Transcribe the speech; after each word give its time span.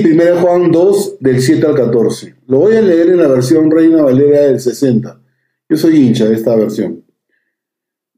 1 0.00 0.40
Juan 0.40 0.70
2, 0.70 1.16
del 1.18 1.42
7 1.42 1.66
al 1.66 1.74
14. 1.74 2.36
Lo 2.46 2.60
voy 2.60 2.76
a 2.76 2.80
leer 2.80 3.08
en 3.08 3.16
la 3.16 3.26
versión 3.26 3.68
Reina 3.68 4.00
Valera 4.00 4.42
del 4.42 4.60
60. 4.60 5.20
Yo 5.68 5.76
soy 5.76 5.96
hincha 5.96 6.26
de 6.26 6.36
esta 6.36 6.54
versión. 6.54 7.04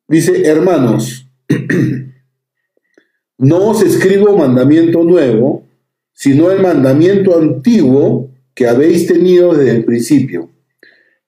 Dice, 0.06 0.46
hermanos, 0.46 1.26
no 3.38 3.68
os 3.70 3.82
escribo 3.82 4.36
mandamiento 4.36 5.04
nuevo, 5.04 5.66
sino 6.12 6.50
el 6.50 6.60
mandamiento 6.60 7.38
antiguo 7.38 8.30
que 8.52 8.68
habéis 8.68 9.06
tenido 9.06 9.54
desde 9.54 9.76
el 9.76 9.84
principio. 9.86 10.50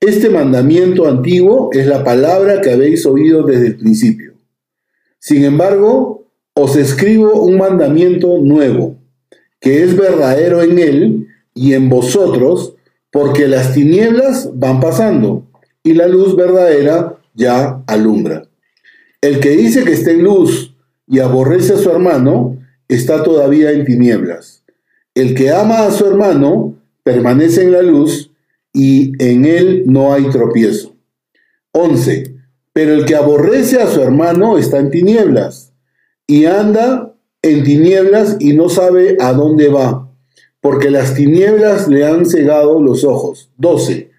Este 0.01 0.29
mandamiento 0.29 1.09
antiguo 1.09 1.71
es 1.73 1.87
la 1.87 2.05
palabra 2.05 2.61
que 2.61 2.73
habéis 2.73 3.07
oído 3.07 3.45
desde 3.45 3.69
el 3.69 3.77
principio. 3.79 4.35
Sin 5.19 5.45
embargo, 5.45 6.31
os 6.53 6.77
escribo 6.77 7.43
un 7.43 7.57
mandamiento 7.57 8.39
nuevo, 8.43 9.02
que 9.63 9.85
es 9.85 9.97
verdadero 9.97 10.61
en 10.61 10.79
él 10.79 11.29
y 11.55 11.73
en 11.73 11.89
vosotros, 11.89 12.75
porque 13.11 13.47
las 13.47 13.73
tinieblas 13.73 14.51
van 14.55 14.81
pasando 14.81 15.47
y 15.85 15.95
la 15.95 16.09
luz 16.09 16.37
verdadera 16.37 17.19
ya 17.35 17.83
alumbra. 17.87 18.49
El 19.21 19.39
que 19.39 19.51
dice 19.51 19.85
que 19.85 19.93
está 19.93 20.11
en 20.11 20.25
luz 20.25 20.75
y 21.07 21.21
aborrece 21.21 21.75
a 21.75 21.79
su 21.79 21.91
hermano, 21.91 22.59
está 22.89 23.23
todavía 23.23 23.71
en 23.71 23.85
tinieblas. 23.85 24.65
El 25.15 25.35
que 25.35 25.51
ama 25.51 25.87
a 25.87 25.93
su 25.93 26.07
hermano 26.07 26.77
permanece 27.05 27.63
en 27.63 27.73
la 27.73 27.83
luz 27.83 28.33
y 28.73 29.13
en 29.23 29.45
él 29.45 29.85
no 29.87 30.13
hay 30.13 30.29
tropiezo. 30.31 30.97
11. 31.73 32.35
Pero 32.73 32.95
el 32.95 33.05
que 33.05 33.15
aborrece 33.15 33.81
a 33.81 33.87
su 33.87 34.03
hermano 34.03 34.59
está 34.59 34.79
en 34.79 34.91
tinieblas 34.91 35.73
y 36.27 36.47
anda 36.47 37.12
en 37.43 37.65
tinieblas 37.65 38.37
y 38.39 38.53
no 38.55 38.69
sabe 38.69 39.17
a 39.21 39.33
dónde 39.33 39.69
va, 39.69 40.09
porque 40.61 40.91
las 40.91 41.15
tinieblas 41.15 41.89
le 41.89 42.07
han 42.07 42.25
cegado 42.25 42.81
los 42.81 43.05
ojos. 43.05 43.51
12. 43.59 44.11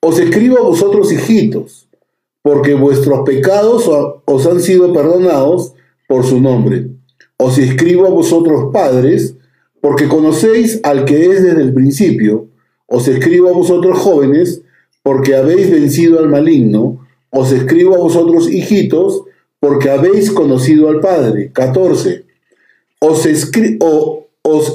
Os 0.00 0.18
escribo 0.18 0.58
a 0.58 0.62
vosotros, 0.62 1.12
hijitos, 1.12 1.88
porque 2.42 2.74
vuestros 2.74 3.20
pecados 3.26 3.90
os 4.24 4.46
han 4.46 4.60
sido 4.60 4.92
perdonados 4.92 5.74
por 6.08 6.24
su 6.24 6.40
nombre. 6.40 6.88
Os 7.38 7.58
escribo 7.58 8.06
a 8.06 8.10
vosotros, 8.10 8.70
padres, 8.72 9.36
porque 9.80 10.08
conocéis 10.08 10.80
al 10.82 11.04
que 11.04 11.30
es 11.30 11.42
desde 11.42 11.60
el 11.60 11.74
principio. 11.74 12.48
Os 12.86 13.08
escribo 13.08 13.48
a 13.48 13.52
vosotros, 13.52 13.98
jóvenes, 13.98 14.62
porque 15.02 15.34
habéis 15.34 15.70
vencido 15.70 16.18
al 16.18 16.28
maligno. 16.28 17.06
Os 17.30 17.52
escribo 17.52 17.94
a 17.94 17.98
vosotros, 17.98 18.50
hijitos, 18.50 19.24
porque 19.60 19.90
habéis 19.90 20.30
conocido 20.30 20.88
al 20.88 21.00
Padre. 21.00 21.50
14. 21.52 22.25
Os, 23.08 23.24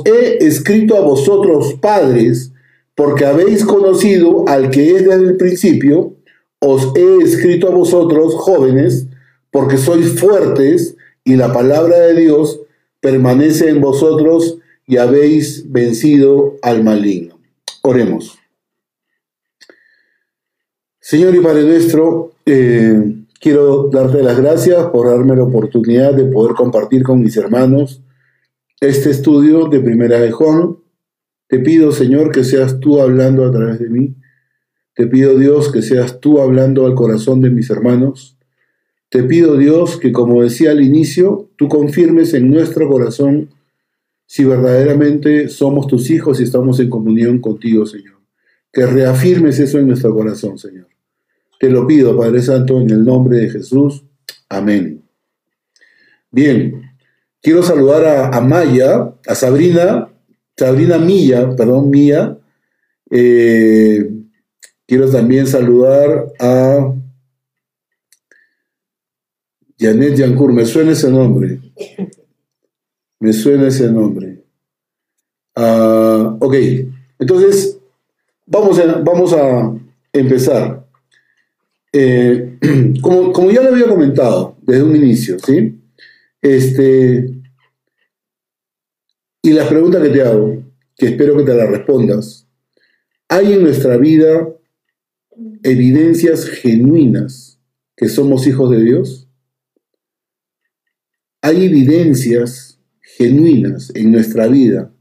he 0.05 0.37
escrito 0.45 0.97
a 0.97 1.01
vosotros, 1.01 1.73
padres, 1.81 2.53
porque 2.95 3.25
habéis 3.25 3.65
conocido 3.65 4.45
al 4.47 4.69
que 4.69 4.95
es 4.95 5.05
desde 5.05 5.23
el 5.23 5.37
principio. 5.37 6.15
Os 6.59 6.93
he 6.95 7.17
escrito 7.23 7.67
a 7.67 7.71
vosotros, 7.71 8.35
jóvenes, 8.35 9.07
porque 9.49 9.77
sois 9.77 10.19
fuertes 10.19 10.95
y 11.23 11.35
la 11.35 11.51
palabra 11.51 11.99
de 11.99 12.21
Dios 12.21 12.61
permanece 13.01 13.69
en 13.69 13.81
vosotros 13.81 14.59
y 14.87 14.97
habéis 14.97 15.71
vencido 15.71 16.55
al 16.61 16.83
maligno. 16.83 17.39
Oremos. 17.81 18.37
Señor 20.99 21.35
y 21.35 21.39
Padre 21.39 21.63
nuestro, 21.63 22.33
eh, 22.45 23.15
quiero 23.39 23.89
darte 23.89 24.21
las 24.23 24.39
gracias 24.39 24.85
por 24.87 25.09
darme 25.09 25.35
la 25.35 25.43
oportunidad 25.43 26.13
de 26.13 26.25
poder 26.25 26.55
compartir 26.55 27.03
con 27.03 27.21
mis 27.21 27.35
hermanos 27.35 28.01
este 28.81 29.11
estudio 29.11 29.67
de 29.67 29.79
Primera 29.79 30.19
de 30.19 30.31
Juan. 30.31 30.77
Te 31.47 31.59
pido, 31.59 31.91
Señor, 31.91 32.31
que 32.31 32.43
seas 32.43 32.79
tú 32.79 32.99
hablando 32.99 33.45
a 33.45 33.51
través 33.51 33.79
de 33.79 33.89
mí. 33.89 34.15
Te 34.95 35.05
pido, 35.05 35.37
Dios, 35.37 35.71
que 35.71 35.83
seas 35.83 36.19
tú 36.19 36.41
hablando 36.41 36.87
al 36.87 36.95
corazón 36.95 37.41
de 37.41 37.51
mis 37.51 37.69
hermanos. 37.69 38.37
Te 39.09 39.23
pido, 39.23 39.55
Dios, 39.55 39.97
que 39.97 40.11
como 40.11 40.41
decía 40.41 40.71
al 40.71 40.81
inicio, 40.81 41.51
tú 41.57 41.67
confirmes 41.67 42.33
en 42.33 42.49
nuestro 42.49 42.89
corazón 42.89 43.51
si 44.25 44.45
verdaderamente 44.45 45.49
somos 45.49 45.85
tus 45.85 46.09
hijos 46.09 46.39
y 46.39 46.43
estamos 46.43 46.79
en 46.79 46.89
comunión 46.89 47.39
contigo, 47.39 47.85
Señor. 47.85 48.19
Que 48.73 48.87
reafirmes 48.87 49.59
eso 49.59 49.77
en 49.77 49.89
nuestro 49.89 50.13
corazón, 50.15 50.57
Señor. 50.57 50.87
Te 51.59 51.69
lo 51.69 51.85
pido, 51.85 52.17
Padre 52.17 52.41
Santo, 52.41 52.81
en 52.81 52.89
el 52.89 53.05
nombre 53.05 53.37
de 53.37 53.49
Jesús. 53.49 54.03
Amén. 54.49 55.03
Bien, 56.31 56.90
quiero 57.41 57.63
saludar 57.63 58.33
a, 58.33 58.41
Maya, 58.41 59.13
a 59.27 59.35
Sabrina, 59.35 60.09
Sabrina 60.57 60.97
Milla, 60.97 61.55
perdón, 61.55 61.89
Mía. 61.89 62.37
Eh, 63.09 64.09
quiero 64.85 65.09
también 65.09 65.47
saludar 65.47 66.31
a 66.39 66.93
Janet 69.79 70.15
Yancourt, 70.15 70.53
me 70.53 70.65
suena 70.65 70.91
ese 70.91 71.09
nombre. 71.09 71.59
Me 73.19 73.33
suena 73.33 73.67
ese 73.67 73.91
nombre. 73.91 74.43
Ah, 75.55 76.37
ok, 76.39 76.55
entonces 77.19 77.79
vamos 78.45 78.79
a, 78.79 78.99
vamos 78.99 79.33
a 79.33 79.73
empezar. 80.13 80.85
Eh, 81.91 82.57
como, 83.01 83.51
ya 83.51 83.61
le 83.61 83.69
había 83.69 83.87
comentado 83.87 84.55
desde 84.61 84.83
un 84.83 84.95
inicio, 84.95 85.37
¿sí? 85.39 85.80
Este, 86.41 87.41
y 89.43 89.51
la 89.51 89.67
pregunta 89.67 90.01
que 90.01 90.09
te 90.09 90.21
hago, 90.21 90.63
que 90.95 91.07
espero 91.07 91.37
que 91.37 91.43
te 91.43 91.55
la 91.55 91.65
respondas, 91.65 92.47
¿hay 93.27 93.53
en 93.53 93.63
nuestra 93.63 93.97
vida 93.97 94.47
evidencias 95.63 96.47
genuinas 96.47 97.59
que 97.95 98.09
somos 98.09 98.47
hijos 98.47 98.71
de 98.71 98.83
Dios? 98.83 99.27
¿Hay 101.41 101.65
evidencias 101.65 102.79
genuinas 103.01 103.91
en 103.95 104.11
nuestra 104.11 104.47
vida, 104.47 104.93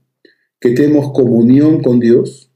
que 0.61 0.71
tenemos 0.71 1.13
comunión 1.13 1.83
con 1.83 2.01
Dios, 2.01 2.51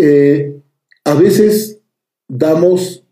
eh, 0.00 0.60
a 1.04 1.14
veces 1.14 1.80
damos 2.28 3.04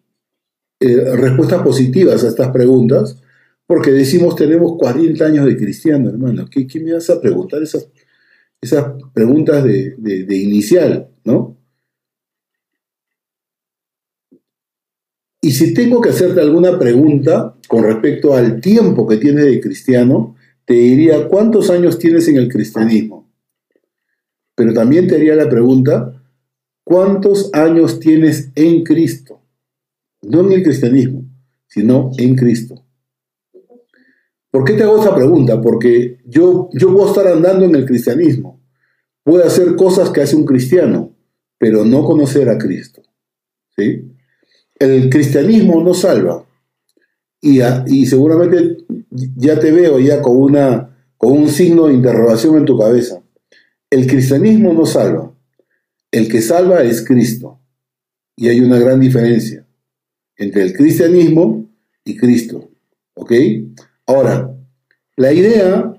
eh, 0.93 1.17
respuestas 1.17 1.63
positivas 1.63 2.25
a 2.25 2.29
estas 2.29 2.49
preguntas 2.49 3.21
porque 3.67 3.91
decimos 3.91 4.37
tenemos 4.37 4.77
40 4.79 5.25
años 5.25 5.47
de 5.47 5.57
cristiano, 5.57 6.09
hermano. 6.09 6.47
¿Qué, 6.49 6.67
me 6.81 6.93
vas 6.93 7.11
a 7.11 7.21
preguntar 7.21 7.63
esas, 7.63 7.91
esas 8.61 8.95
preguntas 9.13 9.65
de, 9.65 10.27
inicial, 10.29 11.09
no? 11.25 11.57
Y 15.43 15.53
si 15.53 15.75
tengo 15.75 16.01
que 16.01 16.09
hacerte 16.11 16.41
alguna 16.41 16.79
pregunta 16.79 17.57
con 17.69 17.85
respecto 17.85 18.35
al 18.35 18.61
tiempo 18.61 19.07
que 19.07 19.17
tienes 19.17 19.45
de 19.45 19.61
cristiano, 19.61 20.37
te 20.65 20.75
diría, 20.75 21.29
¿cuántos 21.29 21.71
años 21.71 21.99
tienes 21.99 22.27
en 22.27 22.37
el 22.37 22.49
cristianismo? 22.49 23.31
Pero 24.57 24.73
también 24.73 25.07
te 25.07 25.15
haría 25.15 25.37
la 25.37 25.49
pregunta, 25.49 26.21
¿cuántos 26.83 27.51
años 27.53 28.01
tienes 28.01 28.51
en 28.57 28.83
Cristo? 28.83 29.46
No 30.29 30.41
en 30.41 30.53
el 30.53 30.63
cristianismo, 30.63 31.25
sino 31.67 32.11
en 32.19 32.35
Cristo. 32.35 32.85
¿Por 34.51 34.65
qué 34.65 34.73
te 34.73 34.83
hago 34.83 34.99
esta 34.99 35.15
pregunta? 35.15 35.61
Porque 35.61 36.19
yo, 36.25 36.69
yo 36.73 36.93
puedo 36.93 37.09
estar 37.09 37.27
andando 37.29 37.65
en 37.65 37.75
el 37.75 37.85
cristianismo, 37.85 38.61
puedo 39.23 39.45
hacer 39.45 39.77
cosas 39.77 40.11
que 40.11 40.23
hace 40.23 40.35
un 40.35 40.45
cristiano, 40.45 41.15
pero 41.59 41.85
no 41.85 42.05
conocer 42.05 42.49
a 42.49 42.59
Cristo. 42.59 43.03
¿Sí? 43.77 44.13
el 44.79 45.09
cristianismo 45.11 45.83
no 45.83 45.95
salva. 45.95 46.45
Y, 47.41 47.61
y, 47.87 48.07
seguramente 48.07 48.79
ya 49.37 49.59
te 49.59 49.71
veo 49.71 49.99
ya 49.99 50.21
con, 50.21 50.37
una, 50.37 50.97
con 51.17 51.33
un 51.33 51.49
signo 51.49 51.87
de 51.87 51.95
interrogación 51.95 52.57
en 52.57 52.65
tu 52.65 52.79
cabeza. 52.79 53.23
El 53.91 54.07
cristianismo 54.07 54.73
no 54.73 54.85
salva. 54.85 55.33
El 56.11 56.29
que 56.29 56.41
salva 56.41 56.83
es 56.83 57.05
Cristo. 57.05 57.61
Y 58.37 58.49
hay 58.49 58.61
una 58.61 58.79
gran 58.79 59.01
diferencia 59.01 59.66
entre 60.37 60.63
el 60.63 60.73
cristianismo 60.75 61.69
y 62.05 62.17
Cristo. 62.17 62.69
¿Ok? 63.15 63.33
Ahora, 64.07 64.55
la 65.17 65.33
idea 65.33 65.95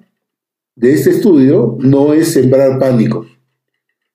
de 0.76 0.94
este 0.94 1.10
estudio 1.12 1.78
no 1.80 2.14
es 2.14 2.30
sembrar 2.30 2.80
pánico. 2.80 3.26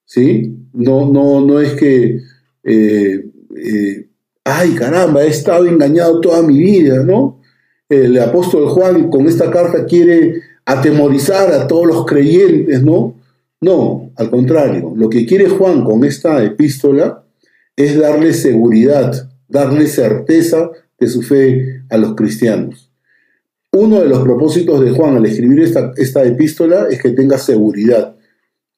¿Sí? 0.04 0.56
No, 0.72 1.10
no, 1.10 1.40
no 1.40 1.60
es 1.60 1.72
que 1.72 2.20
eh, 2.64 3.24
eh, 3.56 4.08
ay 4.44 4.74
caramba, 4.74 5.24
he 5.24 5.28
estado 5.28 5.66
engañado 5.66 6.20
toda 6.20 6.42
mi 6.42 6.58
vida, 6.58 7.02
¿no? 7.04 7.40
El 7.88 8.18
apóstol 8.18 8.68
Juan 8.68 9.10
con 9.10 9.26
esta 9.26 9.50
carta 9.50 9.84
quiere 9.86 10.40
atemorizar 10.64 11.52
a 11.52 11.66
todos 11.66 11.86
los 11.86 12.06
creyentes, 12.06 12.82
¿no? 12.82 13.20
No, 13.60 14.10
al 14.16 14.30
contrario, 14.30 14.92
lo 14.96 15.08
que 15.08 15.26
quiere 15.26 15.48
Juan 15.48 15.84
con 15.84 16.04
esta 16.04 16.42
epístola 16.42 17.24
es 17.76 17.98
darle 17.98 18.32
seguridad, 18.32 19.30
darle 19.52 19.86
certeza 19.86 20.70
de 20.98 21.06
su 21.06 21.22
fe 21.22 21.84
a 21.90 21.98
los 21.98 22.14
cristianos. 22.14 22.88
uno 23.74 24.00
de 24.00 24.08
los 24.08 24.20
propósitos 24.20 24.84
de 24.84 24.90
Juan 24.90 25.16
al 25.16 25.24
escribir 25.24 25.60
esta, 25.62 26.24
epístola 26.24 26.88
es 26.90 27.00
que 27.00 27.10
tengas 27.10 27.44
seguridad, 27.44 28.16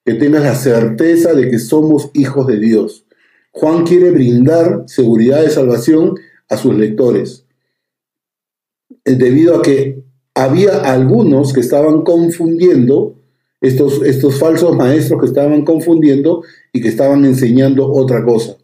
que 0.04 0.14
tengas 0.14 0.44
la 0.44 0.54
certeza 0.54 1.32
de 1.34 1.50
que 1.50 1.58
somos 1.58 2.10
hijos 2.14 2.46
de 2.46 2.58
Dios. 2.58 3.04
Juan 3.50 3.84
quiere 3.84 4.12
brindar 4.12 4.84
seguridad 4.86 5.42
de 5.42 5.50
salvación 5.50 6.14
a 6.48 6.56
sus 6.56 6.76
lectores, 6.76 7.44
eh, 9.04 9.16
debido 9.16 9.56
a 9.56 9.62
que 9.62 10.04
había 10.34 10.78
algunos 10.92 11.52
que 11.52 11.60
estaban 11.60 12.02
confundiendo, 12.02 13.16
estos 13.60 14.38
falsos 14.38 14.76
maestros 14.76 15.20
que 15.20 15.26
estaban 15.26 15.64
confundiendo 15.64 16.42
y 16.72 16.82
que 16.82 16.88
estaban 16.88 17.24
enseñando 17.24 17.90
otra 17.90 18.22
cosa. 18.24 18.58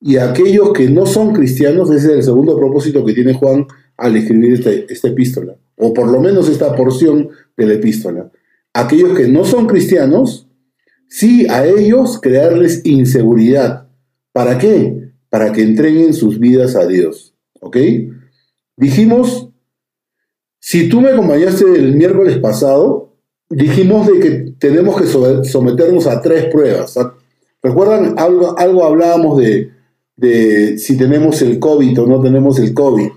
Y 0.00 0.16
aquellos 0.16 0.72
que 0.72 0.88
no 0.88 1.06
son 1.06 1.32
cristianos, 1.32 1.90
ese 1.90 2.08
es 2.08 2.14
el 2.14 2.22
segundo 2.22 2.56
propósito 2.58 3.04
que 3.04 3.14
tiene 3.14 3.34
Juan 3.34 3.66
al 3.96 4.16
escribir 4.16 4.54
este, 4.54 4.92
esta 4.92 5.08
epístola, 5.08 5.56
o 5.76 5.94
por 5.94 6.10
lo 6.10 6.20
menos 6.20 6.48
esta 6.48 6.74
porción 6.74 7.28
de 7.56 7.66
la 7.66 7.74
epístola. 7.74 8.30
Aquellos 8.72 9.16
que 9.16 9.28
no 9.28 9.44
son 9.44 9.66
cristianos, 9.66 10.48
sí 11.08 11.46
a 11.48 11.64
ellos 11.66 12.18
crearles 12.20 12.84
inseguridad. 12.84 13.88
¿Para 14.32 14.58
qué? 14.58 15.12
Para 15.30 15.52
que 15.52 15.62
entreguen 15.62 16.12
sus 16.12 16.38
vidas 16.38 16.74
a 16.76 16.86
Dios. 16.86 17.34
¿Ok? 17.60 17.76
Dijimos 18.76 19.48
si 20.66 20.88
tú 20.88 21.02
me 21.02 21.10
acompañaste 21.10 21.62
el 21.62 21.94
miércoles 21.94 22.38
pasado, 22.38 23.18
dijimos 23.50 24.06
de 24.06 24.18
que 24.18 24.30
tenemos 24.58 24.98
que 24.98 25.06
someternos 25.46 26.06
a 26.06 26.22
tres 26.22 26.46
pruebas. 26.46 26.98
¿Recuerdan? 27.62 28.14
Algo, 28.18 28.58
algo 28.58 28.82
hablábamos 28.86 29.36
de, 29.36 29.73
de 30.16 30.78
si 30.78 30.96
tenemos 30.96 31.42
el 31.42 31.58
COVID 31.58 32.00
o 32.00 32.06
no 32.06 32.20
tenemos 32.20 32.58
el 32.58 32.74
COVID. 32.74 33.08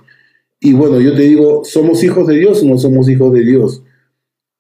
Y 0.60 0.74
bueno, 0.74 1.00
yo 1.00 1.16
te 1.16 1.24
digo, 1.24 1.64
¿somos 1.64 2.04
hijos 2.04 2.28
de 2.28 2.36
Dios 2.36 2.64
o 2.64 2.66
no 2.66 2.78
somos 2.78 3.10
hijos 3.10 3.32
de 3.34 3.42
Dios? 3.42 3.84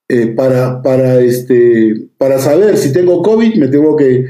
Eh, 0.09 0.27
para, 0.27 0.81
para, 0.81 1.19
este, 1.19 2.09
para 2.17 2.39
saber 2.39 2.77
si 2.77 2.93
tengo 2.93 3.21
COVID, 3.21 3.55
me 3.55 3.67
tengo 3.67 3.95
que, 3.95 4.25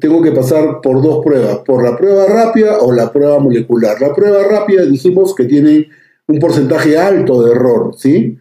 tengo 0.00 0.20
que 0.20 0.32
pasar 0.32 0.80
por 0.82 1.02
dos 1.02 1.24
pruebas, 1.24 1.60
por 1.64 1.82
la 1.82 1.96
prueba 1.96 2.26
rápida 2.26 2.78
o 2.80 2.92
la 2.92 3.12
prueba 3.12 3.38
molecular. 3.38 4.00
La 4.00 4.14
prueba 4.14 4.42
rápida 4.44 4.84
dijimos 4.84 5.34
que 5.34 5.44
tiene 5.44 5.88
un 6.26 6.38
porcentaje 6.38 6.98
alto 6.98 7.42
de 7.42 7.52
error, 7.52 7.94
¿sí? 7.96 8.36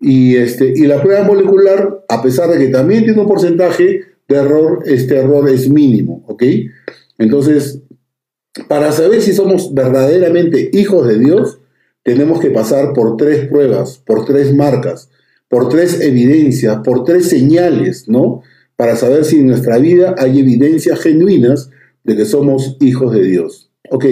Y, 0.00 0.36
este, 0.36 0.72
y 0.76 0.86
la 0.86 1.02
prueba 1.02 1.24
molecular, 1.24 2.04
a 2.08 2.22
pesar 2.22 2.50
de 2.50 2.58
que 2.58 2.68
también 2.68 3.04
tiene 3.04 3.20
un 3.20 3.26
porcentaje 3.26 4.02
de 4.28 4.36
error, 4.36 4.82
este 4.86 5.16
error 5.16 5.48
es 5.48 5.68
mínimo, 5.68 6.24
¿ok? 6.28 6.44
Entonces, 7.18 7.82
para 8.66 8.92
saber 8.92 9.22
si 9.22 9.32
somos 9.32 9.74
verdaderamente 9.74 10.70
hijos 10.72 11.06
de 11.06 11.18
Dios, 11.18 11.58
tenemos 12.02 12.40
que 12.40 12.50
pasar 12.50 12.92
por 12.94 13.16
tres 13.16 13.48
pruebas, 13.48 13.98
por 13.98 14.24
tres 14.24 14.54
marcas, 14.54 15.10
por 15.48 15.68
tres 15.68 16.00
evidencias, 16.00 16.78
por 16.84 17.04
tres 17.04 17.28
señales, 17.28 18.08
¿no? 18.08 18.42
Para 18.76 18.96
saber 18.96 19.24
si 19.24 19.40
en 19.40 19.46
nuestra 19.46 19.78
vida 19.78 20.14
hay 20.18 20.38
evidencias 20.38 21.00
genuinas 21.00 21.70
de 22.04 22.16
que 22.16 22.24
somos 22.24 22.76
hijos 22.80 23.12
de 23.12 23.24
Dios. 23.24 23.70
Ok, 23.90 24.06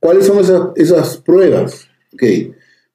¿cuáles 0.00 0.26
son 0.26 0.38
esas, 0.76 1.16
pruebas? 1.18 1.88
Ok, 2.12 2.22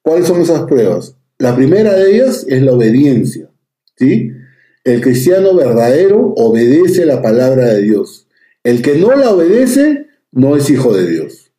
¿cuáles 0.02 0.26
son 0.26 0.40
esas 0.40 0.62
pruebas? 0.62 1.16
La 1.38 1.54
primera 1.56 1.94
de 1.94 2.16
ellas 2.16 2.44
es 2.48 2.62
la 2.62 2.72
obediencia. 2.72 3.50
¿sí? 3.96 4.32
El 4.84 5.00
cristiano 5.00 5.54
verdadero 5.54 6.34
obedece 6.36 7.06
la 7.06 7.22
palabra 7.22 7.66
de 7.66 7.82
Dios. 7.82 8.26
El 8.62 8.82
que 8.82 8.96
no 8.96 9.14
la 9.14 9.30
obedece 9.30 10.06
no 10.32 10.56
es 10.56 10.70
hijo 10.70 10.92
de 10.94 11.06
Dios. 11.06 11.52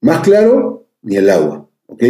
Más 0.00 0.20
claro, 0.20 0.86
ni 1.02 1.16
el 1.16 1.30
agua. 1.30 1.68
¿ok? 1.86 2.02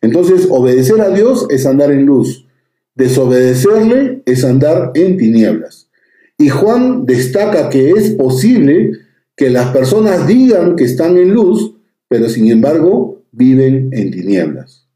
Entonces, 0.00 0.46
obedecer 0.50 1.00
a 1.00 1.10
Dios 1.10 1.46
es 1.50 1.66
andar 1.66 1.90
en 1.90 2.06
luz. 2.06 2.46
Desobedecerle 2.94 4.22
es 4.26 4.44
andar 4.44 4.92
en 4.94 5.16
tinieblas. 5.16 5.90
Y 6.38 6.48
Juan 6.48 7.06
destaca 7.06 7.70
que 7.70 7.90
es 7.90 8.10
posible 8.10 8.92
que 9.36 9.50
las 9.50 9.70
personas 9.70 10.26
digan 10.26 10.76
que 10.76 10.84
están 10.84 11.16
en 11.16 11.32
luz, 11.32 11.74
pero 12.08 12.28
sin 12.28 12.50
embargo 12.50 13.22
viven 13.32 13.90
en 13.92 14.10
tinieblas. 14.10 14.86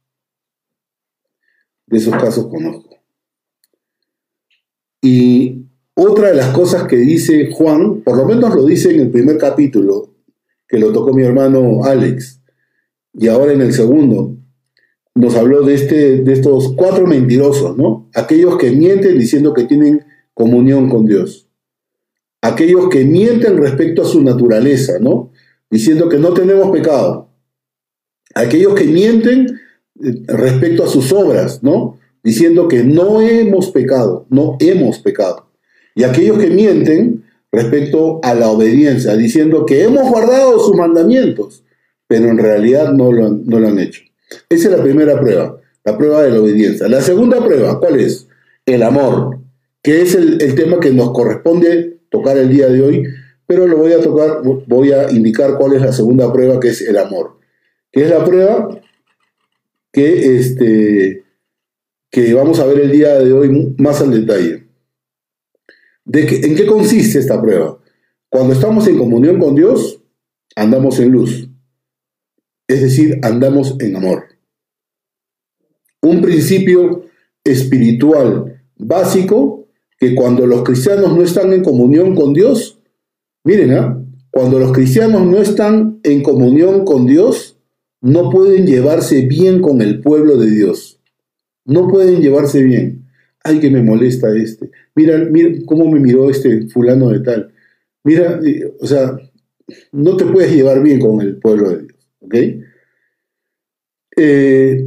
De 1.86 1.98
esos 1.98 2.14
casos 2.14 2.46
conozco. 2.48 2.98
Y 5.02 5.59
otra 6.00 6.28
de 6.28 6.36
las 6.36 6.48
cosas 6.54 6.84
que 6.84 6.96
dice 6.96 7.50
Juan, 7.52 8.02
por 8.02 8.16
lo 8.16 8.24
menos 8.24 8.54
lo 8.54 8.64
dice 8.64 8.94
en 8.94 9.00
el 9.00 9.10
primer 9.10 9.38
capítulo, 9.38 10.14
que 10.68 10.78
lo 10.78 10.92
tocó 10.92 11.12
mi 11.12 11.22
hermano 11.22 11.84
Alex, 11.84 12.40
y 13.12 13.28
ahora 13.28 13.52
en 13.52 13.60
el 13.60 13.72
segundo, 13.72 14.36
nos 15.14 15.34
habló 15.34 15.62
de, 15.62 15.74
este, 15.74 16.18
de 16.22 16.32
estos 16.32 16.74
cuatro 16.76 17.06
mentirosos, 17.06 17.76
¿no? 17.76 18.08
Aquellos 18.14 18.56
que 18.56 18.70
mienten 18.70 19.18
diciendo 19.18 19.52
que 19.52 19.64
tienen 19.64 20.04
comunión 20.34 20.88
con 20.88 21.06
Dios. 21.06 21.48
Aquellos 22.40 22.88
que 22.88 23.04
mienten 23.04 23.58
respecto 23.58 24.02
a 24.02 24.06
su 24.06 24.22
naturaleza, 24.22 24.98
¿no? 25.00 25.32
Diciendo 25.68 26.08
que 26.08 26.18
no 26.18 26.32
tenemos 26.32 26.70
pecado 26.70 27.30
aquellos 28.34 28.74
que 28.74 28.84
mienten 28.84 29.60
eh, 30.02 30.22
respecto 30.26 30.84
a 30.84 30.88
sus 30.88 31.12
obras, 31.12 31.62
¿no? 31.62 31.98
Diciendo 32.22 32.68
que 32.68 32.84
no 32.84 33.20
hemos 33.20 33.70
pecado, 33.70 34.26
no 34.28 34.56
hemos 34.60 34.98
pecado. 34.98 35.49
Y 35.94 36.04
aquellos 36.04 36.38
que 36.38 36.50
mienten 36.50 37.24
respecto 37.52 38.20
a 38.22 38.34
la 38.34 38.48
obediencia, 38.48 39.16
diciendo 39.16 39.66
que 39.66 39.82
hemos 39.82 40.08
guardado 40.08 40.58
sus 40.60 40.76
mandamientos, 40.76 41.64
pero 42.06 42.28
en 42.28 42.38
realidad 42.38 42.92
no 42.92 43.12
lo, 43.12 43.26
han, 43.26 43.78
hecho. 43.78 44.02
Esa 44.48 44.68
es 44.68 44.76
la 44.76 44.82
primera 44.82 45.20
prueba, 45.20 45.60
la 45.84 45.98
prueba 45.98 46.22
de 46.22 46.30
la 46.30 46.40
obediencia. 46.40 46.88
La 46.88 47.00
segunda 47.00 47.44
prueba, 47.44 47.78
¿cuál 47.80 48.00
es? 48.00 48.28
El 48.66 48.82
amor, 48.82 49.38
que 49.82 50.02
es 50.02 50.14
el, 50.14 50.40
el 50.40 50.54
tema 50.54 50.78
que 50.78 50.92
nos 50.92 51.12
corresponde 51.12 51.98
tocar 52.08 52.36
el 52.36 52.48
día 52.48 52.68
de 52.68 52.82
hoy, 52.82 53.04
pero 53.46 53.66
lo 53.66 53.78
voy 53.78 53.92
a 53.92 54.00
tocar, 54.00 54.42
voy 54.42 54.92
a 54.92 55.10
indicar 55.10 55.56
cuál 55.58 55.74
es 55.74 55.82
la 55.82 55.92
segunda 55.92 56.32
prueba, 56.32 56.60
que 56.60 56.68
es 56.68 56.82
el 56.82 56.96
amor 56.96 57.40
que 57.92 58.04
es 58.04 58.10
la 58.10 58.24
prueba 58.24 58.80
que, 59.92 60.36
este, 60.36 61.24
que 62.10 62.34
vamos 62.34 62.60
a 62.60 62.66
ver 62.66 62.80
el 62.80 62.92
día 62.92 63.18
de 63.18 63.32
hoy 63.32 63.74
más 63.78 64.00
al 64.00 64.12
detalle. 64.12 64.59
De 66.04 66.20
¿En 66.20 66.56
qué 66.56 66.66
consiste 66.66 67.18
esta 67.18 67.40
prueba? 67.40 67.78
Cuando 68.28 68.54
estamos 68.54 68.86
en 68.86 68.98
comunión 68.98 69.38
con 69.38 69.54
Dios, 69.54 70.02
andamos 70.56 70.98
en 71.00 71.10
luz, 71.10 71.48
es 72.68 72.82
decir, 72.82 73.18
andamos 73.22 73.76
en 73.80 73.96
amor. 73.96 74.24
Un 76.02 76.22
principio 76.22 77.04
espiritual 77.44 78.62
básico 78.76 79.68
que 79.98 80.14
cuando 80.14 80.46
los 80.46 80.62
cristianos 80.62 81.14
no 81.14 81.22
están 81.22 81.52
en 81.52 81.62
comunión 81.62 82.14
con 82.14 82.32
Dios, 82.32 82.80
miren, 83.44 83.72
¿ah? 83.72 84.02
cuando 84.30 84.58
los 84.58 84.72
cristianos 84.72 85.26
no 85.26 85.38
están 85.38 86.00
en 86.04 86.22
comunión 86.22 86.84
con 86.84 87.06
Dios, 87.06 87.58
no 88.00 88.30
pueden 88.30 88.66
llevarse 88.66 89.22
bien 89.26 89.60
con 89.60 89.82
el 89.82 90.00
pueblo 90.00 90.36
de 90.36 90.50
Dios. 90.50 91.00
No 91.64 91.88
pueden 91.88 92.22
llevarse 92.22 92.62
bien. 92.62 92.99
Ay, 93.42 93.58
que 93.58 93.70
me 93.70 93.82
molesta 93.82 94.34
este. 94.36 94.70
Mira, 94.94 95.18
mira 95.18 95.50
cómo 95.66 95.90
me 95.90 96.00
miró 96.00 96.30
este 96.30 96.68
fulano 96.68 97.10
de 97.10 97.20
tal. 97.20 97.52
Mira, 98.04 98.40
o 98.80 98.86
sea, 98.86 99.18
no 99.92 100.16
te 100.16 100.24
puedes 100.26 100.52
llevar 100.52 100.82
bien 100.82 101.00
con 101.00 101.20
el 101.20 101.36
pueblo 101.36 101.70
de 101.70 101.78
Dios. 101.82 101.94
¿Ok? 102.20 102.34
Eh, 104.16 104.86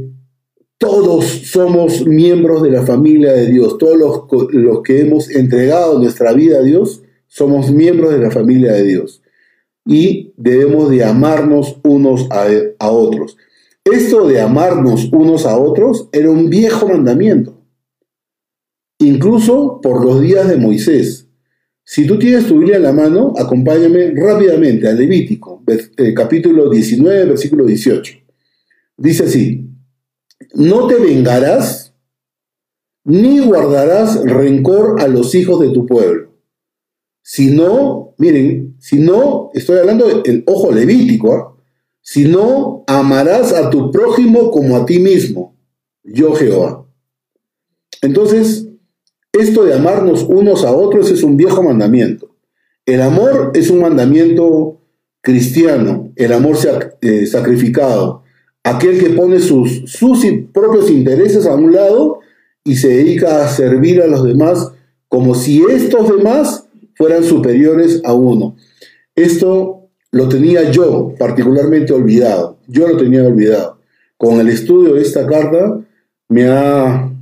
todos 0.78 1.24
somos 1.24 2.06
miembros 2.06 2.62
de 2.62 2.70
la 2.70 2.82
familia 2.82 3.32
de 3.32 3.46
Dios. 3.46 3.78
Todos 3.78 3.96
los, 3.96 4.52
los 4.52 4.82
que 4.82 5.00
hemos 5.00 5.30
entregado 5.30 5.98
nuestra 5.98 6.32
vida 6.32 6.58
a 6.58 6.62
Dios 6.62 7.02
somos 7.26 7.72
miembros 7.72 8.12
de 8.12 8.18
la 8.18 8.30
familia 8.30 8.72
de 8.72 8.84
Dios 8.84 9.22
y 9.86 10.32
debemos 10.36 10.90
de 10.90 11.04
amarnos 11.04 11.78
unos 11.82 12.28
a, 12.30 12.90
otros. 12.90 13.36
Esto 13.84 14.26
de 14.26 14.40
amarnos 14.40 15.10
unos 15.12 15.44
a 15.46 15.58
otros 15.58 16.08
era 16.12 16.30
un 16.30 16.48
viejo 16.48 16.88
mandamiento, 16.88 17.53
incluso 18.98 19.80
por 19.82 20.04
los 20.04 20.20
días 20.20 20.48
de 20.48 20.56
Moisés. 20.56 21.28
Si 21.84 22.06
tú 22.06 22.18
tienes 22.18 22.46
tu 22.46 22.58
Biblia 22.58 22.76
en 22.76 22.82
la 22.82 22.92
mano, 22.92 23.34
acompáñame 23.36 24.12
rápidamente 24.14 24.88
a 24.88 24.92
Levítico, 24.92 25.62
eh, 25.66 26.14
capítulo 26.14 26.70
19, 26.70 27.26
versículo 27.26 27.66
18. 27.66 28.14
Dice 28.96 29.24
así, 29.24 29.68
no 30.54 30.86
te 30.86 30.96
vengarás 30.96 31.94
ni 33.04 33.40
guardarás 33.40 34.22
rencor 34.24 35.00
a 35.02 35.08
los 35.08 35.34
hijos 35.34 35.60
de 35.60 35.70
tu 35.70 35.84
pueblo, 35.84 36.32
sino, 37.22 38.14
miren, 38.16 38.76
si 38.78 38.98
no, 38.98 39.50
estoy 39.52 39.78
hablando 39.78 40.22
del 40.22 40.42
ojo 40.46 40.72
levítico, 40.72 41.34
¿ah? 41.34 41.56
si 42.00 42.24
no, 42.24 42.84
amarás 42.86 43.52
a 43.52 43.68
tu 43.68 43.90
prójimo 43.90 44.50
como 44.50 44.76
a 44.76 44.86
ti 44.86 44.98
mismo, 44.98 45.56
yo 46.02 46.34
Jehová. 46.34 46.86
Entonces, 48.00 48.68
esto 49.34 49.64
de 49.64 49.74
amarnos 49.74 50.24
unos 50.24 50.64
a 50.64 50.72
otros 50.72 51.10
es 51.10 51.22
un 51.22 51.36
viejo 51.36 51.62
mandamiento. 51.62 52.34
El 52.86 53.02
amor 53.02 53.50
es 53.54 53.70
un 53.70 53.80
mandamiento 53.80 54.80
cristiano, 55.20 56.12
el 56.16 56.32
amor 56.32 56.56
eh, 57.00 57.26
sacrificado. 57.26 58.22
aquel 58.62 58.98
que 58.98 59.10
pone 59.10 59.40
sus, 59.40 59.82
sus 59.86 60.24
propios 60.52 60.90
intereses 60.90 61.46
a 61.46 61.54
un 61.54 61.72
lado 61.72 62.20
y 62.64 62.76
se 62.76 62.88
dedica 62.88 63.44
a 63.44 63.48
servir 63.48 64.00
a 64.00 64.06
los 64.06 64.24
demás 64.24 64.72
como 65.08 65.34
si 65.34 65.62
estos 65.70 66.08
demás 66.16 66.66
fueran 66.94 67.24
superiores 67.24 68.00
a 68.04 68.14
uno. 68.14 68.56
Esto 69.14 69.88
lo 70.12 70.28
tenía 70.28 70.70
yo 70.70 71.14
particularmente 71.18 71.92
olvidado, 71.92 72.58
yo 72.66 72.86
lo 72.88 72.96
tenía 72.96 73.24
olvidado. 73.24 73.80
Con 74.16 74.40
el 74.40 74.48
estudio 74.48 74.94
de 74.94 75.02
esta 75.02 75.26
carta 75.26 75.80
me 76.28 76.48
ha 76.48 77.13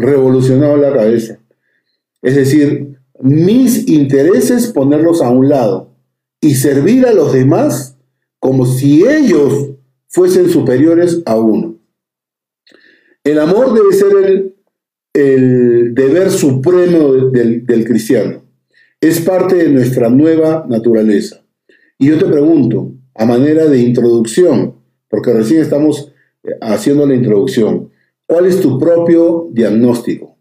revolucionado 0.00 0.76
la 0.76 0.92
cabeza. 0.92 1.38
Es 2.22 2.34
decir, 2.34 2.98
mis 3.20 3.88
intereses 3.88 4.68
ponerlos 4.68 5.22
a 5.22 5.30
un 5.30 5.48
lado 5.48 5.94
y 6.40 6.54
servir 6.54 7.06
a 7.06 7.12
los 7.12 7.32
demás 7.32 7.96
como 8.38 8.66
si 8.66 9.06
ellos 9.06 9.70
fuesen 10.08 10.50
superiores 10.50 11.22
a 11.26 11.36
uno. 11.36 11.78
El 13.22 13.38
amor 13.38 13.72
debe 13.72 13.92
ser 13.94 14.52
el, 15.14 15.94
deber 15.94 16.30
supremo 16.30 17.14
del, 17.30 17.64
del 17.64 17.84
cristiano. 17.86 18.42
Es 19.00 19.20
parte 19.20 19.56
de 19.56 19.68
nuestra 19.68 20.10
nueva 20.10 20.66
naturaleza. 20.68 21.44
Y 21.98 22.08
yo 22.08 22.18
te 22.18 22.26
pregunto, 22.26 22.92
a 23.14 23.24
manera 23.24 23.66
de 23.66 23.78
introducción, 23.78 24.74
porque 25.08 25.32
recién 25.32 25.62
estamos 25.62 26.12
eh, 26.42 26.50
haciendo 26.60 27.06
la 27.06 27.14
introducción, 27.14 27.90
¿cuál 28.26 28.46
es 28.46 28.60
tu 28.60 28.78
propio 28.78 29.48
diagnóstico? 29.52 30.38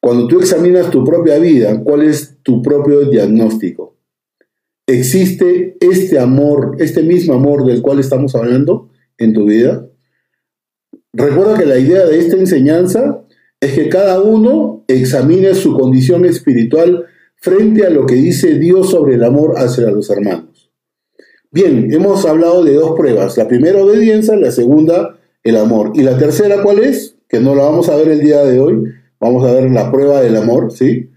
Cuando 0.00 0.28
tú 0.28 0.38
examinas 0.38 0.90
tu 0.90 1.04
propia 1.04 1.38
vida, 1.38 1.82
¿cuál 1.82 2.02
es 2.02 2.38
tu 2.42 2.62
propio 2.62 3.00
diagnóstico? 3.10 3.96
¿Existe 4.86 5.76
este 5.80 6.18
amor, 6.18 6.76
este 6.78 7.02
mismo 7.02 7.34
amor 7.34 7.64
del 7.64 7.82
cual 7.82 7.98
estamos 7.98 8.34
hablando 8.34 8.88
en 9.18 9.34
tu 9.34 9.44
vida? 9.44 9.86
Recuerda 11.12 11.58
que 11.58 11.66
la 11.66 11.78
idea 11.78 12.06
de 12.06 12.18
esta 12.18 12.36
enseñanza 12.36 13.24
es 13.60 13.72
que 13.72 13.88
cada 13.88 14.20
uno 14.22 14.84
examine 14.88 15.54
su 15.54 15.74
condición 15.74 16.24
espiritual 16.24 17.06
frente 17.36 17.84
a 17.84 17.90
lo 17.90 18.06
que 18.06 18.14
dice 18.14 18.54
Dios 18.58 18.90
sobre 18.90 19.16
el 19.16 19.24
amor 19.24 19.54
hacia 19.56 19.90
los 19.90 20.08
hermanos. 20.10 20.70
Bien, 21.50 21.92
hemos 21.92 22.24
hablado 22.24 22.62
de 22.64 22.74
dos 22.74 22.92
pruebas. 22.96 23.36
La 23.36 23.48
primera, 23.48 23.82
obediencia, 23.82 24.36
la 24.36 24.50
segunda, 24.50 25.17
el 25.48 25.56
amor. 25.56 25.92
¿Y 25.94 26.02
la 26.02 26.18
tercera 26.18 26.62
cuál 26.62 26.80
es? 26.80 27.16
Que 27.28 27.40
no 27.40 27.54
la 27.54 27.64
vamos 27.64 27.88
a 27.88 27.96
ver 27.96 28.08
el 28.08 28.20
día 28.20 28.44
de 28.44 28.60
hoy. 28.60 28.84
Vamos 29.20 29.44
a 29.44 29.52
ver 29.52 29.70
la 29.70 29.90
prueba 29.90 30.20
del 30.20 30.36
amor, 30.36 30.72
¿sí? 30.72 31.10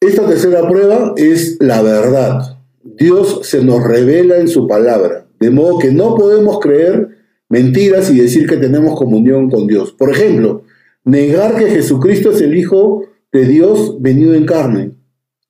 Esta 0.00 0.26
tercera 0.26 0.66
prueba 0.66 1.12
es 1.16 1.58
la 1.60 1.82
verdad. 1.82 2.58
Dios 2.82 3.40
se 3.42 3.62
nos 3.62 3.84
revela 3.84 4.38
en 4.38 4.48
su 4.48 4.66
palabra, 4.66 5.26
de 5.38 5.50
modo 5.50 5.78
que 5.78 5.92
no 5.92 6.14
podemos 6.14 6.58
creer 6.58 7.18
mentiras 7.50 8.10
y 8.10 8.18
decir 8.18 8.48
que 8.48 8.56
tenemos 8.56 8.98
comunión 8.98 9.50
con 9.50 9.66
Dios. 9.66 9.92
Por 9.92 10.10
ejemplo, 10.10 10.62
negar 11.04 11.56
que 11.56 11.68
Jesucristo 11.68 12.30
es 12.30 12.40
el 12.40 12.56
Hijo 12.56 13.04
de 13.32 13.44
Dios 13.44 14.00
venido 14.00 14.34
en 14.34 14.46
carne. 14.46 14.92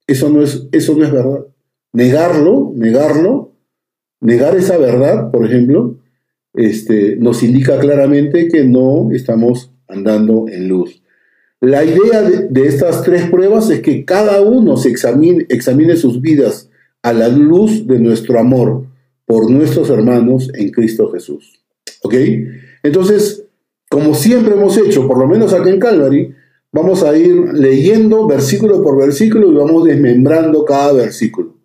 Eso 0.07 0.29
no 0.29 0.41
es, 0.41 0.67
eso 0.73 0.95
no 0.97 1.05
es 1.05 1.11
verdad. 1.11 1.45
Negarlo, 1.93 2.73
negarlo, 2.75 3.53
negar 4.19 4.57
esa 4.57 4.77
verdad, 4.77 5.31
por 5.31 5.45
ejemplo, 5.45 6.00
este, 6.53 7.15
nos 7.15 7.43
indica 7.43 7.79
claramente 7.79 8.47
que 8.47 8.63
no 8.63 9.09
estamos 9.11 9.71
andando 9.87 10.45
en 10.47 10.67
luz. 10.67 11.01
La 11.59 11.83
idea 11.83 12.23
de, 12.23 12.65
estas 12.65 13.03
tres 13.03 13.29
pruebas 13.29 13.69
es 13.69 13.81
que 13.81 14.03
cada 14.03 14.41
uno 14.41 14.77
se 14.77 14.89
examine, 14.89 15.95
sus 15.95 16.19
vidas 16.19 16.69
a 17.03 17.13
la 17.13 17.27
luz 17.27 17.85
de 17.85 17.99
nuestro 17.99 18.39
amor 18.39 18.87
por 19.25 19.49
nuestros 19.51 19.89
hermanos 19.91 20.49
en 20.55 20.71
Cristo 20.71 21.11
Jesús. 21.11 21.61
¿Ok? 22.01 22.15
Entonces, 22.81 23.45
como 23.89 24.15
siempre 24.15 24.55
hemos 24.55 24.75
hecho, 24.77 25.07
por 25.07 25.19
lo 25.19 25.27
menos 25.27 25.53
aquí 25.53 25.69
en 25.69 25.79
Calvary, 25.79 26.33
vamos 26.71 27.03
a 27.03 27.15
ir 27.15 27.53
leyendo 27.53 28.25
versículo 28.25 28.81
por 28.81 28.97
versículo 28.97 29.51
y 29.51 29.55
vamos 29.55 29.85
desmembrando 29.85 30.65
cada 30.65 30.93
versículo. 30.93 31.57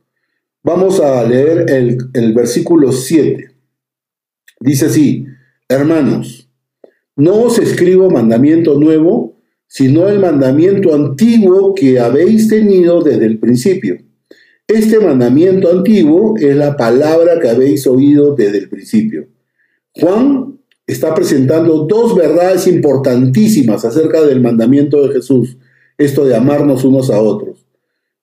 Vamos 0.63 1.01
a 1.01 1.25
leer 1.25 1.71
el, 1.71 1.99
el 2.13 2.35
versículo 2.35 2.93
7. 2.93 3.56
Dice 4.61 4.87
así, 4.87 5.27
hermanos, 5.69 6.49
no 7.15 7.43
os 7.43 7.59
escribo 7.59 8.11
mandamiento 8.11 8.79
nuevo, 8.79 9.37
sino 9.67 10.09
el 10.09 10.19
mandamiento 10.19 10.95
antiguo 10.95 11.75
que 11.75 11.99
habéis 11.99 12.49
tenido 12.49 13.03
desde 13.03 13.27
el 13.27 13.39
principio. 13.39 13.99
Este 14.69 14.99
mandamiento 14.99 15.71
antiguo 15.71 16.35
es 16.39 16.57
la 16.57 16.77
palabra 16.77 17.39
que 17.41 17.49
habéis 17.49 17.87
oído 17.87 18.35
desde 18.35 18.59
el 18.59 18.69
principio. 18.69 19.29
Juan 19.93 20.59
está 20.87 21.15
presentando 21.15 21.87
dos 21.87 22.15
verdades 22.15 22.67
importantísimas 22.67 23.85
acerca 23.85 24.23
del 24.23 24.41
mandamiento 24.41 25.07
de 25.07 25.15
Jesús, 25.15 25.57
esto 25.99 26.25
de 26.25 26.37
amarnos 26.37 26.85
unos 26.85 27.11
a 27.11 27.21
otros. 27.21 27.67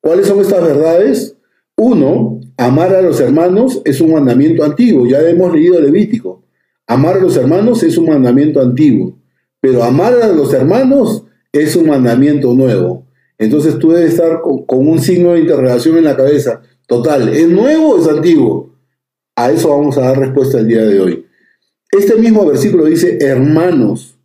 ¿Cuáles 0.01 0.27
son 0.27 0.39
estas 0.39 0.63
verdades? 0.63 1.35
Uno, 1.85 2.39
amar 2.55 2.95
a 2.95 3.01
los 3.01 3.19
hermanos 3.19 3.81
es 3.83 3.99
un 3.99 4.13
mandamiento 4.13 4.63
antiguo, 4.63 5.05
ya 5.05 5.19
hemos 5.19 5.51
leído 5.51 5.81
Levítico. 5.81 6.41
Amar 6.87 7.17
a 7.17 7.19
los 7.19 7.35
hermanos 7.35 7.83
es 7.83 7.97
un 7.97 8.05
mandamiento 8.05 8.61
antiguo, 8.61 9.19
pero 9.59 9.83
amar 9.83 10.13
a 10.21 10.29
los 10.29 10.53
hermanos 10.53 11.25
es 11.51 11.75
un 11.75 11.87
mandamiento 11.87 12.53
nuevo. 12.53 13.05
Entonces 13.37 13.77
tú 13.79 13.91
debes 13.91 14.13
estar 14.13 14.39
con, 14.39 14.63
un 14.87 14.97
signo 15.01 15.33
de 15.33 15.41
interrogación 15.41 15.97
en 15.97 16.05
la 16.05 16.15
cabeza. 16.15 16.61
Total, 16.87 17.27
¿es 17.27 17.49
nuevo 17.49 17.95
o 17.95 17.99
es 17.99 18.07
antiguo? 18.07 18.77
A 19.35 19.51
eso 19.51 19.67
vamos 19.67 19.97
a 19.97 20.03
dar 20.03 20.19
respuesta 20.19 20.59
el 20.59 20.69
día 20.69 20.85
de 20.85 21.01
hoy. 21.01 21.25
Este 21.91 22.15
mismo 22.15 22.45
versículo 22.45 22.85
dice, 22.85 23.17
hermanos, 23.19 24.17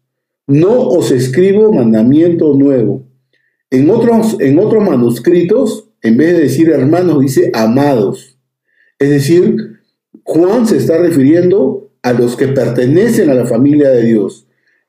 no 0.47 0.83
os 0.83 1.11
escribo 1.11 1.73
mandamiento 1.73 2.55
nuevo. 2.55 3.03
En 3.69 3.91
otros, 3.91 4.37
en 4.39 4.61
otros 4.61 4.85
manuscritos, 4.85 5.88
en 6.03 6.17
vez 6.17 6.37
de 6.37 6.43
decir 6.43 6.71
hermanos, 6.71 7.21
dice 7.21 7.51
amados. 7.55 8.39
Es 8.99 9.11
decir, 9.11 9.81
Juan 10.25 10.67
se 10.67 10.77
está 10.77 10.99
refiriendo 10.99 11.91
a 12.03 12.13
los 12.13 12.37
que 12.37 12.49
pertenecen 12.49 13.31
a 13.31 13.35
la 13.35 13.47
familia 13.47 13.91
de 13.91 14.05
Dios. 14.05 14.47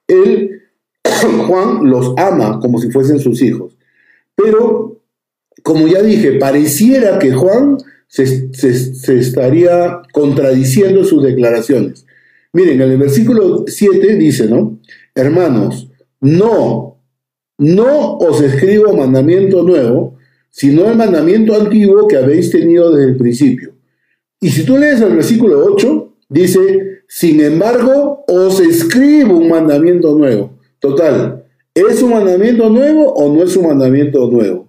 Él 0.08 0.62
Juan 1.48 1.90
los 1.90 2.14
ama 2.18 2.60
como 2.60 2.80
si 2.80 2.92
fuesen 2.92 3.20
sus 3.20 3.42
hijos. 3.42 3.78
Pero, 4.36 5.02
como 5.64 5.88
ya 5.88 6.02
dije, 6.02 6.34
pareciera 6.34 7.20
que 7.20 7.34
Juan 7.34 7.78
se, 8.08 8.50
estaría 9.18 10.02
contradiciendo 10.14 11.04
sus 11.04 11.24
declaraciones. 11.24 12.06
Miren, 12.54 12.82
en 12.82 12.92
el 12.92 12.98
versículo 12.98 13.66
7 13.68 14.16
dice, 14.16 14.48
¿no? 14.48 14.80
Hermanos, 15.14 15.90
no, 16.20 16.98
no 17.58 18.18
os 18.18 18.42
escribo 18.42 18.96
mandamiento 18.96 19.64
nuevo, 19.64 20.18
sino 20.50 20.90
el 20.90 20.96
mandamiento 20.96 21.56
antiguo 21.56 22.08
que 22.08 22.18
habéis 22.18 22.50
tenido 22.52 22.92
desde 22.92 23.12
el 23.12 23.18
principio. 23.18 23.74
Y 24.40 24.50
si 24.50 24.64
tú 24.64 24.78
lees 24.78 25.02
el 25.02 25.16
versículo 25.16 25.66
8, 25.66 26.14
dice, 26.30 27.02
sin 27.08 27.42
embargo, 27.42 28.24
os 28.28 28.60
escribo 28.60 29.38
un 29.38 29.50
mandamiento 29.50 30.18
nuevo 30.18 30.60
Total, 30.80 31.46
¿es 31.74 32.02
un 32.02 32.12
mandamiento 32.12 32.70
nuevo 32.70 33.12
o 33.14 33.34
no 33.34 33.44
es 33.44 33.56
un 33.58 33.68
mandamiento 33.68 34.30
nuevo? 34.32 34.68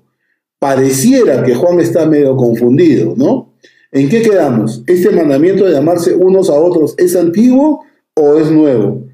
Pareciera 0.59 1.43
que 1.45 1.55
Juan 1.55 1.79
está 1.79 2.05
medio 2.07 2.37
confundido, 2.37 3.15
¿no? 3.17 3.55
¿En 3.93 4.09
qué 4.09 4.23
quedamos? 4.23 4.83
¿Este 4.87 5.11
mandamiento 5.11 5.67
de 5.67 5.77
amarse 5.77 6.15
unos 6.15 6.51
a 6.51 6.55
otros 6.55 6.95
es 6.99 7.15
antiguo 7.15 7.85
o 8.15 8.39
es 8.39 8.51
nuevo? 8.51 9.05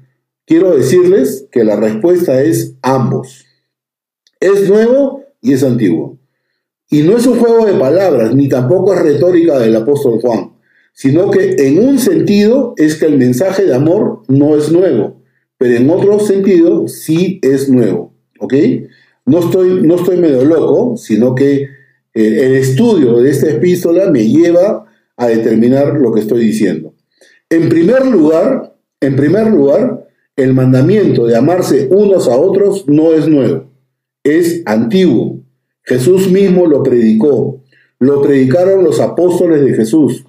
Quiero 0.45 0.75
decirles 0.75 1.47
que 1.51 1.63
la 1.63 1.75
respuesta 1.75 2.41
es 2.41 2.75
ambos. 2.81 3.45
Es 4.39 4.67
nuevo 4.67 5.23
y 5.41 5.53
es 5.53 5.63
antiguo. 5.63 6.17
Y 6.89 7.01
no 7.01 7.17
es 7.17 7.25
un 7.27 7.39
juego 7.39 7.65
de 7.65 7.73
palabras, 7.73 8.33
ni 8.33 8.47
tampoco 8.47 8.93
es 8.93 9.01
retórica 9.01 9.59
del 9.59 9.75
apóstol 9.75 10.19
Juan, 10.21 10.53
sino 10.93 11.29
que 11.29 11.55
en 11.57 11.79
un 11.79 11.99
sentido 11.99 12.73
es 12.77 12.95
que 12.95 13.05
el 13.05 13.17
mensaje 13.17 13.65
de 13.65 13.75
amor 13.75 14.23
no 14.27 14.55
es 14.55 14.71
nuevo 14.71 15.17
pero 15.57 15.75
en 15.75 15.89
otro 15.89 16.19
sentido 16.19 16.87
sí 16.87 17.39
es 17.41 17.69
nuevo, 17.69 18.13
¿ok? 18.39 18.53
No 19.25 19.39
estoy, 19.39 19.81
no 19.81 19.95
estoy 19.95 20.17
medio 20.17 20.45
loco, 20.45 20.95
sino 20.97 21.33
que 21.35 21.63
eh, 22.13 22.45
el 22.45 22.55
estudio 22.55 23.17
de 23.17 23.31
esta 23.31 23.49
epístola 23.49 24.09
me 24.11 24.27
lleva 24.27 24.85
a 25.17 25.27
determinar 25.27 25.99
lo 25.99 26.13
que 26.13 26.21
estoy 26.21 26.45
diciendo. 26.45 26.93
En 27.49 27.69
primer 27.69 28.05
lugar, 28.05 28.75
en 29.01 29.15
primer 29.15 29.47
lugar, 29.47 30.07
el 30.35 30.53
mandamiento 30.53 31.25
de 31.25 31.35
amarse 31.35 31.87
unos 31.89 32.27
a 32.27 32.37
otros 32.37 32.87
no 32.87 33.13
es 33.13 33.27
nuevo, 33.27 33.71
es 34.23 34.61
antiguo. 34.65 35.36
Jesús 35.87 36.29
mismo 36.29 36.67
lo 36.67 36.83
predicó, 36.83 37.61
lo 37.99 38.21
predicaron 38.21 38.83
los 38.83 38.99
apóstoles 38.99 39.63
de 39.63 39.73
Jesús, 39.73 40.25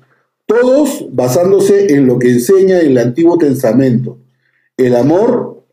todos 0.46 1.06
basándose 1.10 1.92
en 1.94 2.06
lo 2.06 2.18
que 2.18 2.30
enseña 2.30 2.78
el 2.78 2.96
Antiguo 2.96 3.36
Testamento. 3.38 4.18
El 4.76 4.94
amor 4.94 5.64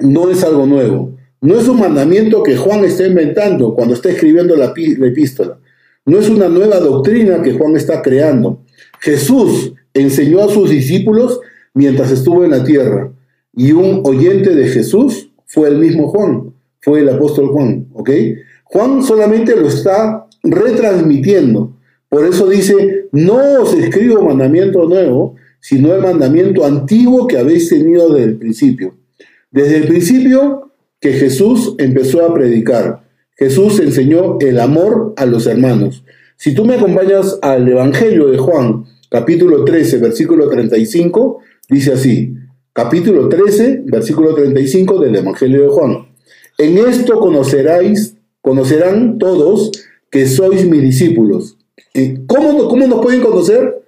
no 0.00 0.28
es 0.28 0.42
algo 0.42 0.66
nuevo. 0.66 1.12
No 1.40 1.56
es 1.56 1.68
un 1.68 1.78
mandamiento 1.78 2.42
que 2.42 2.56
Juan 2.56 2.84
está 2.84 3.06
inventando 3.06 3.74
cuando 3.74 3.94
está 3.94 4.10
escribiendo 4.10 4.56
la, 4.56 4.74
epístola. 4.76 5.58
No 6.04 6.18
es 6.18 6.28
una 6.28 6.48
nueva 6.48 6.80
doctrina 6.80 7.42
que 7.42 7.52
Juan 7.52 7.76
está 7.76 8.02
creando. 8.02 8.64
Jesús, 9.00 9.72
enseñó 9.94 10.42
a 10.42 10.48
sus 10.48 10.68
discípulos 10.68 11.40
mientras 11.74 12.10
estuvo 12.10 12.44
en 12.44 12.50
la 12.50 12.64
tierra. 12.64 13.12
Y 13.54 13.70
un 13.70 14.02
oyente 14.04 14.54
de 14.54 14.66
Jesús 14.66 15.30
fue 15.46 15.68
el 15.68 15.78
mismo 15.78 16.08
Juan, 16.08 16.54
fue 16.80 17.00
el 17.00 17.08
apóstol 17.08 17.48
Juan, 17.48 17.86
¿ok? 17.92 18.10
Juan 18.72 19.02
solamente 19.02 19.54
lo 19.54 19.68
está 19.68 20.26
retransmitiendo. 20.42 21.76
Por 22.08 22.24
eso 22.24 22.48
dice, 22.48 23.08
no 23.12 23.60
os 23.60 23.74
escribo 23.74 24.22
mandamiento 24.22 24.88
nuevo, 24.88 25.34
sino 25.60 25.94
el 25.94 26.00
mandamiento 26.00 26.64
antiguo 26.64 27.26
que 27.26 27.36
habéis 27.36 27.68
tenido 27.68 28.10
desde 28.14 28.30
el 28.30 28.38
principio. 28.38 28.94
Desde 29.50 29.76
el 29.76 29.88
principio 29.88 30.72
que 30.98 31.12
Jesús 31.12 31.74
empezó 31.76 32.24
a 32.24 32.32
predicar, 32.32 33.04
Jesús 33.36 33.78
enseñó 33.78 34.38
el 34.40 34.58
amor 34.58 35.12
a 35.18 35.26
los 35.26 35.46
hermanos. 35.46 36.02
Si 36.36 36.54
tú 36.54 36.64
me 36.64 36.76
acompañas 36.76 37.38
al 37.42 37.68
Evangelio 37.68 38.28
de 38.28 38.38
Juan, 38.38 38.86
capítulo 39.10 39.64
13, 39.64 39.98
versículo 39.98 40.48
35, 40.48 41.40
dice 41.68 41.92
así, 41.92 42.34
capítulo 42.72 43.28
13, 43.28 43.82
versículo 43.84 44.34
35 44.34 44.98
del 44.98 45.16
Evangelio 45.16 45.62
de 45.62 45.68
Juan. 45.68 46.08
En 46.56 46.78
esto 46.78 47.20
conoceráis, 47.20 48.16
conocerán 48.42 49.18
todos 49.18 49.72
que 50.10 50.26
sois 50.26 50.68
mis 50.68 50.82
discípulos. 50.82 51.56
¿Cómo, 52.26 52.68
¿Cómo 52.68 52.86
nos 52.86 53.00
pueden 53.00 53.22
conocer? 53.22 53.82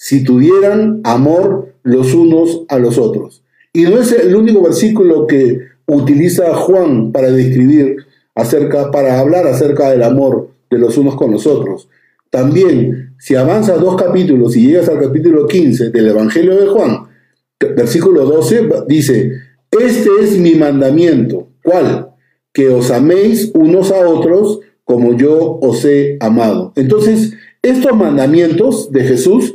si 0.00 0.24
tuvieran 0.24 1.02
amor 1.04 1.74
los 1.82 2.14
unos 2.14 2.62
a 2.68 2.78
los 2.78 2.96
otros. 2.96 3.42
Y 3.70 3.82
no 3.82 3.98
es 3.98 4.10
el 4.12 4.34
único 4.34 4.62
versículo 4.62 5.26
que 5.26 5.58
utiliza 5.84 6.54
Juan 6.54 7.12
para 7.12 7.30
describir 7.30 7.96
acerca, 8.34 8.90
para 8.90 9.20
hablar 9.20 9.46
acerca 9.46 9.90
del 9.90 10.02
amor 10.02 10.52
de 10.70 10.78
los 10.78 10.96
unos 10.96 11.16
con 11.16 11.30
los 11.30 11.46
otros. 11.46 11.90
También, 12.30 13.14
si 13.18 13.34
avanzas 13.34 13.78
dos 13.78 13.94
capítulos 14.00 14.56
y 14.56 14.68
llegas 14.68 14.88
al 14.88 15.00
capítulo 15.00 15.46
15 15.46 15.90
del 15.90 16.08
Evangelio 16.08 16.58
de 16.58 16.68
Juan, 16.68 17.06
versículo 17.76 18.24
12, 18.24 18.70
dice, 18.88 19.32
este 19.70 20.08
es 20.22 20.38
mi 20.38 20.54
mandamiento. 20.54 21.48
¿Cuál? 21.62 22.09
Que 22.52 22.68
os 22.68 22.90
améis 22.90 23.52
unos 23.54 23.92
a 23.92 24.08
otros 24.08 24.60
como 24.84 25.16
yo 25.16 25.58
os 25.62 25.84
he 25.84 26.16
amado. 26.20 26.72
Entonces, 26.74 27.32
estos 27.62 27.96
mandamientos 27.96 28.90
de 28.90 29.04
Jesús 29.04 29.54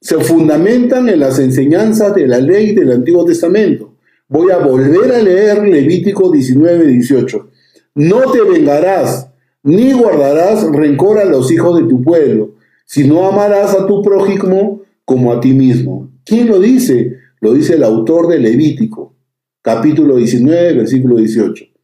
se 0.00 0.18
fundamentan 0.18 1.08
en 1.08 1.20
las 1.20 1.38
enseñanzas 1.38 2.14
de 2.14 2.28
la 2.28 2.38
ley 2.38 2.74
del 2.74 2.92
Antiguo 2.92 3.24
Testamento. 3.24 3.94
Voy 4.28 4.52
a 4.52 4.58
volver 4.58 5.12
a 5.12 5.22
leer 5.22 5.66
Levítico 5.66 6.30
19, 6.30 6.86
18. 6.86 7.48
No 7.96 8.30
te 8.30 8.42
vengarás, 8.42 9.30
ni 9.62 9.92
guardarás 9.92 10.70
rencor 10.70 11.18
a 11.18 11.24
los 11.24 11.50
hijos 11.50 11.80
de 11.80 11.88
tu 11.88 12.02
pueblo, 12.02 12.54
sino 12.84 13.26
amarás 13.26 13.74
a 13.74 13.86
tu 13.86 14.02
prójimo 14.02 14.82
como 15.04 15.32
a 15.32 15.40
ti 15.40 15.52
mismo. 15.52 16.10
¿Quién 16.24 16.48
lo 16.48 16.60
dice? 16.60 17.16
Lo 17.40 17.54
dice 17.54 17.74
el 17.74 17.82
autor 17.82 18.28
de 18.28 18.38
Levítico, 18.38 19.14
capítulo 19.62 20.16
19, 20.16 20.74
versículo 20.74 21.16
18. 21.16 21.75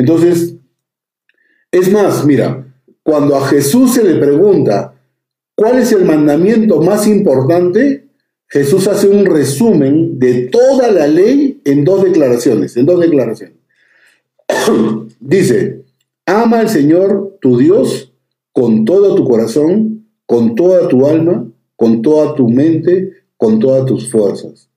Entonces, 0.00 0.56
es 1.70 1.92
más, 1.92 2.24
mira, 2.24 2.66
cuando 3.02 3.36
a 3.36 3.46
Jesús 3.46 3.94
se 3.94 4.02
le 4.02 4.16
pregunta, 4.16 4.94
¿Cuál 5.60 5.78
es 5.78 5.92
el 5.92 6.06
mandamiento 6.06 6.80
más 6.80 7.06
importante? 7.06 8.08
Jesús 8.46 8.88
hace 8.88 9.08
un 9.08 9.26
resumen 9.26 10.18
de 10.18 10.48
toda 10.48 10.90
la 10.90 11.06
ley 11.06 11.60
en 11.66 11.84
dos 11.84 12.02
declaraciones, 12.02 12.78
en 12.78 12.86
dos 12.86 12.98
declaraciones. 12.98 13.58
Dice, 15.20 15.82
ama 16.24 16.60
al 16.60 16.70
Señor 16.70 17.36
tu 17.42 17.58
Dios 17.58 18.10
con 18.52 18.86
todo 18.86 19.14
tu 19.14 19.28
corazón, 19.28 20.06
con 20.24 20.54
toda 20.54 20.88
tu 20.88 21.06
alma, 21.06 21.46
con 21.76 22.00
toda 22.00 22.34
tu 22.34 22.48
mente, 22.48 23.10
con 23.36 23.58
todas 23.58 23.84
tus 23.84 24.10
fuerzas. 24.10 24.70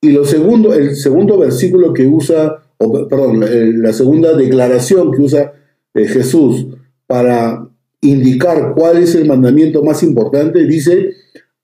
Y 0.00 0.10
lo 0.10 0.24
segundo, 0.24 0.74
el 0.74 0.94
segundo 0.94 1.38
versículo 1.38 1.92
que 1.92 2.06
usa, 2.06 2.62
perdón, 3.08 3.40
la 3.82 3.92
segunda 3.92 4.34
declaración 4.34 5.12
que 5.12 5.22
usa 5.22 5.52
eh, 5.94 6.06
Jesús 6.06 6.66
para 7.06 7.68
indicar 8.00 8.72
cuál 8.74 8.98
es 8.98 9.14
el 9.14 9.26
mandamiento 9.26 9.82
más 9.82 10.02
importante, 10.02 10.66
dice, 10.66 11.14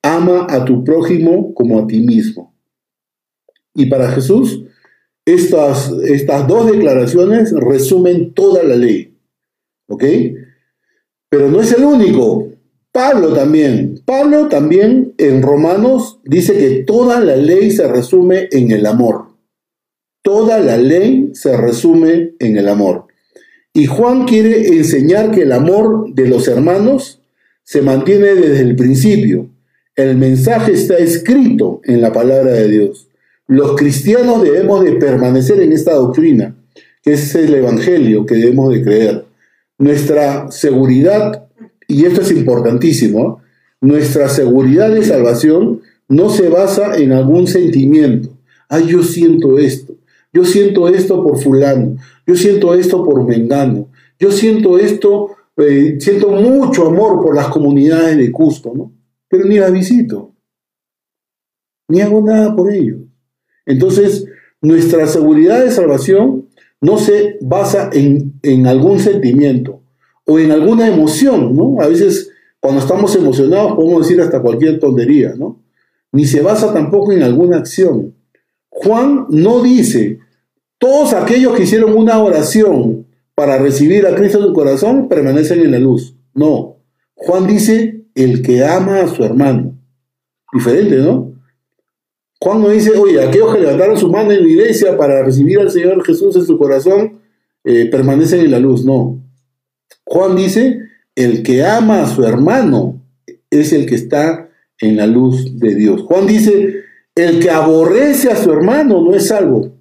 ama 0.02 0.46
a 0.50 0.64
tu 0.64 0.84
prójimo 0.84 1.54
como 1.54 1.78
a 1.78 1.86
ti 1.86 2.00
mismo. 2.00 2.54
Y 3.74 3.86
para 3.86 4.10
Jesús, 4.10 4.64
estas, 5.24 5.90
estas 6.04 6.46
dos 6.46 6.70
declaraciones 6.70 7.52
resumen 7.52 8.34
toda 8.34 8.62
la 8.62 8.76
ley. 8.76 9.16
¿Ok? 9.88 10.04
Pero 11.28 11.50
no 11.50 11.60
es 11.60 11.72
el 11.72 11.84
único. 11.84 12.48
Pablo 12.92 13.32
también. 13.34 14.00
Pablo 14.04 14.48
también 14.48 15.14
en 15.18 15.42
Romanos 15.42 16.20
dice 16.24 16.56
que 16.56 16.84
toda 16.84 17.20
la 17.20 17.36
ley 17.36 17.70
se 17.70 17.86
resume 17.88 18.48
en 18.50 18.70
el 18.70 18.86
amor. 18.86 19.25
Toda 20.26 20.58
la 20.58 20.76
ley 20.76 21.30
se 21.34 21.56
resume 21.56 22.32
en 22.40 22.56
el 22.56 22.68
amor. 22.68 23.04
Y 23.72 23.86
Juan 23.86 24.24
quiere 24.24 24.76
enseñar 24.76 25.30
que 25.30 25.42
el 25.42 25.52
amor 25.52 26.12
de 26.14 26.26
los 26.26 26.48
hermanos 26.48 27.22
se 27.62 27.80
mantiene 27.80 28.34
desde 28.34 28.62
el 28.62 28.74
principio. 28.74 29.48
El 29.94 30.16
mensaje 30.16 30.72
está 30.72 30.96
escrito 30.96 31.80
en 31.84 32.00
la 32.00 32.12
palabra 32.12 32.54
de 32.54 32.68
Dios. 32.68 33.06
Los 33.46 33.76
cristianos 33.76 34.42
debemos 34.42 34.82
de 34.82 34.94
permanecer 34.94 35.60
en 35.60 35.70
esta 35.70 35.94
doctrina, 35.94 36.56
que 37.04 37.12
es 37.12 37.32
el 37.36 37.54
Evangelio 37.54 38.26
que 38.26 38.34
debemos 38.34 38.74
de 38.74 38.82
creer. 38.82 39.26
Nuestra 39.78 40.50
seguridad, 40.50 41.46
y 41.86 42.04
esto 42.04 42.22
es 42.22 42.32
importantísimo, 42.32 43.42
nuestra 43.80 44.28
seguridad 44.28 44.90
de 44.90 45.04
salvación 45.04 45.82
no 46.08 46.30
se 46.30 46.48
basa 46.48 46.96
en 46.96 47.12
algún 47.12 47.46
sentimiento. 47.46 48.30
Ay, 48.68 48.88
yo 48.88 49.04
siento 49.04 49.60
esto. 49.60 49.94
Yo 50.36 50.44
siento 50.44 50.86
esto 50.86 51.22
por 51.22 51.38
fulano, 51.38 51.96
yo 52.26 52.34
siento 52.36 52.74
esto 52.74 53.02
por 53.02 53.24
mengano, 53.24 53.88
yo 54.18 54.30
siento 54.30 54.78
esto, 54.78 55.30
eh, 55.56 55.96
siento 55.98 56.28
mucho 56.28 56.88
amor 56.88 57.22
por 57.24 57.34
las 57.34 57.48
comunidades 57.48 58.18
de 58.18 58.30
Cusco, 58.30 58.74
¿no? 58.76 58.92
Pero 59.28 59.46
ni 59.46 59.58
las 59.58 59.72
visito, 59.72 60.34
ni 61.88 62.02
hago 62.02 62.20
nada 62.20 62.54
por 62.54 62.70
ellos. 62.70 62.98
Entonces, 63.64 64.26
nuestra 64.60 65.06
seguridad 65.06 65.64
de 65.64 65.70
salvación 65.70 66.50
no 66.82 66.98
se 66.98 67.38
basa 67.40 67.88
en, 67.94 68.34
en 68.42 68.66
algún 68.66 68.98
sentimiento 68.98 69.80
o 70.26 70.38
en 70.38 70.52
alguna 70.52 70.86
emoción, 70.86 71.56
¿no? 71.56 71.80
A 71.80 71.88
veces 71.88 72.30
cuando 72.60 72.82
estamos 72.82 73.16
emocionados 73.16 73.72
podemos 73.72 74.02
decir 74.06 74.20
hasta 74.20 74.42
cualquier 74.42 74.80
tontería, 74.80 75.32
¿no? 75.34 75.62
Ni 76.12 76.26
se 76.26 76.42
basa 76.42 76.74
tampoco 76.74 77.12
en 77.12 77.22
alguna 77.22 77.56
acción. 77.56 78.12
Juan 78.68 79.28
no 79.30 79.62
dice 79.62 80.25
todos 80.78 81.12
aquellos 81.14 81.54
que 81.54 81.62
hicieron 81.64 81.94
una 81.94 82.22
oración 82.22 83.06
para 83.34 83.58
recibir 83.58 84.06
a 84.06 84.14
Cristo 84.14 84.38
en 84.38 84.46
su 84.46 84.52
corazón 84.52 85.08
permanecen 85.08 85.60
en 85.60 85.72
la 85.72 85.78
luz. 85.78 86.16
No. 86.34 86.76
Juan 87.14 87.46
dice, 87.46 88.04
el 88.14 88.42
que 88.42 88.64
ama 88.64 89.00
a 89.00 89.08
su 89.08 89.22
hermano. 89.24 89.78
Diferente, 90.52 90.96
¿no? 90.96 91.32
Juan 92.40 92.60
no 92.60 92.68
dice, 92.68 92.96
oye, 92.96 93.22
aquellos 93.22 93.54
que 93.54 93.60
levantaron 93.60 93.96
su 93.96 94.10
mano 94.10 94.30
en 94.32 94.42
la 94.42 94.48
iglesia 94.48 94.96
para 94.96 95.22
recibir 95.22 95.58
al 95.58 95.70
Señor 95.70 96.04
Jesús 96.04 96.36
en 96.36 96.44
su 96.44 96.58
corazón, 96.58 97.20
eh, 97.64 97.86
permanecen 97.90 98.40
en 98.40 98.50
la 98.50 98.58
luz. 98.58 98.84
No. 98.84 99.20
Juan 100.04 100.36
dice, 100.36 100.80
el 101.14 101.42
que 101.42 101.64
ama 101.64 102.02
a 102.02 102.06
su 102.06 102.24
hermano 102.24 103.02
es 103.50 103.72
el 103.72 103.86
que 103.86 103.94
está 103.94 104.50
en 104.78 104.96
la 104.96 105.06
luz 105.06 105.58
de 105.58 105.74
Dios. 105.74 106.02
Juan 106.02 106.26
dice, 106.26 106.82
el 107.14 107.40
que 107.40 107.50
aborrece 107.50 108.30
a 108.30 108.36
su 108.36 108.52
hermano 108.52 109.02
no 109.02 109.14
es 109.14 109.28
salvo. 109.28 109.75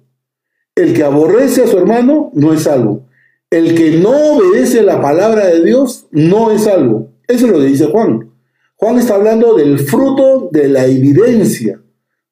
El 0.76 0.92
que 0.92 1.02
aborrece 1.02 1.64
a 1.64 1.66
su 1.66 1.78
hermano 1.78 2.30
no 2.34 2.52
es 2.52 2.64
salvo. 2.64 3.06
El 3.48 3.74
que 3.74 3.92
no 3.92 4.10
obedece 4.10 4.82
la 4.82 5.00
palabra 5.00 5.46
de 5.46 5.64
Dios 5.64 6.06
no 6.10 6.50
es 6.50 6.64
salvo. 6.64 7.08
Eso 7.26 7.46
es 7.46 7.52
lo 7.52 7.58
que 7.58 7.66
dice 7.66 7.86
Juan. 7.86 8.30
Juan 8.76 8.98
está 8.98 9.14
hablando 9.14 9.54
del 9.54 9.78
fruto 9.78 10.50
de 10.52 10.68
la 10.68 10.84
evidencia 10.84 11.80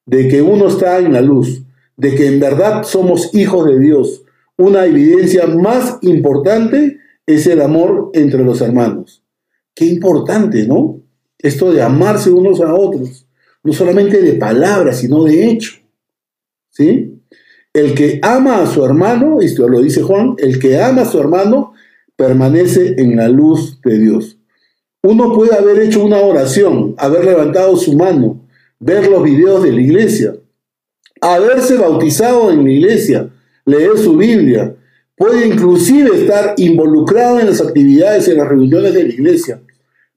de 0.05 0.27
que 0.27 0.43
uno 0.43 0.67
está 0.67 0.99
en 0.99 1.13
la 1.13 1.21
luz, 1.21 1.63
de 1.97 2.13
que 2.13 2.27
en 2.27 2.39
verdad 2.39 2.83
somos 2.83 3.33
hijos 3.33 3.65
de 3.65 3.79
Dios. 3.79 4.23
Una 4.57 4.85
evidencia 4.85 5.47
más 5.47 5.97
importante 6.03 6.99
es 7.25 7.47
el 7.47 7.61
amor 7.61 8.11
entre 8.13 8.43
los 8.43 8.61
hermanos. 8.61 9.23
Qué 9.73 9.85
importante, 9.85 10.67
¿no? 10.67 11.01
Esto 11.39 11.71
de 11.71 11.81
amarse 11.81 12.29
unos 12.29 12.61
a 12.61 12.75
otros, 12.75 13.27
no 13.63 13.73
solamente 13.73 14.21
de 14.21 14.33
palabras, 14.33 14.99
sino 14.99 15.23
de 15.23 15.49
hecho. 15.49 15.73
¿Sí? 16.69 17.14
El 17.75 17.93
que 17.93 18.19
ama 18.23 18.61
a 18.61 18.67
su 18.67 18.85
hermano, 18.85 19.41
esto 19.41 19.67
lo 19.67 19.81
dice 19.81 20.01
Juan, 20.01 20.35
el 20.37 20.59
que 20.59 20.81
ama 20.81 21.01
a 21.01 21.05
su 21.05 21.19
hermano 21.19 21.73
permanece 22.15 22.95
en 22.97 23.17
la 23.17 23.27
luz 23.27 23.81
de 23.81 23.99
Dios. 23.99 24.37
Uno 25.03 25.33
puede 25.33 25.53
haber 25.53 25.81
hecho 25.81 26.03
una 26.03 26.19
oración, 26.19 26.95
haber 26.97 27.25
levantado 27.25 27.75
su 27.75 27.93
mano, 27.93 28.47
ver 28.79 29.09
los 29.09 29.21
videos 29.21 29.61
de 29.61 29.73
la 29.73 29.81
iglesia, 29.81 30.35
haberse 31.19 31.75
bautizado 31.75 32.49
en 32.49 32.63
la 32.63 32.71
iglesia, 32.71 33.29
leer 33.65 33.97
su 33.97 34.15
Biblia, 34.15 34.73
puede 35.17 35.45
inclusive 35.45 36.21
estar 36.21 36.53
involucrado 36.55 37.41
en 37.41 37.47
las 37.47 37.59
actividades, 37.59 38.29
en 38.29 38.37
las 38.37 38.47
reuniones 38.47 38.93
de 38.93 39.03
la 39.03 39.09
iglesia, 39.09 39.61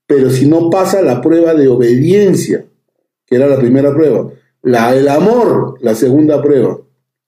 pero 0.07 0.31
si 0.31 0.47
no 0.47 0.71
pasa 0.71 1.03
la 1.03 1.21
prueba 1.21 1.55
de 1.55 1.67
obediencia 1.67 2.65
que 3.27 3.37
era 3.37 3.47
la 3.47 3.59
primera 3.59 3.93
prueba. 3.93 4.31
La, 4.63 4.95
el 4.95 5.09
amor, 5.09 5.75
la 5.81 5.95
segunda 5.95 6.41
prueba. 6.41 6.79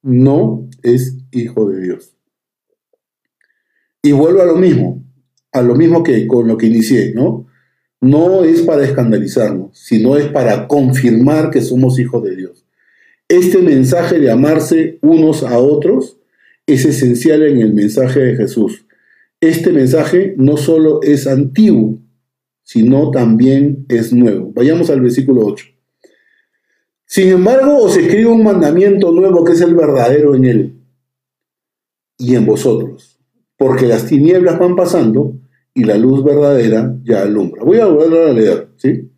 No 0.03 0.69
es 0.83 1.19
hijo 1.31 1.69
de 1.69 1.83
Dios. 1.83 2.17
Y 4.03 4.13
vuelvo 4.13 4.41
a 4.41 4.47
lo 4.47 4.57
mismo, 4.57 5.05
a 5.53 5.63
lo 5.63 5.75
mismo 5.75 6.03
que 6.03 6.27
con 6.27 6.49
lo 6.49 6.57
que 6.57 6.67
inicié, 6.67 7.13
¿no? 7.15 7.47
No 8.01 8.45
es 8.45 8.63
para 8.63 8.85
escandalizarnos, 8.85 9.77
sino 9.77 10.17
es 10.17 10.27
para 10.27 10.67
confirmar 10.67 11.51
que 11.51 11.61
somos 11.61 11.99
hijos 11.99 12.23
de 12.25 12.35
Dios. 12.35 12.65
Este 13.29 13.59
mensaje 13.59 14.19
de 14.19 14.31
amarse 14.31 14.99
unos 15.03 15.43
a 15.43 15.59
otros 15.59 16.19
es 16.67 16.85
esencial 16.87 17.43
en 17.43 17.59
el 17.59 17.75
mensaje 17.75 18.21
de 18.21 18.37
Jesús. 18.37 18.87
Este 19.41 19.71
mensaje 19.73 20.35
no 20.37 20.57
solo 20.57 21.01
es 21.03 21.27
antiguo, 21.27 21.99
sino 22.63 23.11
también 23.11 23.85
es 23.89 24.13
nuevo. 24.13 24.53
Vayamos 24.53 24.91
al 24.91 25.01
versículo 25.01 25.45
8. 25.47 25.67
Sin 27.11 27.29
embargo, 27.29 27.79
os 27.79 27.97
escribo 27.97 28.33
un 28.33 28.45
mandamiento 28.45 29.11
nuevo 29.11 29.43
que 29.45 29.55
es 29.55 29.61
el 29.63 29.75
verdadero 29.75 30.37
en 30.37 30.45
él 30.45 30.81
y 32.17 32.37
en 32.37 32.47
vosotros, 32.47 33.19
porque 33.57 33.89
las 33.89 34.07
tinieblas 34.07 34.61
van 34.61 34.77
pasando 34.77 35.33
y 35.75 35.83
la 35.83 35.97
luz 35.97 36.23
verdadera 36.23 36.95
ya 37.03 37.23
alumbra. 37.23 37.65
Voy 37.65 37.81
a 37.81 37.87
volver 37.87 38.29
a 38.29 38.33
leer, 38.33 38.69
¿sí? 38.77 39.11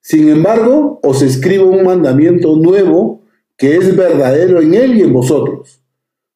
Sin 0.00 0.28
embargo, 0.28 1.00
os 1.02 1.20
escribo 1.22 1.66
un 1.66 1.82
mandamiento 1.82 2.54
nuevo 2.54 3.24
que 3.56 3.74
es 3.74 3.96
verdadero 3.96 4.62
en 4.62 4.74
él 4.74 4.98
y 4.98 5.02
en 5.02 5.12
vosotros, 5.12 5.82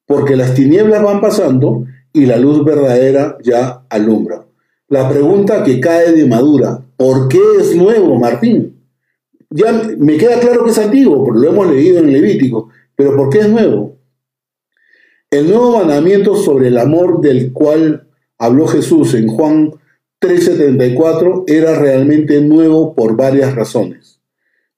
porque 0.07 0.35
las 0.35 0.55
tinieblas 0.55 1.05
van 1.05 1.21
pasando 1.21 1.85
y 2.13 2.27
la 2.27 2.37
luz 2.37 2.65
verdadera 2.65 3.39
ya 3.45 3.85
alumbra. 3.91 4.45
La 4.89 5.09
pregunta 5.09 5.63
que 5.63 5.79
cae 5.79 6.11
de 6.11 6.27
madura, 6.27 6.85
¿por 6.97 7.29
qué 7.29 7.39
es 7.61 7.77
nuevo, 7.77 8.19
Martín? 8.19 8.76
Ya 9.51 9.73
me 9.99 10.17
queda 10.17 10.41
claro 10.41 10.65
que 10.65 10.71
es 10.71 10.79
antiguo, 10.79 11.25
porque 11.25 11.41
lo 11.41 11.51
hemos 11.51 11.71
leído 11.71 11.99
en 11.99 12.13
Levítico, 12.13 12.71
pero 12.95 13.17
¿por 13.17 13.31
qué 13.31 13.41
es 13.41 13.49
nuevo? 13.49 13.97
El 15.31 15.49
nuevo 15.49 15.79
mandamiento 15.79 16.37
sobre 16.37 16.69
el 16.69 16.79
amor 16.79 17.21
del 17.21 17.53
cual 17.53 18.09
habló 18.39 18.67
Jesús 18.67 19.15
en 19.15 19.29
Juan 19.29 19.73
3:74 20.21 21.45
era 21.47 21.79
realmente 21.79 22.41
nuevo 22.41 22.95
por 22.95 23.17
varias 23.17 23.55
razones. 23.55 24.21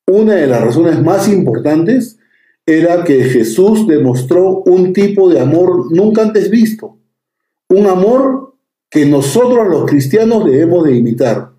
Una 0.07 0.35
de 0.35 0.47
las 0.47 0.63
razones 0.63 1.03
más 1.03 1.29
importantes 1.29 2.19
era 2.65 3.05
que 3.05 3.25
Jesús 3.25 3.87
demostró 3.87 4.63
un 4.65 4.93
tipo 4.93 5.31
de 5.31 5.41
amor 5.41 5.95
nunca 5.95 6.23
antes 6.23 6.51
visto, 6.51 6.99
un 7.69 7.87
amor 7.87 8.55
que 8.91 9.07
nosotros 9.07 9.69
los 9.69 9.85
cristianos 9.85 10.45
debemos 10.45 10.85
de 10.85 10.97
imitar, 10.97 11.53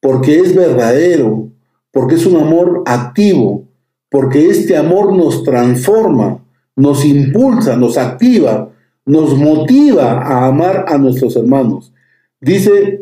porque 0.00 0.38
es 0.38 0.54
verdadero, 0.54 1.51
porque 1.92 2.16
es 2.16 2.26
un 2.26 2.40
amor 2.40 2.82
activo, 2.86 3.68
porque 4.10 4.48
este 4.48 4.76
amor 4.76 5.12
nos 5.12 5.44
transforma, 5.44 6.44
nos 6.74 7.04
impulsa, 7.04 7.76
nos 7.76 7.96
activa, 7.98 8.72
nos 9.04 9.36
motiva 9.36 10.20
a 10.22 10.46
amar 10.46 10.86
a 10.88 10.98
nuestros 10.98 11.36
hermanos. 11.36 11.92
Dice 12.40 13.00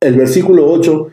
el 0.00 0.14
versículo 0.14 0.70
8, 0.70 1.08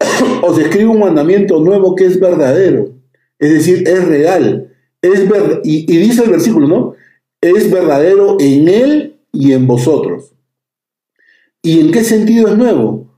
os 0.42 0.58
escribo 0.58 0.92
un 0.92 1.00
mandamiento 1.00 1.60
nuevo 1.60 1.94
que 1.94 2.04
es 2.04 2.20
verdadero, 2.20 2.90
es 3.38 3.52
decir, 3.52 3.88
es 3.88 4.04
real, 4.06 4.72
es 5.02 5.24
y, 5.64 5.92
y 5.92 5.96
dice 5.98 6.24
el 6.24 6.30
versículo, 6.30 6.66
¿no? 6.66 6.94
Es 7.40 7.70
verdadero 7.70 8.36
en 8.40 8.68
él 8.68 9.20
y 9.32 9.52
en 9.52 9.66
vosotros. 9.66 10.34
¿Y 11.62 11.80
en 11.80 11.90
qué 11.92 12.02
sentido 12.02 12.48
es 12.48 12.56
nuevo? 12.56 13.08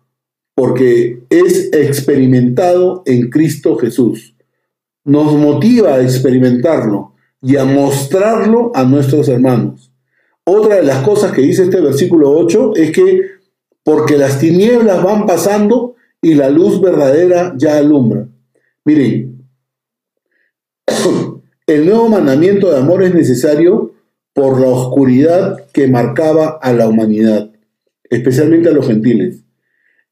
Porque 0.55 1.18
es 1.31 1.73
experimentado 1.73 3.03
en 3.07 3.31
Cristo 3.31 3.77
Jesús. 3.77 4.35
Nos 5.05 5.33
motiva 5.35 5.95
a 5.95 6.03
experimentarlo 6.03 7.15
y 7.41 7.57
a 7.57 7.65
mostrarlo 7.65 8.73
a 8.75 8.85
nuestros 8.85 9.29
hermanos. 9.29 9.93
Otra 10.45 10.77
de 10.77 10.83
las 10.83 11.05
cosas 11.05 11.33
que 11.33 11.43
dice 11.43 11.65
este 11.65 11.81
versículo 11.81 12.31
8 12.31 12.73
es 12.77 12.93
que 12.93 13.23
porque 13.83 14.19
las 14.19 14.39
tinieblas 14.39 15.03
van 15.03 15.27
pasando 15.27 15.95
y 16.21 16.35
la 16.35 16.51
luz 16.51 16.81
verdadera 16.81 17.55
ya 17.57 17.79
alumbra. 17.79 18.29
Miren, 18.85 19.47
el 21.67 21.87
nuevo 21.87 22.09
mandamiento 22.09 22.71
de 22.71 22.79
amor 22.79 23.03
es 23.03 23.15
necesario 23.15 23.93
por 24.33 24.61
la 24.61 24.69
oscuridad 24.69 25.67
que 25.73 25.89
marcaba 25.89 26.59
a 26.63 26.73
la 26.73 26.89
humanidad, 26.89 27.51
especialmente 28.09 28.69
a 28.69 28.73
los 28.73 28.87
gentiles. 28.87 29.45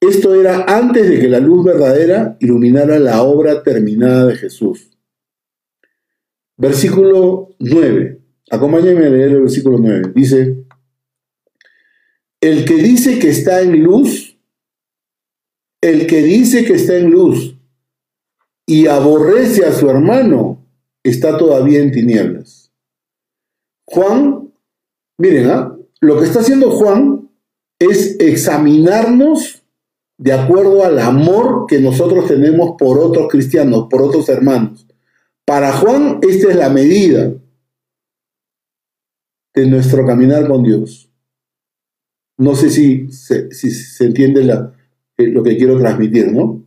Esto 0.01 0.35
era 0.35 0.65
antes 0.69 1.09
de 1.09 1.21
que 1.21 1.29
la 1.29 1.41
luz 1.41 1.65
verdadera 1.65 2.37
iluminara 2.41 2.99
la 2.99 3.23
obra 3.23 3.63
terminada 3.63 4.27
de 4.27 4.37
Jesús. 4.37 4.91
Versículo 6.57 7.55
9. 7.59 8.21
Acompáñenme 8.51 9.07
a 9.07 9.11
leer 9.11 9.33
el 9.33 9.41
versículo 9.43 9.79
9. 9.79 10.13
Dice, 10.15 10.65
el 12.41 12.65
que 12.65 12.77
dice 12.77 13.19
que 13.19 13.31
está 13.31 13.63
en 13.63 13.83
luz, 13.83 14.39
el 15.81 16.07
que 16.07 16.23
dice 16.23 16.65
que 16.65 16.75
está 16.75 16.97
en 16.97 17.11
luz 17.11 17.57
y 18.67 18.87
aborrece 18.87 19.65
a 19.65 19.73
su 19.73 19.89
hermano, 19.89 20.65
está 21.03 21.39
todavía 21.39 21.81
en 21.81 21.93
tinieblas. 21.93 22.73
Juan, 23.87 24.53
miren, 25.19 25.51
¿ah? 25.51 25.77
lo 26.01 26.19
que 26.19 26.25
está 26.25 26.41
haciendo 26.41 26.71
Juan 26.71 27.31
es 27.79 28.17
examinarnos 28.19 29.63
de 30.19 30.33
acuerdo 30.33 30.85
al 30.85 30.99
amor 30.99 31.67
que 31.69 31.81
nosotros 31.81 32.27
tenemos 32.27 32.75
por 32.79 32.99
otros 32.99 33.29
cristianos, 33.29 33.87
por 33.91 34.03
otros 34.03 34.29
hermanos. 34.29 34.87
Para 35.45 35.73
Juan, 35.73 36.19
esta 36.23 36.51
es 36.51 36.57
la 36.57 36.71
medida 36.71 37.35
de 39.55 39.67
nuestro 39.67 40.07
caminar 40.07 40.49
con 40.49 40.63
Dios. 40.63 41.11
No 42.39 42.55
sé 42.55 42.71
si 42.71 43.09
se, 43.11 43.49
entiende 44.01 44.43
eh, 45.17 45.29
lo 45.29 45.43
que 45.43 45.57
quiero 45.57 45.79
transmitir, 45.79 46.33
¿no? 46.33 46.67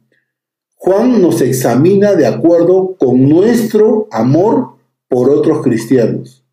Juan 0.75 1.21
nos 1.21 1.41
examina 1.41 2.13
de 2.13 2.25
acuerdo 2.25 2.95
con 2.97 3.27
nuestro 3.27 4.07
amor 4.11 4.77
por 5.07 5.29
otros 5.29 5.61
cristianos. 5.61 6.45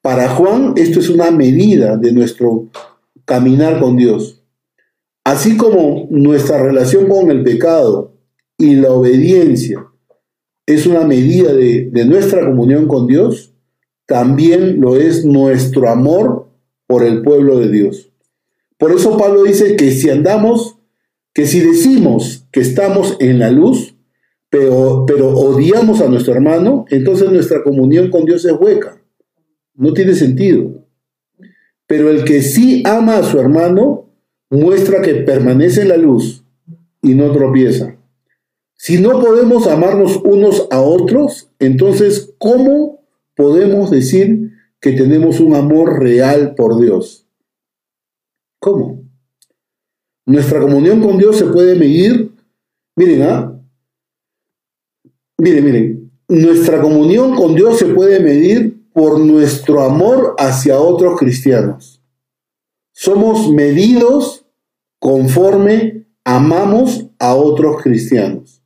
Para 0.00 0.30
Juan 0.30 0.72
esto 0.76 1.00
es 1.00 1.08
una 1.08 1.30
medida 1.30 1.96
de 1.96 2.12
nuestro 2.12 2.68
caminar 3.24 3.80
con 3.80 3.96
Dios. 3.96 4.43
Así 5.34 5.56
como 5.56 6.06
nuestra 6.10 6.62
relación 6.62 7.08
con 7.08 7.28
el 7.28 7.42
pecado 7.42 8.14
y 8.56 8.76
la 8.76 8.92
obediencia 8.92 9.84
es 10.64 10.86
una 10.86 11.04
medida 11.04 11.52
de, 11.52 11.90
nuestra 12.06 12.46
comunión 12.46 12.86
con 12.86 13.08
Dios, 13.08 13.52
también 14.06 14.80
lo 14.80 14.96
es 14.96 15.24
nuestro 15.24 15.90
amor 15.90 16.50
por 16.86 17.02
el 17.02 17.22
pueblo 17.22 17.58
de 17.58 17.68
Dios. 17.68 18.12
Por 18.78 18.92
eso 18.92 19.18
Pablo 19.18 19.42
dice 19.42 19.74
que 19.74 19.90
si 19.90 20.08
andamos, 20.08 20.78
que 21.32 21.46
si 21.46 21.58
decimos 21.58 22.46
que 22.52 22.60
estamos 22.60 23.16
en 23.18 23.40
la 23.40 23.50
luz, 23.50 23.96
pero, 24.50 25.04
pero 25.04 25.36
odiamos 25.36 26.00
a 26.00 26.08
nuestro 26.08 26.32
hermano, 26.32 26.84
entonces 26.90 27.28
nuestra 27.32 27.64
comunión 27.64 28.08
con 28.08 28.24
Dios 28.24 28.44
es 28.44 28.52
hueca. 28.52 29.02
No 29.74 29.92
tiene 29.94 30.14
sentido. 30.14 30.86
Pero 31.88 32.08
el 32.08 32.22
que 32.22 32.40
sí 32.40 32.84
ama 32.86 33.16
a 33.16 33.24
su 33.24 33.40
hermano 33.40 34.04
muestra 34.54 35.02
que 35.02 35.14
permanece 35.14 35.84
la 35.84 35.96
luz 35.96 36.44
y 37.02 37.14
no 37.14 37.32
tropieza. 37.32 37.96
Si 38.74 39.00
no 39.00 39.20
podemos 39.20 39.66
amarnos 39.66 40.20
unos 40.24 40.66
a 40.70 40.80
otros, 40.80 41.50
entonces, 41.58 42.34
¿cómo 42.38 43.04
podemos 43.34 43.90
decir 43.90 44.52
que 44.84 44.92
tenemos 44.92 45.40
un 45.40 45.54
amor 45.54 45.98
real 45.98 46.54
por 46.54 46.78
Dios. 46.78 47.26
¿Cómo? 48.60 49.02
Nuestra 50.26 50.60
comunión 50.60 51.00
con 51.00 51.16
Dios 51.16 51.38
se 51.38 51.46
puede 51.46 51.74
medir. 51.74 52.32
Miren, 52.94 53.22
¿ah? 53.22 53.60
Miren, 55.38 55.64
miren. 55.64 56.12
Nuestra 56.28 56.82
comunión 56.82 57.34
con 57.34 57.54
Dios 57.54 57.78
se 57.78 57.86
puede 57.86 58.20
medir 58.20 58.90
por 58.92 59.18
nuestro 59.20 59.80
amor 59.80 60.34
hacia 60.38 60.78
otros 60.78 61.18
cristianos. 61.18 62.02
Somos 62.92 63.50
medidos 63.50 64.43
conforme 65.04 66.06
amamos 66.24 67.10
a 67.18 67.34
otros 67.34 67.82
cristianos. 67.82 68.62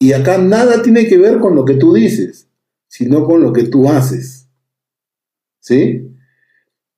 Y 0.00 0.14
acá 0.14 0.36
nada 0.36 0.82
tiene 0.82 1.06
que 1.06 1.16
ver 1.16 1.38
con 1.38 1.54
lo 1.54 1.64
que 1.64 1.74
tú 1.74 1.94
dices, 1.94 2.48
sino 2.88 3.24
con 3.24 3.40
lo 3.40 3.52
que 3.52 3.62
tú 3.62 3.88
haces. 3.88 4.48
¿Sí? 5.60 6.12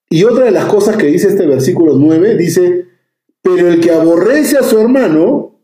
Y 0.09 0.25
otra 0.25 0.47
de 0.47 0.53
las 0.53 0.65
cosas 0.65 0.97
que 0.97 1.09
dice 1.09 1.29
este 1.29 1.47
versículo 1.47 1.97
9, 1.97 2.35
dice, 2.39 2.87
pero 3.43 3.69
el 3.69 3.81
que 3.81 3.91
aborrece 3.91 4.57
a 4.57 4.63
su 4.63 4.81
hermano 4.81 5.61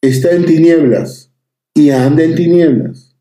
está 0.00 0.32
en 0.32 0.46
tinieblas 0.46 1.32
y 1.74 1.90
anda 1.90 2.24
en 2.24 2.34
tinieblas. 2.34 3.16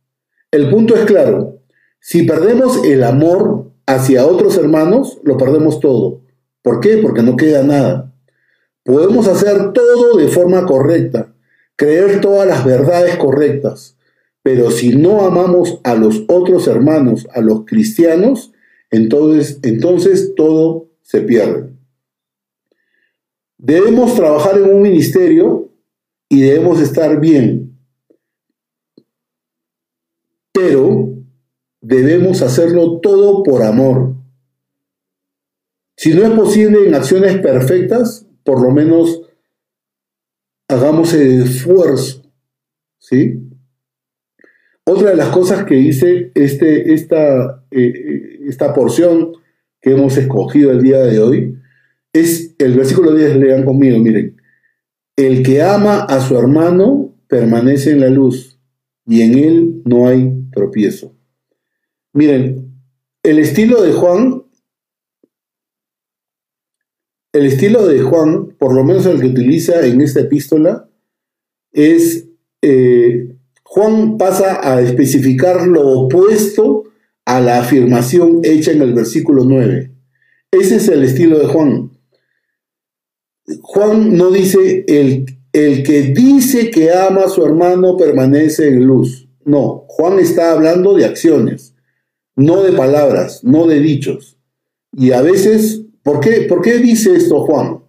El 0.50 0.72
punto 0.72 0.96
es 0.96 1.06
claro, 1.06 1.62
si 2.00 2.24
perdemos 2.24 2.84
el 2.84 3.04
amor 3.04 3.72
hacia 3.86 4.26
otros 4.26 4.58
hermanos, 4.58 5.20
lo 5.24 5.38
perdemos 5.38 5.80
todo. 5.80 6.28
¿Por 6.62 6.80
qué? 6.80 6.98
Porque 6.98 7.22
no 7.22 7.36
queda 7.36 7.63
nada. 7.63 8.13
Podemos 8.84 9.28
hacer 9.28 9.72
todo 9.74 10.17
de 10.17 10.28
forma 10.28 10.65
correcta, 10.65 11.34
creer 11.76 12.22
todas 12.22 12.48
las 12.48 12.65
verdades 12.65 13.17
correctas, 13.17 13.98
pero 14.41 14.72
si 14.72 14.95
no 14.95 15.22
amamos 15.26 15.80
a 15.84 15.95
los 15.95 16.24
otros 16.28 16.67
hermanos, 16.67 17.28
a 17.34 17.41
los 17.41 17.65
cristianos, 17.65 18.52
entonces, 18.89 19.60
entonces 19.63 20.34
todo 20.36 20.89
se 21.02 21.22
pierde. 21.22 21.69
Debemos 23.58 24.15
trabajar 24.15 24.58
en 24.58 24.69
un 24.74 24.82
ministerio 24.82 25.69
y 26.30 26.41
debemos 26.41 26.82
estar 26.82 27.19
bien, 27.19 27.78
pero 30.54 31.13
debemos 31.82 32.41
hacerlo 32.41 33.00
todo 33.00 33.43
por 33.43 33.63
amor. 33.63 34.18
Si 35.99 36.13
no 36.13 36.23
es 36.23 36.29
posible 36.29 36.88
en 36.88 36.95
acciones 36.95 37.39
perfectas, 37.39 38.25
por 38.45 38.62
lo 38.62 38.71
menos 38.71 39.21
hagamos 40.69 41.13
el 41.13 41.43
esfuerzo, 41.43 42.23
¿sí? 42.99 43.49
Otra 44.85 45.09
de 45.09 45.17
las 45.17 45.27
cosas 45.27 45.65
que 45.65 45.75
dice 45.75 46.31
este, 46.35 46.93
esta, 46.93 47.65
eh, 47.69 48.39
esta 48.47 48.73
porción 48.73 49.33
que 49.81 49.91
hemos 49.91 50.15
escogido 50.15 50.71
el 50.71 50.81
día 50.81 51.01
de 51.01 51.19
hoy 51.19 51.57
es 52.13 52.55
el 52.59 52.77
versículo 52.77 53.13
10, 53.13 53.35
lean 53.35 53.65
conmigo, 53.65 53.99
miren. 53.99 54.38
El 55.17 55.43
que 55.43 55.62
ama 55.62 56.05
a 56.05 56.21
su 56.21 56.38
hermano 56.38 57.13
permanece 57.27 57.91
en 57.91 57.99
la 57.99 58.09
luz 58.09 58.57
y 59.05 59.23
en 59.23 59.38
él 59.38 59.81
no 59.83 60.07
hay 60.07 60.45
tropiezo. 60.53 61.13
Miren, 62.13 62.73
el 63.21 63.39
estilo 63.39 63.81
de 63.81 63.91
Juan, 63.91 64.43
el 67.34 67.46
estilo 67.46 67.88
de 67.88 68.02
Juan, 68.02 68.56
por 68.58 68.74
lo 68.74 68.84
menos 68.84 69.06
el 69.06 69.20
que 69.20 69.28
utiliza 69.28 69.86
en 69.86 70.02
esta 70.02 70.22
epístola, 70.22 70.89
es, 71.72 72.28
eh, 72.62 73.36
Juan 73.63 74.18
pasa 74.18 74.60
a 74.63 74.82
especificar 74.82 75.68
lo 75.68 75.88
opuesto 75.88 76.86
a 77.26 77.39
la 77.39 77.60
afirmación 77.60 78.42
hecha 78.44 78.72
en 78.72 78.82
el 78.82 78.94
versículo 78.94 79.44
9. 79.44 79.92
Ese 80.52 80.78
es 80.78 80.88
el 80.88 81.04
estilo 81.04 81.38
de 81.38 81.46
Juan. 81.46 81.92
Juan 83.62 84.18
no 84.18 84.32
dice 84.32 84.86
el, 84.88 85.26
el 85.54 85.84
que 85.84 86.02
dice 86.02 86.72
que 86.72 86.92
ama 86.92 87.26
a 87.26 87.30
su 87.30 87.46
hermano 87.46 87.98
permanece 87.98 88.68
en 88.68 88.86
luz. 88.86 89.30
No, 89.46 89.86
Juan 89.88 90.20
está 90.20 90.52
hablando 90.52 90.96
de 90.96 91.06
acciones, 91.06 91.76
no 92.36 92.63
de 92.63 92.74
palabras, 92.74 93.44
no 93.44 93.68
de 93.68 93.80
dichos. 93.80 94.38
Y 94.92 95.12
a 95.12 95.22
veces, 95.22 95.84
¿por 96.10 96.22
qué, 96.22 96.41
¿por 96.50 96.63
qué 96.63 96.80
dice 96.80 97.15
esto 97.15 97.41
Juan? 97.41 97.84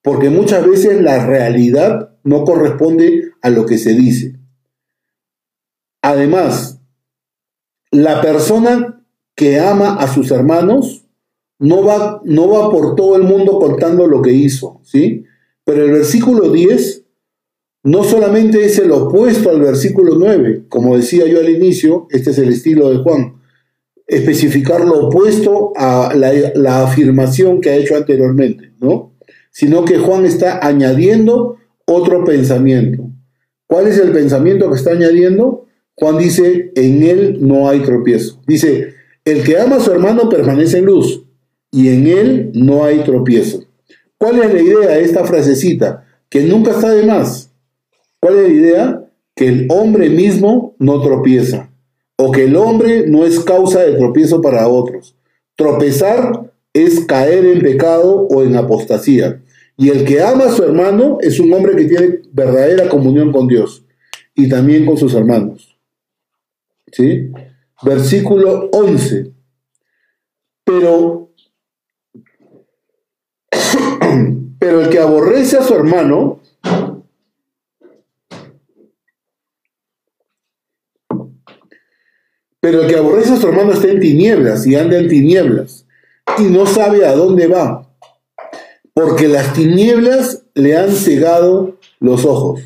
Porque 0.00 0.30
muchas 0.30 0.64
veces 0.64 1.02
la 1.02 1.26
realidad 1.26 2.16
no 2.22 2.44
corresponde 2.44 3.32
a 3.42 3.50
lo 3.50 3.66
que 3.66 3.78
se 3.78 3.94
dice. 3.94 4.38
Además, 6.00 6.80
la 7.90 8.22
persona 8.22 9.04
que 9.34 9.58
ama 9.58 9.96
a 9.96 10.06
sus 10.06 10.30
hermanos 10.30 11.04
no 11.58 11.82
va, 11.82 12.22
no 12.24 12.48
va 12.48 12.70
por 12.70 12.94
todo 12.94 13.16
el 13.16 13.24
mundo 13.24 13.58
contando 13.58 14.06
lo 14.06 14.22
que 14.22 14.32
hizo, 14.32 14.80
¿sí? 14.84 15.24
Pero 15.64 15.84
el 15.84 15.90
versículo 15.90 16.52
10 16.52 17.06
no 17.82 18.04
solamente 18.04 18.64
es 18.64 18.78
el 18.78 18.92
opuesto 18.92 19.50
al 19.50 19.60
versículo 19.60 20.14
9, 20.16 20.66
como 20.68 20.96
decía 20.96 21.26
yo 21.26 21.40
al 21.40 21.50
inicio, 21.50 22.06
este 22.10 22.30
es 22.30 22.38
el 22.38 22.50
estilo 22.50 22.88
de 22.90 22.98
Juan, 22.98 23.37
especificar 24.08 24.86
lo 24.86 25.06
opuesto 25.06 25.72
a 25.76 26.14
la, 26.16 26.82
afirmación 26.82 27.60
que 27.60 27.68
ha 27.68 27.76
hecho 27.76 27.94
anteriormente, 27.94 28.72
¿no? 28.80 29.12
Sino 29.50 29.84
que 29.84 29.98
Juan 29.98 30.24
está 30.24 30.66
añadiendo 30.66 31.56
otro 31.84 32.24
pensamiento. 32.24 33.10
¿Cuál 33.66 33.86
es 33.86 33.98
el 33.98 34.10
pensamiento 34.10 34.70
que 34.70 34.76
está 34.76 34.92
añadiendo? 34.92 35.66
Juan 35.94 36.16
dice, 36.16 36.72
en 36.74 37.02
él 37.02 37.38
no 37.42 37.68
hay 37.68 37.80
tropiezo. 37.80 38.40
Dice, 38.46 38.94
el 39.24 39.42
que 39.42 39.58
ama 39.58 39.76
a 39.76 39.80
su 39.80 39.92
hermano 39.92 40.28
permanece 40.30 40.78
en 40.78 40.86
luz 40.86 41.24
y 41.70 41.88
en 41.88 42.06
él 42.06 42.50
no 42.54 42.84
hay 42.84 43.00
tropiezo. 43.00 43.64
¿Cuál 44.16 44.40
es 44.40 44.54
la 44.54 44.62
idea 44.62 44.90
de 44.90 45.02
esta 45.02 45.24
frasecita? 45.24 46.06
Que 46.30 46.42
nunca 46.44 46.70
está 46.70 46.92
de 46.92 47.04
más. 47.04 47.50
¿Cuál 48.20 48.38
es 48.38 48.42
la 48.48 48.54
idea? 48.54 49.04
Que 49.34 49.48
el 49.48 49.66
hombre 49.70 50.08
mismo 50.08 50.74
no 50.78 51.02
tropieza 51.02 51.68
o 52.20 52.32
que 52.32 52.44
el 52.44 52.56
hombre 52.56 53.06
no 53.06 53.24
es 53.24 53.40
causa 53.40 53.80
de 53.80 53.94
tropiezo 53.94 54.42
para 54.42 54.68
otros. 54.68 55.16
Tropezar 55.56 56.52
es 56.72 57.00
caer 57.06 57.46
en 57.46 57.60
pecado 57.60 58.26
o 58.28 58.42
en 58.42 58.56
apostasía. 58.56 59.42
Y 59.76 59.90
el 59.90 60.04
que 60.04 60.20
ama 60.20 60.46
a 60.46 60.52
su 60.52 60.64
hermano 60.64 61.18
es 61.20 61.38
un 61.38 61.52
hombre 61.52 61.76
que 61.76 61.84
tiene 61.84 62.20
verdadera 62.32 62.88
comunión 62.88 63.30
con 63.30 63.46
Dios 63.46 63.84
y 64.34 64.48
también 64.48 64.84
con 64.84 64.96
sus 64.96 65.14
hermanos. 65.14 65.78
¿Sí? 66.90 67.30
Versículo 67.82 68.68
11. 68.72 69.32
Pero 70.64 71.30
Pero 74.58 74.80
el 74.80 74.90
que 74.90 74.98
aborrece 74.98 75.56
a 75.56 75.62
su 75.62 75.74
hermano, 75.74 76.37
pero 82.60 82.82
el 82.82 82.88
que 82.88 82.96
aborrece 82.96 83.34
a 83.34 83.36
su 83.36 83.48
hermano 83.48 83.72
está 83.72 83.88
en 83.88 84.00
tinieblas 84.00 84.66
y 84.66 84.74
anda 84.74 84.98
en 84.98 85.08
tinieblas 85.08 85.86
y 86.38 86.44
no 86.44 86.66
sabe 86.66 87.06
a 87.06 87.14
dónde 87.14 87.46
va, 87.46 87.90
porque 88.92 89.28
las 89.28 89.52
tinieblas 89.52 90.44
le 90.54 90.76
han 90.76 90.92
cegado 90.92 91.78
los 92.00 92.24
ojos. 92.24 92.62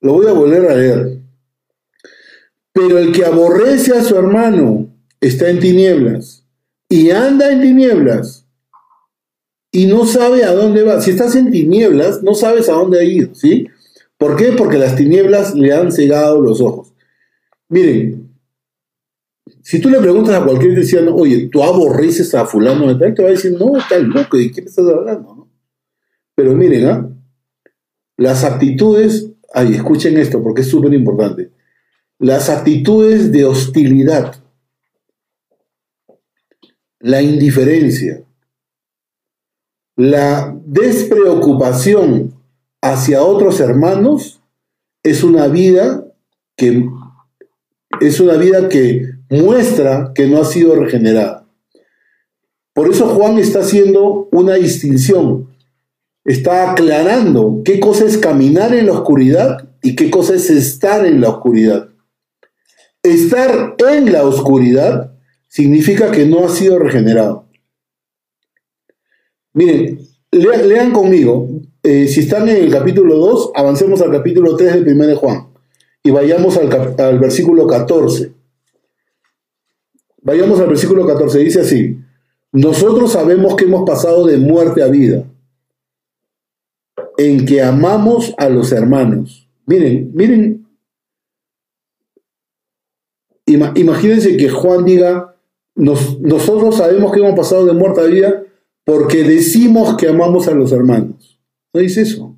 Lo 0.00 0.14
voy 0.14 0.26
a 0.26 0.32
volver 0.32 0.70
a 0.70 0.74
leer. 0.74 1.18
Pero 2.72 2.98
el 2.98 3.12
que 3.12 3.24
aborrece 3.24 3.96
a 3.96 4.04
su 4.04 4.16
hermano 4.16 4.88
está 5.20 5.48
en 5.48 5.58
tinieblas 5.58 6.44
y 6.88 7.10
anda 7.10 7.50
en 7.52 7.60
tinieblas 7.60 8.46
y 9.72 9.86
no 9.86 10.06
sabe 10.06 10.44
a 10.44 10.52
dónde 10.52 10.82
va. 10.82 11.00
Si 11.00 11.10
estás 11.10 11.34
en 11.34 11.50
tinieblas, 11.50 12.22
no 12.22 12.34
sabes 12.34 12.68
a 12.68 12.72
dónde 12.72 13.04
ir, 13.04 13.30
¿sí? 13.34 13.66
¿Por 14.16 14.36
qué? 14.36 14.52
Porque 14.52 14.78
las 14.78 14.96
tinieblas 14.96 15.54
le 15.54 15.72
han 15.72 15.92
cegado 15.92 16.40
los 16.40 16.60
ojos. 16.60 16.92
Miren, 17.68 18.27
si 19.68 19.82
tú 19.82 19.90
le 19.90 20.00
preguntas 20.00 20.34
a 20.34 20.42
cualquier 20.42 20.72
cristiano, 20.72 21.14
oye, 21.14 21.50
¿tú 21.52 21.62
aborreces 21.62 22.34
a 22.34 22.46
fulano 22.46 22.88
de 22.88 22.94
tal? 22.94 23.12
Te 23.12 23.22
va 23.22 23.28
a 23.28 23.32
decir, 23.32 23.52
no, 23.52 23.72
tal 23.86 24.04
loco, 24.04 24.38
¿de 24.38 24.50
qué 24.50 24.62
me 24.62 24.68
estás 24.68 24.88
hablando? 24.88 25.46
Pero 26.34 26.54
miren, 26.54 26.86
¿ah? 26.86 27.10
Las 28.16 28.44
actitudes, 28.44 29.30
ay, 29.52 29.74
escuchen 29.74 30.16
esto 30.16 30.42
porque 30.42 30.62
es 30.62 30.68
súper 30.68 30.94
importante. 30.94 31.50
Las 32.18 32.48
actitudes 32.48 33.30
de 33.30 33.44
hostilidad, 33.44 34.42
la 37.00 37.20
indiferencia, 37.20 38.24
la 39.96 40.58
despreocupación 40.64 42.32
hacia 42.80 43.22
otros 43.22 43.60
hermanos 43.60 44.40
es 45.02 45.22
una 45.22 45.46
vida 45.46 46.06
que 46.56 46.88
es 48.00 48.18
una 48.18 48.38
vida 48.38 48.70
que 48.70 49.17
muestra 49.30 50.12
que 50.14 50.26
no 50.26 50.40
ha 50.40 50.44
sido 50.44 50.74
regenerada. 50.74 51.46
Por 52.72 52.90
eso 52.90 53.08
Juan 53.08 53.38
está 53.38 53.60
haciendo 53.60 54.28
una 54.30 54.54
distinción. 54.54 55.48
Está 56.24 56.70
aclarando 56.70 57.62
qué 57.64 57.80
cosa 57.80 58.04
es 58.04 58.18
caminar 58.18 58.74
en 58.74 58.86
la 58.86 58.92
oscuridad 58.92 59.68
y 59.82 59.96
qué 59.96 60.10
cosa 60.10 60.34
es 60.34 60.48
estar 60.50 61.04
en 61.04 61.20
la 61.20 61.30
oscuridad. 61.30 61.88
Estar 63.02 63.74
en 63.90 64.12
la 64.12 64.24
oscuridad 64.24 65.12
significa 65.48 66.10
que 66.10 66.26
no 66.26 66.44
ha 66.44 66.50
sido 66.50 66.78
regenerado. 66.78 67.48
Miren, 69.54 70.06
lean, 70.30 70.92
conmigo. 70.92 71.48
Eh, 71.82 72.06
si 72.06 72.20
están 72.20 72.48
en 72.48 72.58
el 72.58 72.70
capítulo 72.70 73.16
2, 73.16 73.52
avancemos 73.54 74.00
al 74.02 74.12
capítulo 74.12 74.54
3 74.54 74.74
del 74.74 74.94
1 74.94 75.06
de 75.08 75.14
Juan. 75.16 75.48
Y 76.04 76.10
vayamos 76.10 76.56
al, 76.56 76.94
al 76.98 77.18
versículo 77.18 77.66
14. 77.66 78.37
Vayamos 80.28 80.60
al 80.60 80.68
versículo 80.68 81.06
14. 81.06 81.38
Dice 81.38 81.62
así. 81.62 81.98
Nosotros 82.52 83.12
sabemos 83.12 83.56
que 83.56 83.64
hemos 83.64 83.88
pasado 83.88 84.26
de 84.26 84.36
muerte 84.36 84.82
a 84.82 84.88
vida. 84.88 85.24
En 87.16 87.46
que 87.46 87.62
amamos 87.62 88.34
a 88.36 88.50
los 88.50 88.70
hermanos. 88.72 89.48
Miren, 89.64 90.10
miren. 90.12 90.66
imagínense 93.46 94.36
que 94.36 94.50
Juan 94.50 94.84
diga, 94.84 95.34
nosotros 95.74 96.76
sabemos 96.76 97.10
que 97.10 97.20
hemos 97.20 97.34
pasado 97.34 97.64
de 97.64 97.72
muerte 97.72 98.02
a 98.02 98.04
vida 98.04 98.42
porque 98.84 99.24
decimos 99.24 99.96
que 99.96 100.08
amamos 100.08 100.46
a 100.46 100.52
los 100.52 100.72
hermanos. 100.72 101.40
No 101.72 101.80
dice 101.80 102.02
eso. 102.02 102.36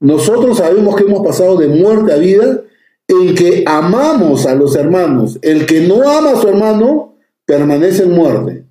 Nosotros 0.00 0.56
sabemos 0.56 0.96
que 0.96 1.04
hemos 1.04 1.22
pasado 1.22 1.58
de 1.58 1.68
muerte 1.68 2.10
a 2.10 2.16
vida 2.16 2.62
en 3.08 3.34
que 3.34 3.64
amamos 3.66 4.46
a 4.46 4.54
los 4.54 4.76
hermanos. 4.76 5.38
El 5.42 5.66
que 5.66 5.80
no 5.80 6.08
ama 6.08 6.32
a 6.32 6.40
su 6.40 6.48
hermano 6.48 7.16
permanece 7.44 8.04
en 8.04 8.12
muerte. 8.12 8.64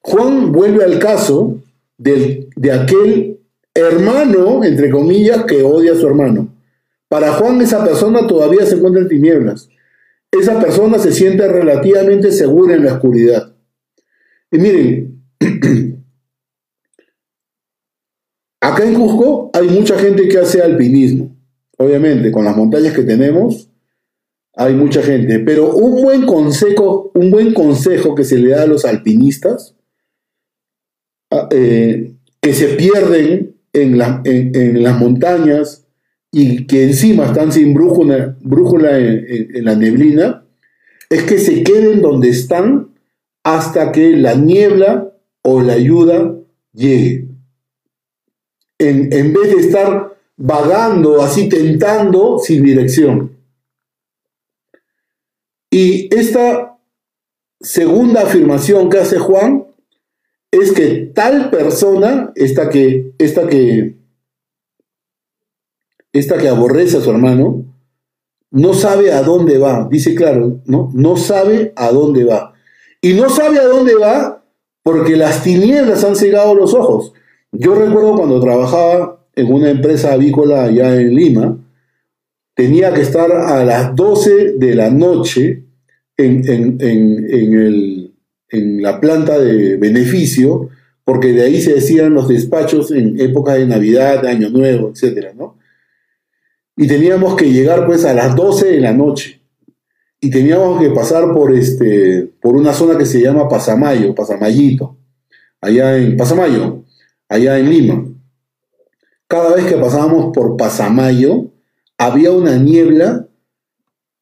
Juan 0.00 0.52
vuelve 0.52 0.84
al 0.84 0.98
caso 0.98 1.62
de, 1.96 2.48
aquel 2.72 3.40
hermano, 3.74 4.62
entre 4.62 4.90
comillas, 4.90 5.44
que 5.44 5.62
odia 5.62 5.92
a 5.92 5.96
su 5.96 6.06
hermano. 6.06 6.54
Para 7.08 7.32
Juan 7.32 7.60
esa 7.60 7.84
persona 7.84 8.26
todavía 8.26 8.66
se 8.66 8.76
encuentra 8.76 9.02
en 9.02 9.08
tinieblas. 9.08 9.68
Esa 10.30 10.60
persona 10.60 10.98
se 10.98 11.12
siente 11.12 11.46
relativamente 11.48 12.32
segura 12.32 12.74
en 12.74 12.84
la 12.84 12.94
oscuridad. 12.94 13.54
Y 14.50 14.58
miren, 14.58 15.24
acá 18.60 18.84
en 18.84 18.94
Cusco 18.94 19.50
hay 19.54 19.68
mucha 19.68 19.98
gente 19.98 20.28
que 20.28 20.38
hace 20.38 20.60
alpinismo. 20.60 21.33
Obviamente, 21.78 22.30
con 22.30 22.44
las 22.44 22.56
montañas 22.56 22.94
que 22.94 23.02
tenemos, 23.02 23.68
hay 24.56 24.74
mucha 24.74 25.02
gente. 25.02 25.40
Pero 25.40 25.74
un 25.74 26.02
buen 26.02 26.26
consejo, 26.26 27.10
un 27.14 27.30
buen 27.30 27.52
consejo 27.52 28.14
que 28.14 28.24
se 28.24 28.38
le 28.38 28.50
da 28.50 28.62
a 28.62 28.66
los 28.66 28.84
alpinistas 28.84 29.74
ah, 31.30 31.48
eh, 31.50 32.14
que 32.40 32.52
se 32.52 32.68
pierden 32.68 33.56
en, 33.72 34.00
en, 34.24 34.82
las 34.82 34.98
montañas 34.98 35.86
y 36.30 36.66
que 36.66 36.84
encima 36.84 37.26
están 37.26 37.50
sin 37.52 37.74
brújula, 37.74 38.36
brújula 38.40 38.98
en, 38.98 39.64
la 39.64 39.74
neblina, 39.74 40.44
es 41.10 41.24
que 41.24 41.38
se 41.38 41.64
queden 41.64 42.02
donde 42.02 42.28
están 42.28 42.90
hasta 43.42 43.92
que 43.92 44.16
la 44.16 44.34
niebla 44.34 45.12
o 45.42 45.60
la 45.60 45.72
ayuda 45.72 46.36
llegue. 46.72 47.28
En, 48.78 49.12
en 49.12 49.32
vez 49.32 49.54
de 49.54 49.60
estar 49.60 50.13
vagando, 50.36 51.22
así 51.22 51.48
tentando 51.48 52.38
sin 52.38 52.62
dirección. 52.62 53.36
Y 55.70 56.14
esta 56.14 56.78
segunda 57.60 58.22
afirmación 58.22 58.88
que 58.88 58.98
hace 58.98 59.18
Juan 59.18 59.66
es 60.50 60.72
que 60.72 61.10
tal 61.14 61.50
persona, 61.50 62.32
esta 62.36 62.68
que, 62.68 63.12
esta 63.18 63.48
que, 63.48 63.96
esta 66.12 66.38
que 66.38 66.48
aborrece 66.48 66.98
a 66.98 67.00
su 67.00 67.10
hermano, 67.10 67.64
no 68.50 68.72
sabe 68.72 69.12
a 69.12 69.22
dónde 69.22 69.58
va. 69.58 69.88
Dice 69.90 70.14
claro, 70.14 70.60
¿no? 70.66 70.90
No 70.94 71.16
sabe 71.16 71.72
a 71.74 71.90
dónde 71.90 72.24
va. 72.24 72.54
Y 73.00 73.14
no 73.14 73.28
sabe 73.28 73.58
a 73.58 73.64
dónde 73.64 73.96
va 73.96 74.44
porque 74.84 75.16
las 75.16 75.42
tinieblas 75.42 76.04
han 76.04 76.14
cegado 76.14 76.54
los 76.54 76.72
ojos. 76.72 77.12
Yo 77.50 77.74
recuerdo 77.74 78.16
cuando 78.16 78.40
trabajaba 78.40 79.23
en 79.36 79.52
una 79.52 79.70
empresa 79.70 80.12
avícola 80.12 80.64
allá 80.64 81.00
en 81.00 81.14
Lima, 81.14 81.58
tenía 82.54 82.92
que 82.94 83.02
estar 83.02 83.30
a 83.32 83.64
las 83.64 83.94
12 83.96 84.54
de 84.58 84.74
la 84.74 84.90
noche 84.90 85.64
en, 86.16 88.12
la 88.80 89.00
planta 89.00 89.38
de 89.38 89.76
beneficio, 89.76 90.68
porque 91.02 91.32
de 91.32 91.42
ahí 91.42 91.60
se 91.60 91.74
decían 91.74 92.14
los 92.14 92.28
despachos 92.28 92.92
en 92.92 93.20
época 93.20 93.54
de 93.54 93.66
Navidad, 93.66 94.22
de 94.22 94.28
Año 94.28 94.50
Nuevo, 94.50 94.90
etc. 94.90 95.34
¿no? 95.36 95.58
Y 96.76 96.86
teníamos 96.86 97.34
que 97.34 97.50
llegar 97.50 97.84
pues 97.86 98.04
a 98.04 98.14
las 98.14 98.36
12 98.36 98.66
de 98.66 98.80
la 98.80 98.92
noche. 98.92 99.40
Y 100.20 100.30
teníamos 100.30 100.80
que 100.80 100.90
pasar 100.90 101.32
por, 101.34 101.52
este, 101.52 102.30
por 102.40 102.54
una 102.54 102.72
zona 102.72 102.96
que 102.96 103.04
se 103.04 103.20
llama 103.20 103.48
Pasamayo, 103.48 104.14
Pasamayito, 104.14 104.96
allá 105.60 105.98
en 105.98 106.16
Pasamayo, 106.16 106.84
allá 107.28 107.58
en 107.58 107.68
Lima. 107.68 108.13
Cada 109.34 109.52
vez 109.52 109.66
que 109.66 109.76
pasábamos 109.76 110.32
por 110.32 110.56
Pasamayo, 110.56 111.46
había 111.98 112.30
una 112.30 112.56
niebla 112.56 113.26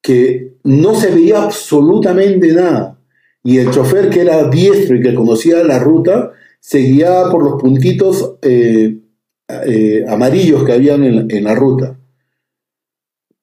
que 0.01 0.55
no 0.65 0.95
se 0.95 1.11
veía 1.11 1.43
absolutamente 1.43 2.51
nada. 2.55 2.99
Y 3.45 3.59
el 3.59 3.71
chofer, 3.71 4.09
que 4.09 4.23
era 4.23 4.49
diestro 4.49 4.97
y 4.97 5.03
que 5.03 5.15
conocía 5.15 5.63
la 5.65 5.79
ruta, 5.79 6.33
seguía 6.61 7.25
por 7.31 7.45
los 7.45 7.61
puntitos 7.61 8.37
eh, 8.41 9.01
eh, 9.49 10.03
amarillos 10.09 10.65
que 10.65 10.73
habían 10.73 11.05
en, 11.05 11.45
la 11.45 11.55
ruta. 11.55 11.99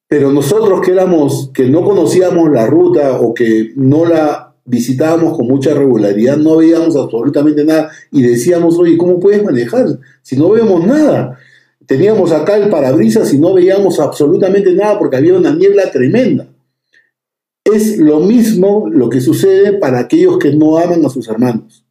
Pero 0.08 0.32
nosotros 0.32 0.80
que 0.80 0.90
éramos, 0.90 1.52
que 1.54 1.68
no 1.68 1.84
conocíamos 1.84 2.50
la 2.50 2.66
ruta 2.66 3.20
o 3.20 3.32
que 3.32 3.74
no 3.76 4.06
la 4.06 4.56
visitábamos 4.64 5.36
con 5.36 5.46
mucha 5.46 5.72
regularidad, 5.72 6.36
no 6.36 6.56
veíamos 6.56 6.96
absolutamente 6.96 7.64
nada 7.64 7.92
y 8.10 8.22
decíamos, 8.22 8.76
oye, 8.76 8.96
¿cómo 8.96 9.20
puedes 9.20 9.44
manejar 9.44 9.86
si 10.20 10.36
no 10.36 10.50
vemos 10.50 10.84
nada? 10.84 11.38
Teníamos 11.90 12.30
acá 12.30 12.56
el 12.56 12.70
parabrisas 12.70 13.34
y 13.34 13.38
no 13.38 13.52
veíamos 13.52 13.98
absolutamente 13.98 14.72
nada 14.74 14.96
porque 14.96 15.16
había 15.16 15.34
una 15.34 15.52
niebla 15.52 15.90
tremenda. 15.90 16.46
Es 17.64 17.98
lo 17.98 18.20
mismo 18.20 18.86
lo 18.88 19.10
que 19.10 19.20
sucede 19.20 19.72
para 19.72 19.98
aquellos 19.98 20.38
que 20.38 20.52
no 20.52 20.78
aman 20.78 21.04
a 21.04 21.08
sus 21.08 21.26
hermanos. 21.26 21.84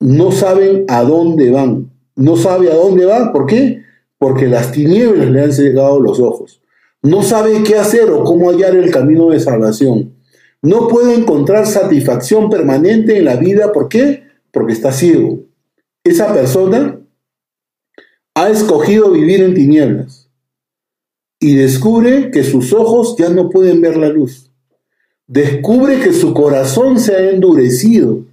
No 0.00 0.32
saben 0.32 0.86
a 0.88 1.02
dónde 1.02 1.50
van. 1.50 1.90
No 2.16 2.36
sabe 2.36 2.72
a 2.72 2.74
dónde 2.74 3.04
van. 3.04 3.32
¿Por 3.34 3.44
qué? 3.44 3.82
Porque 4.16 4.46
las 4.46 4.72
tinieblas 4.72 5.28
le 5.28 5.42
han 5.42 5.52
cegado 5.52 6.00
los 6.00 6.20
ojos. 6.20 6.62
No 7.02 7.22
sabe 7.22 7.62
qué 7.64 7.76
hacer 7.76 8.08
o 8.08 8.24
cómo 8.24 8.48
hallar 8.48 8.76
el 8.76 8.90
camino 8.90 9.28
de 9.28 9.40
salvación. 9.40 10.14
No 10.62 10.88
puede 10.88 11.14
encontrar 11.14 11.66
satisfacción 11.66 12.48
permanente 12.48 13.18
en 13.18 13.26
la 13.26 13.36
vida. 13.36 13.72
¿Por 13.74 13.90
qué? 13.90 14.22
Porque 14.52 14.72
está 14.72 14.90
ciego. 14.90 15.40
Esa 16.02 16.32
persona 16.32 16.97
ha 18.38 18.50
escogido 18.50 19.10
vivir 19.10 19.42
en 19.42 19.52
tinieblas 19.52 20.30
y 21.40 21.56
descubre 21.56 22.30
que 22.30 22.44
sus 22.44 22.72
ojos 22.72 23.16
ya 23.18 23.30
no 23.30 23.50
pueden 23.50 23.80
ver 23.80 23.96
la 23.96 24.10
luz. 24.10 24.52
Descubre 25.26 25.98
que 25.98 26.12
su 26.12 26.32
corazón 26.34 27.00
se 27.00 27.16
ha 27.16 27.30
endurecido. 27.30 28.26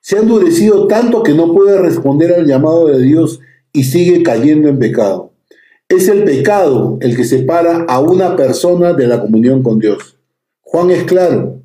Se 0.00 0.16
ha 0.16 0.20
endurecido 0.20 0.86
tanto 0.86 1.22
que 1.22 1.32
no 1.32 1.54
puede 1.54 1.80
responder 1.80 2.34
al 2.34 2.46
llamado 2.46 2.88
de 2.88 3.02
Dios 3.02 3.40
y 3.72 3.84
sigue 3.84 4.22
cayendo 4.22 4.68
en 4.68 4.78
pecado. 4.78 5.32
Es 5.88 6.08
el 6.08 6.24
pecado 6.24 6.98
el 7.00 7.16
que 7.16 7.24
separa 7.24 7.86
a 7.88 8.00
una 8.00 8.36
persona 8.36 8.92
de 8.92 9.06
la 9.06 9.18
comunión 9.22 9.62
con 9.62 9.78
Dios. 9.78 10.18
Juan 10.60 10.90
es 10.90 11.04
claro. 11.04 11.62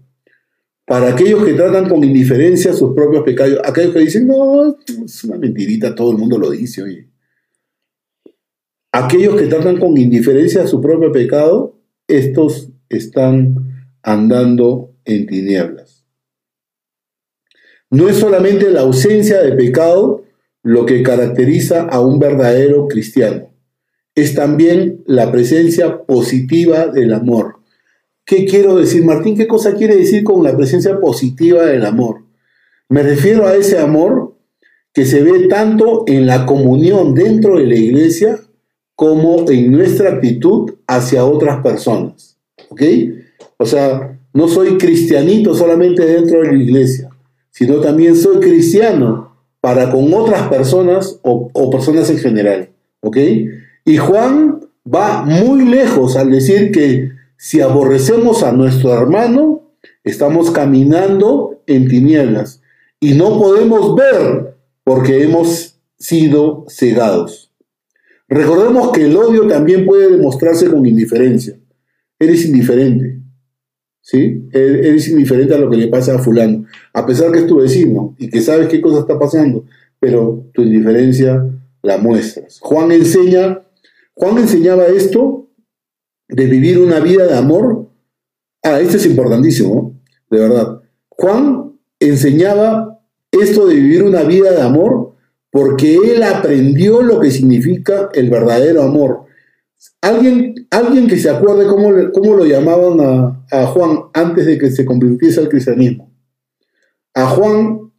Para 0.85 1.09
aquellos 1.09 1.43
que 1.43 1.53
tratan 1.53 1.89
con 1.89 2.01
indiferencia 2.01 2.71
sus 2.71 2.93
propios 2.95 3.23
pecados, 3.25 3.59
aquellos 3.65 3.93
que 3.93 3.99
dicen, 3.99 4.25
no, 4.25 4.77
es 5.05 5.23
una 5.25 5.37
mentirita, 5.37 5.93
todo 5.93 6.11
el 6.11 6.17
mundo 6.17 6.37
lo 6.37 6.49
dice, 6.49 6.81
oye. 6.81 7.07
Aquellos 8.91 9.35
que 9.35 9.47
tratan 9.47 9.79
con 9.79 9.97
indiferencia 9.97 10.63
a 10.63 10.67
su 10.67 10.81
propio 10.81 11.11
pecado, 11.11 11.77
estos 12.07 12.69
están 12.89 13.89
andando 14.01 14.93
en 15.05 15.27
tinieblas. 15.27 16.05
No 17.89 18.09
es 18.09 18.17
solamente 18.17 18.69
la 18.69 18.81
ausencia 18.81 19.41
de 19.41 19.53
pecado 19.53 20.23
lo 20.63 20.85
que 20.85 21.03
caracteriza 21.03 21.83
a 21.83 22.01
un 22.01 22.19
verdadero 22.19 22.87
cristiano, 22.87 23.53
es 24.15 24.35
también 24.35 25.03
la 25.05 25.31
presencia 25.31 26.03
positiva 26.03 26.87
del 26.87 27.13
amor. 27.13 27.57
¿Qué 28.25 28.45
quiero 28.45 28.75
decir, 28.75 29.05
Martín? 29.05 29.37
¿Qué 29.37 29.47
cosa 29.47 29.75
quiere 29.75 29.95
decir 29.95 30.23
con 30.23 30.43
la 30.43 30.57
presencia 30.57 30.99
positiva 30.99 31.65
del 31.65 31.85
amor? 31.85 32.25
Me 32.89 33.03
refiero 33.03 33.47
a 33.47 33.55
ese 33.55 33.79
amor 33.79 34.35
que 34.93 35.05
se 35.05 35.23
ve 35.23 35.47
tanto 35.47 36.03
en 36.07 36.25
la 36.25 36.45
comunión 36.45 37.13
dentro 37.13 37.57
de 37.57 37.67
la 37.67 37.75
iglesia 37.75 38.39
como 38.97 39.45
en 39.47 39.71
nuestra 39.71 40.13
actitud 40.13 40.73
hacia 40.87 41.23
otras 41.23 41.61
personas. 41.61 42.35
¿Ok? 42.69 42.81
O 43.57 43.65
sea, 43.65 44.19
no 44.33 44.47
soy 44.47 44.77
cristianito 44.79 45.53
solamente 45.53 46.03
dentro 46.03 46.41
de 46.41 46.47
la 46.47 46.57
iglesia, 46.57 47.09
sino 47.51 47.79
también 47.79 48.15
soy 48.15 48.39
cristiano 48.39 49.35
para 49.61 49.91
con 49.91 50.11
otras 50.15 50.49
personas 50.49 51.19
o, 51.21 51.47
o 51.53 51.69
personas 51.69 52.09
en 52.09 52.17
general. 52.17 52.69
¿Ok? 53.01 53.17
Y 53.85 53.97
Juan 53.97 54.61
va 54.83 55.23
muy 55.23 55.65
lejos 55.65 56.17
al 56.17 56.31
decir 56.31 56.71
que 56.71 57.11
si 57.37 57.61
aborrecemos 57.61 58.41
a 58.41 58.51
nuestro 58.51 58.91
hermano, 58.93 59.61
estamos 60.03 60.49
caminando 60.49 61.61
en 61.67 61.87
tinieblas 61.87 62.63
y 62.99 63.13
no 63.13 63.37
podemos 63.37 63.95
ver 63.95 64.55
porque 64.83 65.21
hemos 65.21 65.75
sido 65.99 66.65
cegados. 66.67 67.46
Recordemos 68.29 68.91
que 68.91 69.05
el 69.05 69.15
odio 69.15 69.47
también 69.47 69.85
puede 69.85 70.11
demostrarse 70.11 70.69
con 70.69 70.85
indiferencia. 70.85 71.57
Eres 72.19 72.45
indiferente. 72.45 73.21
¿Sí? 74.01 74.47
E-, 74.51 74.81
eres 74.83 75.07
indiferente 75.07 75.53
a 75.53 75.57
lo 75.57 75.69
que 75.69 75.77
le 75.77 75.87
pasa 75.87 76.15
a 76.15 76.19
fulano. 76.19 76.65
A 76.93 77.05
pesar 77.05 77.31
que 77.31 77.39
es 77.39 77.47
tu 77.47 77.57
vecino 77.57 78.15
y 78.17 78.29
que 78.29 78.41
sabes 78.41 78.67
qué 78.67 78.81
cosa 78.81 79.01
está 79.01 79.17
pasando, 79.17 79.65
pero 79.99 80.45
tu 80.53 80.61
indiferencia 80.61 81.45
la 81.81 81.97
muestras. 81.97 82.59
Juan 82.61 82.91
enseña, 82.91 83.63
Juan 84.13 84.37
enseñaba 84.37 84.87
esto 84.87 85.49
de 86.27 86.45
vivir 86.45 86.79
una 86.79 86.99
vida 86.99 87.27
de 87.27 87.35
amor. 87.35 87.89
Ah, 88.63 88.79
esto 88.81 88.97
es 88.97 89.05
importantísimo, 89.05 89.99
de 90.29 90.39
verdad. 90.39 90.81
Juan 91.09 91.73
enseñaba 91.99 92.99
esto 93.31 93.67
de 93.67 93.75
vivir 93.75 94.03
una 94.03 94.23
vida 94.23 94.51
de 94.51 94.61
amor 94.61 95.15
porque 95.51 95.95
él 95.95 96.23
aprendió 96.23 97.01
lo 97.01 97.19
que 97.19 97.31
significa 97.31 98.09
el 98.13 98.29
verdadero 98.29 98.83
amor. 98.83 99.25
Alguien, 100.01 100.67
alguien 100.71 101.07
que 101.07 101.17
se 101.17 101.29
acuerde 101.29 101.67
cómo, 101.67 101.91
cómo 102.13 102.35
lo 102.35 102.45
llamaban 102.45 102.99
a, 102.99 103.45
a 103.51 103.67
Juan 103.67 104.05
antes 104.13 104.45
de 104.45 104.57
que 104.57 104.71
se 104.71 104.85
convirtiese 104.85 105.39
al 105.39 105.49
cristianismo. 105.49 106.11
A 107.13 107.25
Juan 107.27 107.91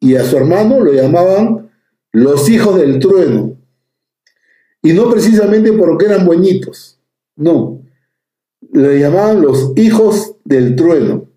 y 0.00 0.16
a 0.16 0.24
su 0.24 0.36
hermano 0.36 0.80
lo 0.80 0.92
llamaban 0.92 1.70
los 2.12 2.48
hijos 2.48 2.76
del 2.76 2.98
trueno. 2.98 3.56
Y 4.82 4.92
no 4.92 5.10
precisamente 5.10 5.72
porque 5.72 6.06
eran 6.06 6.24
buenitos, 6.24 6.98
no. 7.34 7.82
Le 8.72 9.00
llamaban 9.00 9.42
los 9.42 9.72
hijos 9.76 10.36
del 10.44 10.76
trueno. 10.76 11.28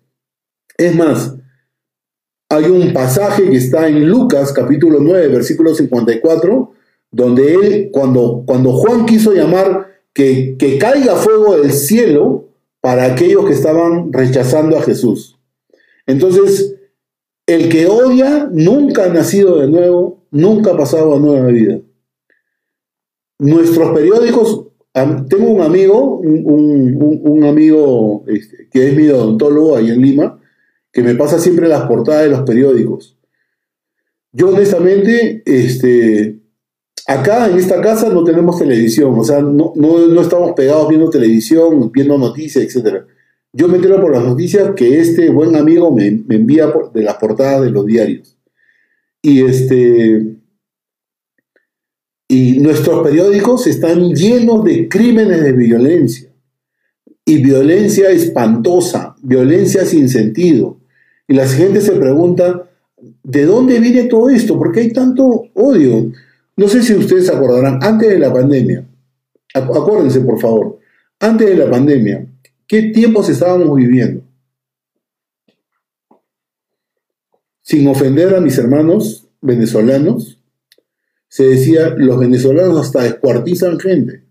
Es 0.76 0.94
más, 0.94 1.36
hay 2.50 2.64
un 2.64 2.92
pasaje 2.92 3.48
que 3.48 3.56
está 3.56 3.86
en 3.86 4.08
Lucas 4.08 4.52
capítulo 4.52 4.98
9, 5.00 5.28
versículo 5.28 5.72
54, 5.72 6.72
donde 7.12 7.54
él, 7.54 7.90
cuando, 7.92 8.42
cuando 8.44 8.72
Juan 8.72 9.06
quiso 9.06 9.32
llamar 9.32 9.86
que, 10.12 10.56
que 10.58 10.76
caiga 10.76 11.14
fuego 11.14 11.56
del 11.56 11.72
cielo 11.72 12.48
para 12.80 13.04
aquellos 13.04 13.46
que 13.46 13.52
estaban 13.52 14.12
rechazando 14.12 14.76
a 14.76 14.82
Jesús. 14.82 15.38
Entonces, 16.06 16.74
el 17.46 17.68
que 17.68 17.86
odia 17.86 18.48
nunca 18.50 19.04
ha 19.04 19.08
nacido 19.08 19.60
de 19.60 19.68
nuevo, 19.68 20.24
nunca 20.32 20.72
ha 20.72 20.76
pasado 20.76 21.14
a 21.14 21.20
nueva 21.20 21.46
vida. 21.48 21.78
Nuestros 23.38 23.92
periódicos, 23.92 24.66
tengo 24.92 25.50
un 25.50 25.60
amigo, 25.62 26.18
un, 26.18 27.44
amigo 27.44 28.24
este, 28.26 28.68
que 28.72 28.88
es 28.88 28.96
mi 28.96 29.08
odontólogo 29.08 29.76
ahí 29.76 29.90
en 29.90 30.02
Lima, 30.02 30.39
que 30.92 31.02
me 31.02 31.14
pasa 31.14 31.38
siempre 31.38 31.68
las 31.68 31.82
portadas 31.82 32.24
de 32.24 32.30
los 32.30 32.42
periódicos. 32.42 33.18
Yo 34.32 34.50
honestamente, 34.50 35.42
este, 35.44 36.40
acá 37.06 37.48
en 37.48 37.58
esta 37.58 37.80
casa 37.80 38.08
no 38.08 38.24
tenemos 38.24 38.58
televisión, 38.58 39.18
o 39.18 39.24
sea, 39.24 39.40
no, 39.40 39.72
no 39.74 40.20
estamos 40.20 40.52
pegados 40.52 40.88
viendo 40.88 41.10
televisión, 41.10 41.90
viendo 41.92 42.18
noticias, 42.18 42.64
etcétera. 42.64 43.06
Yo 43.52 43.68
me 43.68 43.76
entero 43.76 44.00
por 44.00 44.12
las 44.12 44.24
noticias 44.24 44.72
que 44.76 45.00
este 45.00 45.28
buen 45.28 45.56
amigo 45.56 45.90
me, 45.90 46.06
envía 46.06 46.72
de 46.94 47.02
las 47.02 47.16
portadas 47.16 47.62
de 47.62 47.70
los 47.70 47.84
diarios. 47.84 48.36
Y 49.22 49.42
este. 49.42 50.36
Y 52.28 52.60
nuestros 52.60 53.02
periódicos 53.02 53.66
están 53.66 54.14
llenos 54.14 54.64
de 54.64 54.88
crímenes 54.88 55.42
de 55.42 55.52
violencia. 55.52 56.30
Y 57.24 57.42
violencia 57.42 58.10
espantosa, 58.10 59.16
violencia 59.20 59.84
sin 59.84 60.08
sentido. 60.08 60.79
Y 61.30 61.34
la 61.34 61.46
gente 61.46 61.80
se 61.80 61.92
pregunta, 61.92 62.68
¿de 63.22 63.44
dónde 63.44 63.78
viene 63.78 64.08
todo 64.08 64.28
esto? 64.28 64.58
¿Por 64.58 64.72
qué 64.72 64.80
hay 64.80 64.92
tanto 64.92 65.44
odio? 65.54 66.10
No 66.56 66.66
sé 66.66 66.82
si 66.82 66.92
ustedes 66.92 67.26
se 67.26 67.32
acordarán, 67.32 67.78
antes 67.80 68.08
de 68.08 68.18
la 68.18 68.32
pandemia, 68.32 68.84
acuérdense 69.54 70.22
por 70.22 70.40
favor, 70.40 70.80
antes 71.20 71.48
de 71.48 71.54
la 71.56 71.70
pandemia, 71.70 72.26
¿Qué 72.66 72.82
tiempos 72.82 73.28
estábamos 73.28 73.76
viviendo? 73.76 74.22
Sin 77.62 77.86
ofender 77.88 78.32
a 78.34 78.40
mis 78.40 78.58
hermanos 78.58 79.28
venezolanos, 79.40 80.40
se 81.28 81.46
decía, 81.48 81.94
los 81.96 82.18
venezolanos 82.18 82.80
hasta 82.80 83.02
descuartizan 83.02 83.78
gente. 83.78 84.24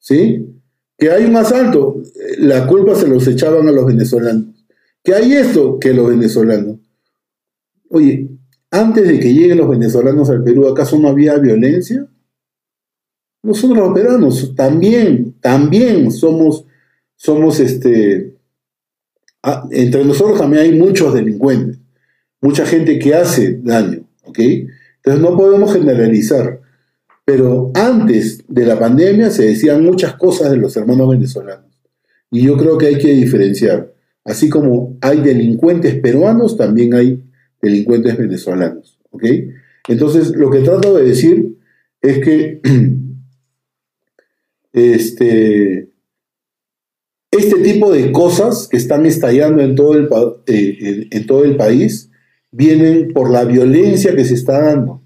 ¿Sí? 0.00 0.48
Que 0.96 1.10
hay 1.10 1.24
un 1.24 1.36
asalto, 1.36 2.02
la 2.38 2.66
culpa 2.68 2.96
se 2.96 3.06
los 3.06 3.26
echaban 3.28 3.68
a 3.68 3.72
los 3.72 3.86
venezolanos. 3.86 4.57
Que 5.04 5.14
hay 5.14 5.32
esto, 5.32 5.78
que 5.78 5.94
los 5.94 6.08
venezolanos. 6.08 6.78
Oye, 7.90 8.28
antes 8.70 9.08
de 9.08 9.18
que 9.18 9.32
lleguen 9.32 9.58
los 9.58 9.68
venezolanos 9.68 10.28
al 10.28 10.44
Perú, 10.44 10.68
¿acaso 10.68 10.98
no 10.98 11.08
había 11.08 11.36
violencia? 11.38 12.06
Nosotros 13.42 13.78
los 13.78 13.94
peruanos 13.94 14.54
también, 14.54 15.34
también 15.40 16.10
somos, 16.10 16.64
somos 17.16 17.60
este, 17.60 18.36
ah, 19.42 19.66
entre 19.70 20.04
nosotros 20.04 20.38
también 20.38 20.64
hay 20.64 20.78
muchos 20.78 21.14
delincuentes, 21.14 21.78
mucha 22.40 22.66
gente 22.66 22.98
que 22.98 23.14
hace 23.14 23.58
daño, 23.62 24.06
¿ok? 24.24 24.38
Entonces 24.96 25.22
no 25.22 25.36
podemos 25.36 25.72
generalizar, 25.72 26.60
pero 27.24 27.70
antes 27.74 28.44
de 28.48 28.66
la 28.66 28.78
pandemia 28.78 29.30
se 29.30 29.46
decían 29.46 29.84
muchas 29.84 30.14
cosas 30.14 30.50
de 30.50 30.56
los 30.56 30.76
hermanos 30.76 31.08
venezolanos 31.08 31.68
y 32.30 32.42
yo 32.42 32.56
creo 32.56 32.76
que 32.76 32.86
hay 32.86 32.98
que 32.98 33.12
diferenciar. 33.12 33.94
Así 34.28 34.50
como 34.50 34.98
hay 35.00 35.22
delincuentes 35.22 35.94
peruanos, 35.94 36.58
también 36.58 36.92
hay 36.92 37.24
delincuentes 37.62 38.18
venezolanos. 38.18 39.00
Entonces 39.88 40.36
lo 40.36 40.50
que 40.50 40.58
trato 40.58 40.94
de 40.94 41.04
decir 41.04 41.56
es 42.02 42.18
que 42.18 42.60
este, 44.74 45.90
este 47.30 47.60
tipo 47.62 47.90
de 47.90 48.12
cosas 48.12 48.68
que 48.68 48.76
están 48.76 49.06
estallando 49.06 49.62
en 49.62 49.74
todo, 49.74 49.94
el, 49.94 50.10
eh, 50.46 51.08
en 51.10 51.26
todo 51.26 51.46
el 51.46 51.56
país 51.56 52.10
vienen 52.50 53.14
por 53.14 53.30
la 53.30 53.46
violencia 53.46 54.14
que 54.14 54.26
se 54.26 54.34
está 54.34 54.60
dando. 54.60 55.02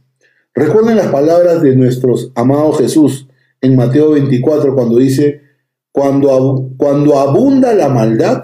Recuerden 0.53 0.97
las 0.97 1.13
palabras 1.13 1.63
de 1.63 1.77
nuestro 1.77 2.17
amado 2.35 2.73
Jesús 2.73 3.29
en 3.61 3.77
Mateo 3.77 4.11
24 4.11 4.75
cuando 4.75 4.99
dice, 4.99 5.43
cuando 5.93 7.19
abunda 7.21 7.73
la 7.73 7.89
maldad, 7.89 8.43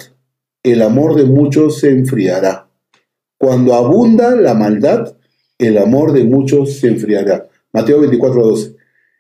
el 0.63 0.83
amor 0.83 1.15
de 1.15 1.25
muchos 1.25 1.79
se 1.79 1.91
enfriará. 1.91 2.69
Cuando 3.39 3.75
abunda 3.75 4.35
la 4.35 4.55
maldad, 4.55 5.17
el 5.59 5.79
amor 5.79 6.13
de 6.13 6.25
muchos 6.25 6.79
se 6.79 6.89
enfriará. 6.89 7.49
Mateo 7.73 8.01
24, 8.01 8.43
12. 8.43 8.77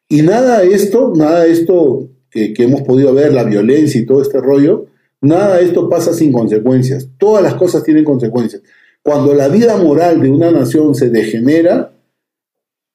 Y 0.08 0.22
nada 0.22 0.60
de 0.60 0.74
esto, 0.74 1.12
nada 1.14 1.44
de 1.44 1.52
esto 1.52 2.08
que, 2.30 2.54
hemos 2.58 2.82
podido 2.82 3.12
ver, 3.14 3.32
la 3.32 3.44
violencia 3.44 4.00
y 4.00 4.06
todo 4.06 4.22
este 4.22 4.40
rollo, 4.40 4.86
nada 5.20 5.58
de 5.58 5.64
esto 5.64 5.88
pasa 5.88 6.12
sin 6.12 6.32
consecuencias. 6.32 7.08
Todas 7.18 7.42
las 7.42 7.54
cosas 7.54 7.84
tienen 7.84 8.04
consecuencias. 8.04 8.62
Cuando 9.02 9.34
la 9.34 9.48
vida 9.48 9.76
moral 9.76 10.20
de 10.20 10.30
una 10.30 10.50
nación 10.50 10.94
se 10.94 11.10
degenera, 11.10 11.92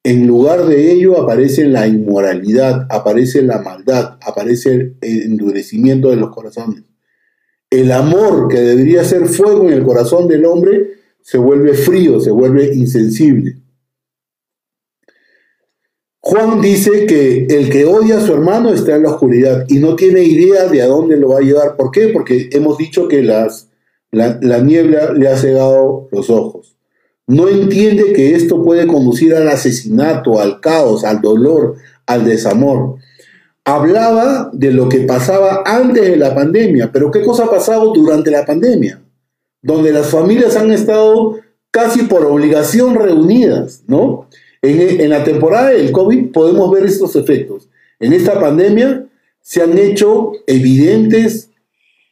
en 0.04 0.28
lugar 0.28 0.66
de 0.66 0.92
ello 0.92 1.22
aparece 1.22 1.66
la 1.66 1.88
inmoralidad, 1.88 2.88
aparece 2.90 3.42
la 3.42 3.62
maldad, 3.62 4.18
aparece 4.22 4.74
el 4.74 5.22
endurecimiento 5.24 6.10
de 6.10 6.18
los 6.18 6.30
corazones. 6.30 6.84
El 7.74 7.92
amor 7.92 8.50
que 8.50 8.60
debería 8.60 9.04
ser 9.04 9.26
fuego 9.26 9.68
en 9.68 9.74
el 9.74 9.84
corazón 9.84 10.28
del 10.28 10.46
hombre 10.46 10.94
se 11.24 11.40
vuelve 11.40 11.74
frío, 11.74 12.20
se 12.20 12.30
vuelve 12.30 12.72
insensible. 12.72 13.58
Juan 16.20 16.62
dice 16.62 17.08
que 17.08 17.48
el 17.50 17.72
que 17.72 17.86
odia 17.86 18.20
a 18.20 18.22
su 18.22 18.32
hermano 18.32 18.72
está 18.72 18.96
en 18.96 19.02
la 19.02 19.10
oscuridad 19.10 19.66
y 19.70 19.80
no 19.80 19.96
tiene 19.96 20.22
idea 20.22 20.68
de 20.68 20.84
a 20.84 20.86
dónde 20.86 21.18
lo 21.18 21.30
va 21.30 21.40
a 21.40 21.42
llevar. 21.42 21.76
¿Por 21.76 21.90
qué? 21.90 22.10
Porque 22.10 22.48
hemos 22.52 22.78
dicho 22.78 23.08
que 23.08 23.24
las, 23.24 23.72
la, 24.12 24.60
niebla 24.60 25.12
le 25.12 25.28
ha 25.28 25.36
cegado 25.36 26.10
los 26.12 26.30
ojos. 26.30 26.78
No 27.26 27.50
entiende 27.50 28.14
que 28.14 28.36
esto 28.36 28.64
puede 28.64 28.86
conducir 28.86 29.34
al 29.34 29.48
asesinato, 29.48 30.40
al 30.40 30.62
caos, 30.62 31.04
al 31.06 31.22
dolor, 31.22 31.78
al 32.06 32.24
desamor. 32.24 32.98
Hablaba 33.66 34.50
de 34.52 34.72
lo 34.72 34.90
que 34.90 35.02
pasaba 35.02 35.64
antes 35.66 36.04
de 36.04 36.18
la 36.18 36.36
pandemia, 36.36 36.92
pero 36.92 37.12
¿qué 37.12 37.22
cosa 37.22 37.46
ha 37.46 37.50
pasado 37.50 37.94
durante 37.94 38.30
la 38.30 38.46
pandemia? 38.46 39.02
Donde 39.62 39.94
las 39.94 40.10
familias 40.10 40.58
han 40.58 40.72
estado 40.72 41.40
casi 41.72 42.04
por 42.04 42.26
obligación 42.26 42.96
reunidas, 42.96 43.84
¿no? 43.88 44.28
En, 44.62 45.10
la 45.10 45.24
temporada 45.24 45.70
del 45.70 45.92
COVID 45.92 46.32
podemos 46.32 46.72
ver 46.72 46.86
estos 46.86 47.16
efectos. 47.16 47.68
En 48.00 48.14
esta 48.14 48.40
pandemia 48.40 49.06
se 49.42 49.62
han 49.62 49.78
hecho 49.78 50.32
evidentes 50.48 51.50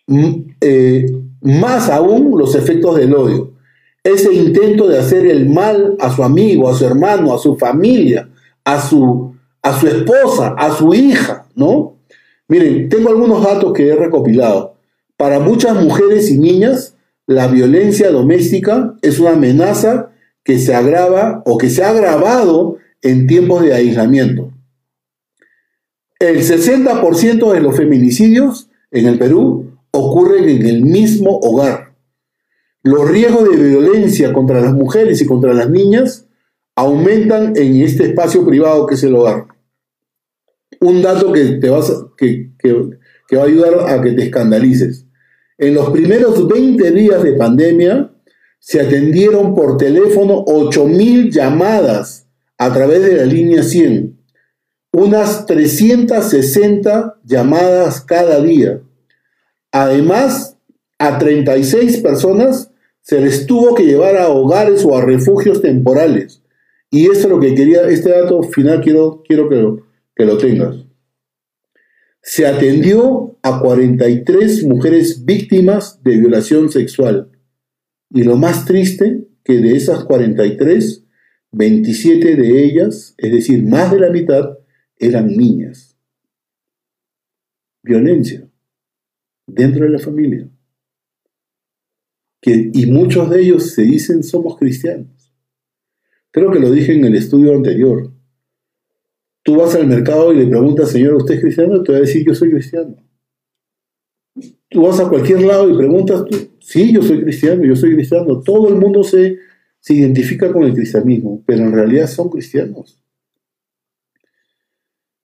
mm, 0.08 0.34
eh, 0.60 1.06
más 1.42 1.90
aún 1.90 2.38
los 2.38 2.56
efectos 2.56 2.98
del 2.98 3.14
odio. 3.14 3.54
Ese 4.04 4.34
intento 4.34 4.88
de 4.88 5.00
hacer 5.00 5.28
el 5.28 5.48
mal 5.48 5.96
a 6.00 6.14
su 6.14 6.24
amigo, 6.24 6.70
a 6.70 6.76
su 6.76 6.86
hermano, 6.86 7.34
a 7.34 7.38
su 7.38 7.56
familia, 7.56 8.28
a 8.66 8.82
su, 8.82 9.36
a 9.62 9.80
su 9.80 9.88
esposa, 9.88 10.56
a 10.58 10.76
su 10.76 10.94
hija, 10.94 11.41
¿no? 11.56 11.98
Miren, 12.48 12.90
tengo 12.90 13.10
algunos 13.10 13.44
datos 13.44 13.74
que 13.74 13.88
he 13.88 13.96
recopilado. 13.96 14.76
Para 15.18 15.40
muchas 15.40 15.82
mujeres 15.82 16.30
y 16.30 16.38
niñas, 16.38 16.96
la 17.28 17.48
violencia 17.48 18.12
doméstica 18.12 18.96
es 19.02 19.20
una 19.20 19.32
amenaza 19.32 20.12
que 20.44 20.58
se 20.60 20.74
agrava 20.74 21.44
o 21.46 21.58
que 21.58 21.70
se 21.70 21.84
ha 21.84 21.90
agravado 21.90 22.78
en 23.02 23.28
tiempos 23.28 23.64
de 23.64 23.74
aislamiento. 23.74 24.52
El 26.20 26.42
60% 26.42 27.52
de 27.54 27.62
los 27.62 27.76
feminicidios 27.76 28.70
en 28.92 29.08
el 29.08 29.18
Perú 29.18 29.72
ocurren 29.92 30.50
en 30.50 30.66
el 30.66 30.82
mismo 30.84 31.40
hogar. 31.42 31.94
Los 32.84 33.10
riesgos 33.10 33.50
de 33.50 33.58
violencia 33.58 34.34
contra 34.34 34.60
las 34.60 34.74
mujeres 34.74 35.22
y 35.22 35.26
contra 35.26 35.54
las 35.54 35.70
niñas 35.70 36.28
aumentan 36.76 37.54
en 37.56 37.82
este 37.82 38.06
espacio 38.06 38.46
privado 38.46 38.86
que 38.88 38.96
es 38.96 39.04
el 39.04 39.16
hogar. 39.16 39.48
Un 40.82 41.02
dato 41.02 41.32
que 41.32 41.46
te 41.60 41.70
va 41.70 41.80
a 41.80 43.46
ayudar 43.46 43.90
a 43.90 44.02
que 44.02 44.12
te 44.12 44.24
escandalices. 44.24 45.06
En 45.58 45.76
los 45.76 45.90
primeros 45.92 46.48
20 46.48 46.92
días 46.92 47.24
de 47.24 47.34
pandemia, 47.34 48.12
se 48.60 48.82
atendieron 48.82 49.56
por 49.56 49.78
teléfono 49.78 50.46
8.000 50.46 51.32
llamadas 51.32 52.28
a 52.58 52.72
través 52.74 53.04
de 53.04 53.16
la 53.16 53.26
línea 53.26 53.64
100, 53.64 54.20
unas 54.94 55.46
360 55.46 57.20
llamadas 57.24 58.02
cada 58.02 58.42
día. 58.42 58.82
Además, 59.72 60.58
a 61.00 61.18
36 61.18 61.98
personas 61.98 62.72
se 63.02 63.20
les 63.20 63.48
tuvo 63.48 63.74
que 63.74 63.86
llevar 63.86 64.18
a 64.18 64.30
hogares 64.30 64.86
o 64.86 64.96
a 64.96 65.04
refugios 65.04 65.62
temporales. 65.62 66.44
Y 66.92 67.06
esto 67.06 67.20
es 67.20 67.30
lo 67.30 67.40
que 67.40 67.56
quería, 67.56 67.84
este 67.84 68.12
dato 68.12 68.44
final 68.44 68.82
quiero, 68.82 69.24
quiero 69.28 69.50
que, 69.50 69.56
lo, 69.56 69.88
que 70.22 70.28
lo 70.28 70.38
tengas. 70.38 70.76
Se 72.22 72.46
atendió 72.46 73.40
a 73.42 73.60
43 73.60 74.66
mujeres 74.66 75.26
víctimas 75.26 76.04
de 76.04 76.18
violación 76.18 76.70
sexual. 76.70 77.32
Y 78.12 78.22
lo 78.22 78.38
más 78.38 78.66
triste, 78.66 79.28
que 79.44 79.54
de 79.54 79.76
esas 79.76 80.04
43, 80.04 81.06
27 81.54 82.36
de 82.36 82.64
ellas, 82.64 83.16
es 83.18 83.32
decir, 83.32 83.64
más 83.64 83.92
de 83.92 84.00
la 84.00 84.12
mitad, 84.12 84.60
eran 85.00 85.26
niñas. 85.26 85.98
Violencia 87.82 88.48
dentro 89.48 89.86
de 89.86 89.90
la 89.90 90.00
familia. 90.00 90.48
Que, 92.40 92.70
y 92.72 92.86
muchos 92.86 93.28
de 93.32 93.42
ellos 93.42 93.72
se 93.72 93.82
dicen 93.82 94.24
somos 94.24 94.56
cristianos. 94.56 95.34
Creo 96.30 96.52
que 96.52 96.60
lo 96.60 96.70
dije 96.70 96.94
en 96.94 97.06
el 97.06 97.16
estudio 97.16 97.56
anterior. 97.56 98.21
Tú 99.44 99.56
vas 99.56 99.76
al 99.76 99.88
mercado 99.88 100.32
y 100.32 100.38
le 100.38 100.48
preguntas, 100.48 100.92
Señor, 100.92 101.16
¿usted 101.16 101.36
es 101.36 101.42
cristiano? 101.42 101.82
Te 101.82 101.92
va 101.92 101.98
a 101.98 102.02
decir, 102.02 102.26
yo 102.26 102.36
soy 102.36 102.52
cristiano. 102.52 102.96
Tú 104.70 104.84
vas 104.84 105.00
a 105.00 105.10
cualquier 105.10 105.42
lado 105.42 105.70
y 105.70 105.76
preguntas, 105.76 106.24
sí, 106.60 106.94
yo 106.94 107.02
soy 107.02 107.24
cristiano, 107.24 107.64
yo 107.64 107.76
soy 107.76 107.96
cristiano. 107.96 108.40
Todo 108.42 108.70
el 108.70 108.76
mundo 108.76 109.04
se, 109.04 109.38
se 109.80 109.96
identifica 109.96 110.52
con 110.52 110.64
el 110.64 110.74
cristianismo, 110.74 111.44
pero 111.46 111.64
en 111.64 111.74
realidad 111.74 112.08
son 112.08 112.30
cristianos. 112.30 113.02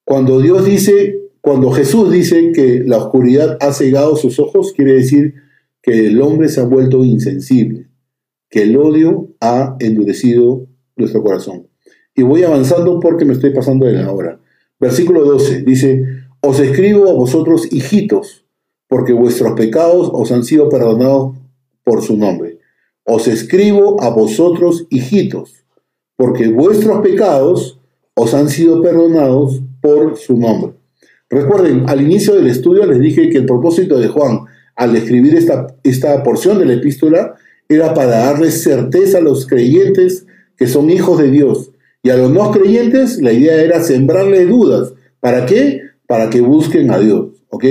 Cuando 0.04 0.42
Dios 0.42 0.66
dice, 0.66 1.20
cuando 1.42 1.72
Jesús 1.72 2.12
dice 2.12 2.52
que 2.54 2.84
la 2.86 2.98
oscuridad 2.98 3.58
ha 3.62 3.72
cegado 3.72 4.16
sus 4.16 4.40
ojos, 4.40 4.74
quiere 4.74 4.94
decir 4.94 5.36
que 5.82 6.08
el 6.08 6.22
hombre 6.22 6.50
se 6.50 6.60
ha 6.60 6.66
vuelto 6.66 7.06
insensible, 7.06 7.88
que 8.50 8.64
el 8.64 8.78
odio 8.78 9.36
ha 9.40 9.78
endurecido 9.80 10.68
nuestro 10.96 11.24
corazón. 11.24 11.68
Y 12.18 12.24
voy 12.24 12.44
avanzando 12.44 13.00
porque 13.00 13.26
me 13.26 13.34
estoy 13.34 13.52
pasando 13.52 13.86
de 13.86 13.94
la 13.94 14.12
hora. 14.12 14.40
Versículo 14.80 15.24
12 15.24 15.62
dice, 15.62 16.04
os 16.42 16.60
escribo 16.60 17.10
a 17.10 17.14
vosotros 17.14 17.72
hijitos, 17.72 18.44
porque 18.90 19.14
vuestros 19.14 19.54
pecados 19.54 20.10
os 20.12 20.32
han 20.32 20.44
sido 20.44 20.68
perdonados 20.68 21.38
por 21.84 22.02
su 22.02 22.18
nombre. 22.18 22.58
Os 23.04 23.28
escribo 23.28 24.02
a 24.02 24.10
vosotros 24.10 24.88
hijitos, 24.90 25.64
porque 26.16 26.48
vuestros 26.48 27.02
pecados 27.02 27.80
os 28.16 28.34
han 28.34 28.50
sido 28.50 28.82
perdonados 28.82 29.62
por 29.80 30.18
su 30.18 30.38
nombre. 30.38 30.74
Recuerden, 31.30 31.84
al 31.88 32.02
inicio 32.02 32.34
del 32.34 32.48
estudio 32.48 32.88
les 32.88 33.00
dije 33.00 33.30
que 33.30 33.38
el 33.38 33.46
propósito 33.46 34.00
de 34.00 34.08
Juan 34.08 34.46
al 34.76 34.96
escribir 34.96 35.36
esta, 35.36 35.68
esta 35.84 36.24
porción 36.24 36.58
de 36.58 36.66
la 36.66 36.74
epístola 36.74 37.36
era 37.70 37.94
para 37.94 38.26
darles 38.26 38.64
certeza 38.64 39.20
a 39.20 39.22
los 39.22 39.46
creyentes 39.46 40.26
que 40.56 40.66
son 40.66 40.90
hijos 40.90 41.20
de 41.20 41.30
Dios. 41.30 41.72
Y 42.08 42.10
a 42.10 42.16
los 42.16 42.32
no 42.32 42.52
creyentes 42.52 43.22
la 43.22 43.34
idea 43.34 43.62
era 43.62 43.84
sembrarle 43.84 44.46
dudas. 44.46 44.94
¿Para 45.20 45.46
qué? 45.46 45.82
Para 46.08 46.30
que 46.30 46.40
busquen 46.40 46.90
a 46.90 47.00
Dios. 47.00 47.32
¿Ok? 47.50 47.66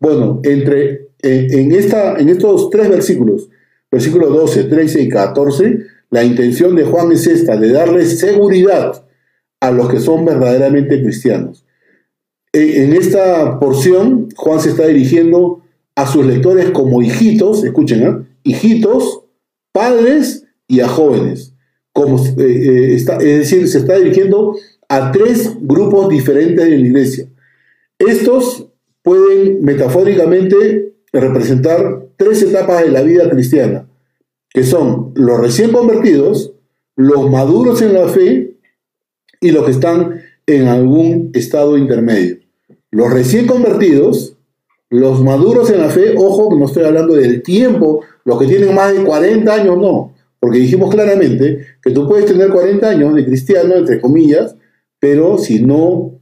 Bueno, 0.00 0.40
entre, 0.42 1.08
en, 1.20 1.70
esta, 1.70 2.18
en 2.18 2.30
estos 2.30 2.70
tres 2.70 2.88
versículos, 2.88 3.50
versículos 3.92 4.32
12, 4.32 4.64
13 4.64 5.02
y 5.02 5.08
14, 5.10 5.78
la 6.08 6.24
intención 6.24 6.74
de 6.74 6.84
Juan 6.84 7.12
es 7.12 7.26
esta, 7.26 7.58
de 7.58 7.72
darles 7.72 8.18
seguridad 8.18 9.04
a 9.60 9.70
los 9.70 9.90
que 9.90 10.00
son 10.00 10.24
verdaderamente 10.24 11.02
cristianos. 11.02 11.66
En 12.54 12.94
esta 12.94 13.60
porción, 13.60 14.30
Juan 14.34 14.60
se 14.60 14.70
está 14.70 14.86
dirigiendo 14.86 15.60
a 15.94 16.06
sus 16.06 16.24
lectores 16.24 16.70
como 16.70 17.02
hijitos, 17.02 17.62
escuchen, 17.62 18.02
¿eh? 18.02 18.16
hijitos, 18.44 19.24
padres 19.72 20.46
y 20.68 20.80
a 20.80 20.88
jóvenes. 20.88 21.53
Como, 21.94 22.18
eh, 22.18 22.32
eh, 22.38 22.94
está, 22.94 23.16
es 23.16 23.38
decir, 23.38 23.66
se 23.68 23.78
está 23.78 23.96
dirigiendo 23.96 24.56
a 24.88 25.12
tres 25.12 25.52
grupos 25.60 26.08
diferentes 26.10 26.62
de 26.62 26.76
la 26.76 26.86
iglesia. 26.86 27.28
Estos 27.98 28.68
pueden 29.02 29.64
metafóricamente 29.64 30.94
representar 31.12 32.06
tres 32.16 32.42
etapas 32.42 32.82
de 32.82 32.90
la 32.90 33.02
vida 33.02 33.30
cristiana, 33.30 33.88
que 34.50 34.64
son 34.64 35.12
los 35.14 35.40
recién 35.40 35.72
convertidos, 35.72 36.52
los 36.96 37.30
maduros 37.30 37.80
en 37.82 37.94
la 37.94 38.08
fe 38.08 38.56
y 39.40 39.50
los 39.50 39.64
que 39.64 39.70
están 39.70 40.22
en 40.46 40.66
algún 40.66 41.30
estado 41.34 41.76
intermedio. 41.76 42.38
Los 42.90 43.12
recién 43.12 43.46
convertidos, 43.46 44.36
los 44.90 45.22
maduros 45.22 45.70
en 45.70 45.80
la 45.80 45.88
fe, 45.88 46.14
ojo, 46.16 46.54
no 46.56 46.66
estoy 46.66 46.84
hablando 46.84 47.14
del 47.14 47.42
tiempo, 47.42 48.02
los 48.24 48.38
que 48.38 48.46
tienen 48.46 48.74
más 48.74 48.92
de 48.92 49.04
40 49.04 49.52
años, 49.52 49.76
no, 49.78 50.13
porque 50.44 50.58
dijimos 50.58 50.94
claramente 50.94 51.68
que 51.82 51.90
tú 51.90 52.06
puedes 52.06 52.26
tener 52.26 52.50
40 52.50 52.86
años 52.86 53.14
de 53.14 53.24
cristiano, 53.24 53.76
entre 53.76 53.98
comillas, 53.98 54.54
pero 54.98 55.38
si 55.38 55.62
no 55.62 56.20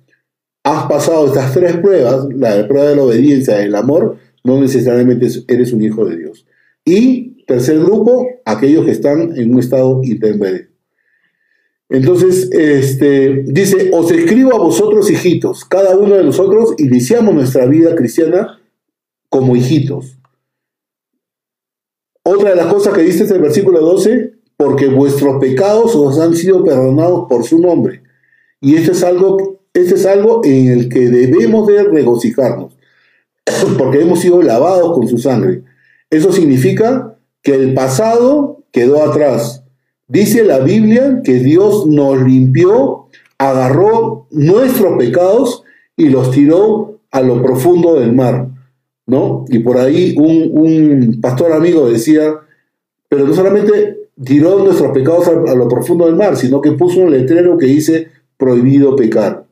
has 0.63 0.87
pasado 0.87 1.27
estas 1.27 1.53
tres 1.53 1.79
pruebas, 1.79 2.29
la 2.33 2.69
prueba 2.69 2.91
de 2.91 2.95
la 2.95 3.03
obediencia, 3.03 3.61
el 3.61 3.75
amor, 3.75 4.19
no 4.45 4.61
necesariamente 4.61 5.27
eres 5.49 5.73
un 5.73 5.83
hijo 5.83 6.05
de 6.05 6.19
Dios. 6.19 6.47
Y 6.85 7.45
tercer 7.47 7.81
grupo, 7.81 8.29
aquellos 8.45 8.85
que 8.85 8.93
están 8.93 9.37
en 9.37 9.55
un 9.55 9.59
estado 9.59 10.01
intermedio. 10.05 10.69
Entonces, 11.89 12.49
este, 12.53 13.43
dice, 13.45 13.91
os 13.93 14.09
escribo 14.13 14.55
a 14.55 14.59
vosotros 14.61 15.11
hijitos. 15.11 15.65
Cada 15.65 15.97
uno 15.97 16.15
de 16.15 16.23
nosotros 16.23 16.77
iniciamos 16.79 17.35
nuestra 17.35 17.67
vida 17.67 17.97
cristiana 17.97 18.61
como 19.29 19.57
hijitos. 19.57 20.17
Otra 22.25 22.51
de 22.51 22.57
las 22.57 22.67
cosas 22.67 22.95
que 22.95 23.03
dice 23.03 23.25
en 23.25 23.33
el 23.33 23.41
versículo 23.41 23.81
12, 23.81 24.35
porque 24.57 24.89
vuestros 24.89 25.41
pecados 25.41 25.95
os 25.95 26.19
han 26.19 26.35
sido 26.37 26.65
perdonados 26.65 27.27
por 27.29 27.45
su 27.45 27.59
nombre. 27.59 28.03
Y 28.61 28.77
esto 28.77 28.93
es 28.93 29.03
algo, 29.03 29.61
es 29.75 30.07
algo 30.07 30.41
en 30.45 30.69
el 30.69 30.89
que 30.89 31.09
debemos 31.09 31.67
de 31.67 31.83
regocijarnos, 31.83 32.77
porque 33.79 34.03
hemos 34.03 34.21
sido 34.21 34.43
lavados 34.43 34.93
con 34.93 35.09
su 35.09 35.19
sangre. 35.19 35.63
Eso 36.11 36.33
significa 36.33 37.17
que 37.43 37.55
el 37.55 37.75
pasado 37.75 38.65
quedó 38.71 39.03
atrás 39.03 39.63
Dice 40.13 40.45
la 40.45 40.59
Biblia 40.59 41.23
que 41.25 41.39
Dios 41.39 41.87
nos 41.87 42.21
limpió, 42.21 43.07
agarró 43.39 44.27
nuestros 44.31 44.99
pecados 44.99 45.63
y 45.97 46.11
los 46.11 46.31
tiró 46.33 47.01
a 47.11 47.23
lo 47.23 47.43
profundo 47.43 47.99
del 47.99 48.13
mar, 48.13 48.49
¿no? 49.13 49.45
Y 49.49 49.61
por 49.61 49.79
ahí 49.79 50.17
un, 50.19 51.21
pastor 51.21 51.53
amigo 51.53 51.89
decía, 51.89 52.35
pero 53.09 53.27
no 53.27 53.35
solamente 53.35 54.09
tiró 54.25 54.59
nuestros 54.65 54.91
pecados 54.93 55.29
a, 55.29 55.53
a 55.53 55.55
lo 55.55 55.69
profundo 55.69 56.07
del 56.07 56.17
mar, 56.17 56.37
sino 56.37 56.61
que 56.61 56.73
puso 56.73 57.01
un 57.01 57.13
letrero 57.13 57.57
que 57.57 57.67
dice 57.67 58.09
prohibido 58.37 58.97
pecar. 58.97 59.47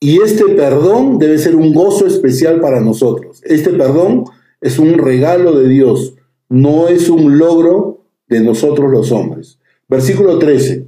Y 0.00 0.20
este 0.22 0.46
perdón 0.46 1.18
debe 1.18 1.38
ser 1.38 1.54
un 1.54 1.74
gozo 1.74 2.06
especial 2.06 2.60
para 2.60 2.80
nosotros. 2.80 3.42
Este 3.44 3.70
perdón 3.70 4.24
es 4.60 4.78
un 4.78 4.94
regalo 4.94 5.52
de 5.58 5.68
Dios, 5.68 6.14
no 6.48 6.88
es 6.88 7.08
un 7.08 7.38
logro 7.38 8.06
de 8.28 8.40
nosotros 8.40 8.90
los 8.90 9.12
hombres. 9.12 9.58
Versículo 9.88 10.38
13. 10.38 10.86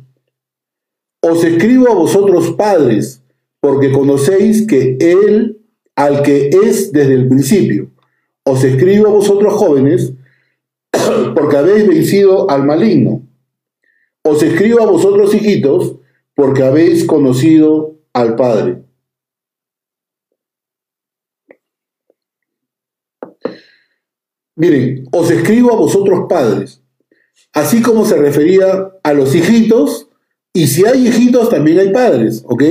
Os 1.23 1.45
escribo 1.45 1.89
a 1.89 1.95
vosotros 1.95 2.53
padres, 2.53 3.23
porque 3.61 3.93
conocéis 3.93 4.67
que 4.67 4.97
Él, 4.99 5.62
al 5.97 6.23
que 6.23 6.49
es 6.49 6.93
desde 6.93 7.15
el 7.15 7.29
principio. 7.29 7.91
Os 8.45 8.65
escribo 8.65 9.09
a 9.09 9.13
vosotros 9.13 9.55
jóvenes, 9.55 10.13
porque 11.35 11.57
habéis 11.57 11.87
vencido 11.87 12.51
al 12.51 12.65
maligno. 12.65 13.23
Os 14.23 14.43
escribo 14.43 14.83
a 14.83 14.87
vosotros 14.87 15.35
hijitos, 15.35 15.97
porque 16.35 16.63
habéis 16.63 17.05
conocido 17.05 17.97
al 18.13 18.37
Padre. 18.37 18.83
Miren, 24.55 25.09
os 25.13 25.31
escribo 25.31 25.73
a 25.73 25.77
vosotros 25.77 26.27
padres, 26.29 26.83
así 27.55 27.81
como 27.81 28.05
se 28.05 28.17
refería 28.17 28.93
a 29.03 29.15
los 29.15 29.35
hijitos, 29.35 30.11
y 30.53 30.67
si 30.67 30.85
hay 30.85 31.09
hijitos 31.09 31.49
también 31.49 31.79
hay 31.79 31.91
padres, 31.91 32.45
¿ok? 32.47 32.63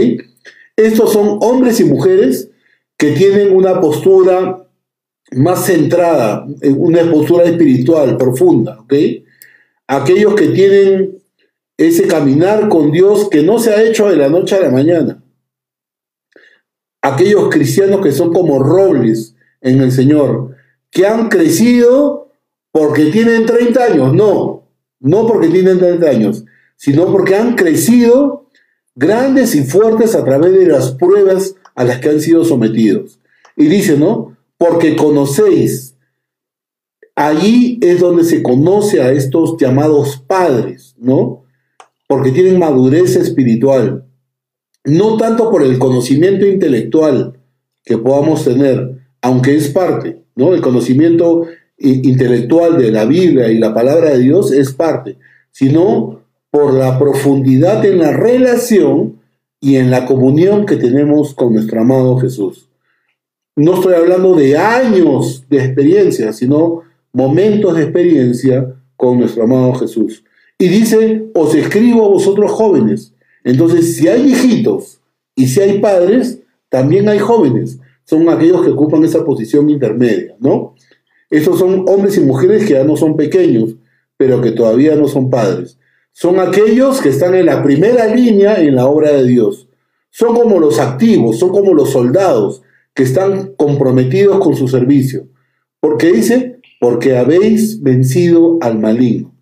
Estos 0.75 1.11
son 1.11 1.39
hombres 1.41 1.79
y 1.79 1.85
mujeres 1.85 2.50
que 3.01 3.13
tienen 3.13 3.55
una 3.55 3.81
postura 3.81 4.63
más 5.31 5.65
centrada, 5.65 6.45
una 6.77 7.09
postura 7.09 7.45
espiritual 7.45 8.15
profunda, 8.15 8.79
¿ok? 8.79 8.93
Aquellos 9.87 10.35
que 10.35 10.49
tienen 10.49 11.17
ese 11.77 12.05
caminar 12.05 12.69
con 12.69 12.91
Dios 12.91 13.27
que 13.27 13.41
no 13.41 13.57
se 13.57 13.71
ha 13.71 13.81
hecho 13.81 14.07
de 14.07 14.17
la 14.17 14.29
noche 14.29 14.55
a 14.55 14.59
la 14.59 14.69
mañana. 14.69 15.23
Aquellos 17.01 17.49
cristianos 17.49 18.01
que 18.01 18.11
son 18.11 18.31
como 18.31 18.59
robles 18.59 19.35
en 19.61 19.81
el 19.81 19.91
Señor, 19.91 20.55
que 20.91 21.07
han 21.07 21.27
crecido 21.27 22.29
porque 22.71 23.05
tienen 23.05 23.47
30 23.47 23.83
años, 23.83 24.13
no, 24.13 24.67
no 24.99 25.25
porque 25.25 25.47
tienen 25.47 25.79
30 25.79 26.07
años, 26.07 26.45
sino 26.77 27.11
porque 27.11 27.35
han 27.35 27.55
crecido 27.55 28.51
grandes 28.93 29.55
y 29.55 29.63
fuertes 29.63 30.13
a 30.13 30.23
través 30.23 30.51
de 30.51 30.67
las 30.67 30.91
pruebas 30.91 31.55
a 31.75 31.83
las 31.83 31.99
que 31.99 32.09
han 32.09 32.21
sido 32.21 32.43
sometidos. 32.45 33.19
Y 33.55 33.65
dice, 33.67 33.97
¿no? 33.97 34.37
Porque 34.57 34.95
conocéis. 34.95 35.95
Allí 37.15 37.77
es 37.81 37.99
donde 37.99 38.23
se 38.23 38.41
conoce 38.41 39.01
a 39.01 39.11
estos 39.11 39.57
llamados 39.57 40.23
padres, 40.25 40.95
¿no? 40.97 41.41
porque 42.11 42.31
tienen 42.31 42.59
madurez 42.59 43.15
espiritual, 43.15 44.03
no 44.83 45.15
tanto 45.15 45.49
por 45.49 45.63
el 45.63 45.79
conocimiento 45.79 46.45
intelectual 46.45 47.39
que 47.85 47.97
podamos 47.97 48.43
tener, 48.43 48.97
aunque 49.21 49.55
es 49.55 49.69
parte, 49.69 50.21
¿no? 50.35 50.53
El 50.53 50.59
conocimiento 50.59 51.45
intelectual 51.77 52.77
de 52.77 52.91
la 52.91 53.05
Biblia 53.05 53.49
y 53.49 53.59
la 53.59 53.73
palabra 53.73 54.09
de 54.09 54.19
Dios 54.19 54.51
es 54.51 54.73
parte, 54.73 55.19
sino 55.51 56.19
por 56.49 56.73
la 56.73 56.99
profundidad 56.99 57.85
en 57.85 57.99
la 57.99 58.11
relación 58.11 59.20
y 59.61 59.75
en 59.75 59.91
la 59.91 60.05
comunión 60.05 60.65
que 60.65 60.75
tenemos 60.75 61.35
con 61.35 61.53
nuestro 61.53 61.81
amado 61.81 62.17
Jesús. 62.17 62.67
No 63.55 63.75
estoy 63.75 63.93
hablando 63.93 64.33
de 64.35 64.57
años 64.57 65.45
de 65.49 65.63
experiencia, 65.63 66.33
sino 66.33 66.81
momentos 67.13 67.75
de 67.75 67.83
experiencia 67.83 68.75
con 68.97 69.19
nuestro 69.19 69.43
amado 69.43 69.73
Jesús. 69.75 70.23
Y 70.57 70.67
dice, 70.67 71.29
os 71.35 71.53
escribo 71.53 72.05
a 72.05 72.09
vosotros 72.09 72.51
jóvenes. 72.51 73.13
Entonces, 73.43 73.95
si 73.95 74.07
hay 74.07 74.31
hijitos 74.31 74.99
y 75.35 75.47
si 75.47 75.59
hay 75.59 75.79
padres, 75.79 76.39
también 76.69 77.07
hay 77.07 77.19
jóvenes. 77.19 77.79
Son 78.03 78.27
aquellos 78.29 78.63
que 78.63 78.71
ocupan 78.71 79.03
esa 79.03 79.23
posición 79.23 79.69
intermedia, 79.69 80.35
¿no? 80.39 80.75
Estos 81.29 81.59
son 81.59 81.85
hombres 81.87 82.17
y 82.17 82.21
mujeres 82.21 82.65
que 82.65 82.73
ya 82.73 82.83
no 82.83 82.97
son 82.97 83.15
pequeños, 83.15 83.75
pero 84.17 84.41
que 84.41 84.51
todavía 84.51 84.95
no 84.95 85.07
son 85.07 85.29
padres. 85.29 85.77
Son 86.11 86.39
aquellos 86.39 87.01
que 87.01 87.09
están 87.09 87.35
en 87.35 87.45
la 87.45 87.63
primera 87.63 88.07
línea 88.07 88.59
en 88.59 88.75
la 88.75 88.85
obra 88.87 89.11
de 89.11 89.25
Dios. 89.25 89.67
Son 90.09 90.35
como 90.35 90.59
los 90.59 90.79
activos, 90.79 91.39
son 91.39 91.49
como 91.49 91.73
los 91.73 91.91
soldados 91.91 92.61
que 92.93 93.03
están 93.03 93.53
comprometidos 93.55 94.39
con 94.39 94.55
su 94.55 94.67
servicio. 94.67 95.27
Porque 95.79 96.11
dice, 96.11 96.59
porque 96.79 97.17
habéis 97.17 97.81
vencido 97.81 98.57
al 98.61 98.77
maligno. 98.79 99.33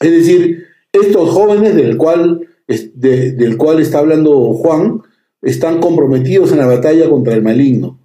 Es 0.00 0.10
decir, 0.10 0.64
estos 0.92 1.30
jóvenes 1.30 1.74
del 1.74 1.96
cual, 1.96 2.48
del 2.66 3.56
cual 3.56 3.80
está 3.80 3.98
hablando 3.98 4.52
Juan, 4.54 5.02
están 5.42 5.80
comprometidos 5.80 6.52
en 6.52 6.58
la 6.58 6.66
batalla 6.66 7.08
contra 7.08 7.34
el 7.34 7.42
maligno. 7.42 7.98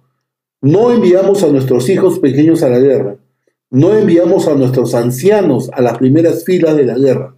No 0.60 0.92
enviamos 0.92 1.42
a 1.42 1.48
nuestros 1.48 1.88
hijos 1.90 2.18
pequeños 2.18 2.62
a 2.62 2.68
la 2.68 2.78
guerra. 2.78 3.16
No 3.70 3.94
enviamos 3.94 4.48
a 4.48 4.54
nuestros 4.54 4.94
ancianos 4.94 5.68
a 5.72 5.82
las 5.82 5.98
primeras 5.98 6.44
filas 6.44 6.76
de 6.76 6.86
la 6.86 6.96
guerra. 6.96 7.33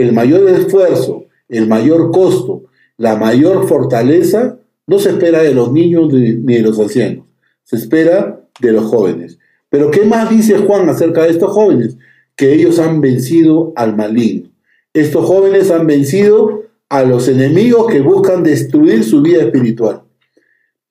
El 0.00 0.12
mayor 0.12 0.48
esfuerzo, 0.48 1.26
el 1.48 1.68
mayor 1.68 2.10
costo, 2.10 2.64
la 2.96 3.16
mayor 3.16 3.68
fortaleza 3.68 4.58
no 4.86 4.98
se 4.98 5.10
espera 5.10 5.42
de 5.42 5.54
los 5.54 5.72
niños 5.72 6.12
ni 6.12 6.54
de 6.54 6.62
los 6.62 6.78
ancianos. 6.78 7.26
Se 7.64 7.76
espera 7.76 8.40
de 8.60 8.72
los 8.72 8.84
jóvenes. 8.84 9.38
Pero 9.68 9.90
¿qué 9.90 10.04
más 10.04 10.30
dice 10.30 10.58
Juan 10.58 10.88
acerca 10.88 11.24
de 11.24 11.30
estos 11.30 11.52
jóvenes? 11.52 11.96
Que 12.34 12.54
ellos 12.54 12.78
han 12.78 13.00
vencido 13.00 13.72
al 13.76 13.96
maligno. 13.96 14.50
Estos 14.92 15.26
jóvenes 15.26 15.70
han 15.70 15.86
vencido 15.86 16.62
a 16.88 17.04
los 17.04 17.28
enemigos 17.28 17.86
que 17.86 18.00
buscan 18.00 18.42
destruir 18.42 19.04
su 19.04 19.22
vida 19.22 19.42
espiritual. 19.42 20.02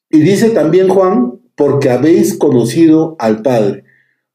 Y 0.09 0.19
dice 0.19 0.51
también 0.51 0.87
Juan, 0.87 1.39
porque 1.55 1.89
habéis 1.89 2.37
conocido 2.37 3.15
al 3.19 3.41
Padre. 3.41 3.83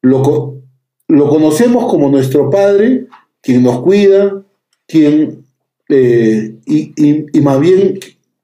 Lo, 0.03 0.61
lo 1.09 1.29
conocemos 1.29 1.87
como 1.91 2.11
nuestro 2.11 2.51
Padre, 2.51 3.07
quien 3.41 3.63
nos 3.63 3.81
cuida, 3.81 4.44
quien, 4.87 5.45
eh, 5.89 6.57
y, 6.67 6.93
y 7.37 7.41
más 7.41 7.61
bien 7.61 7.99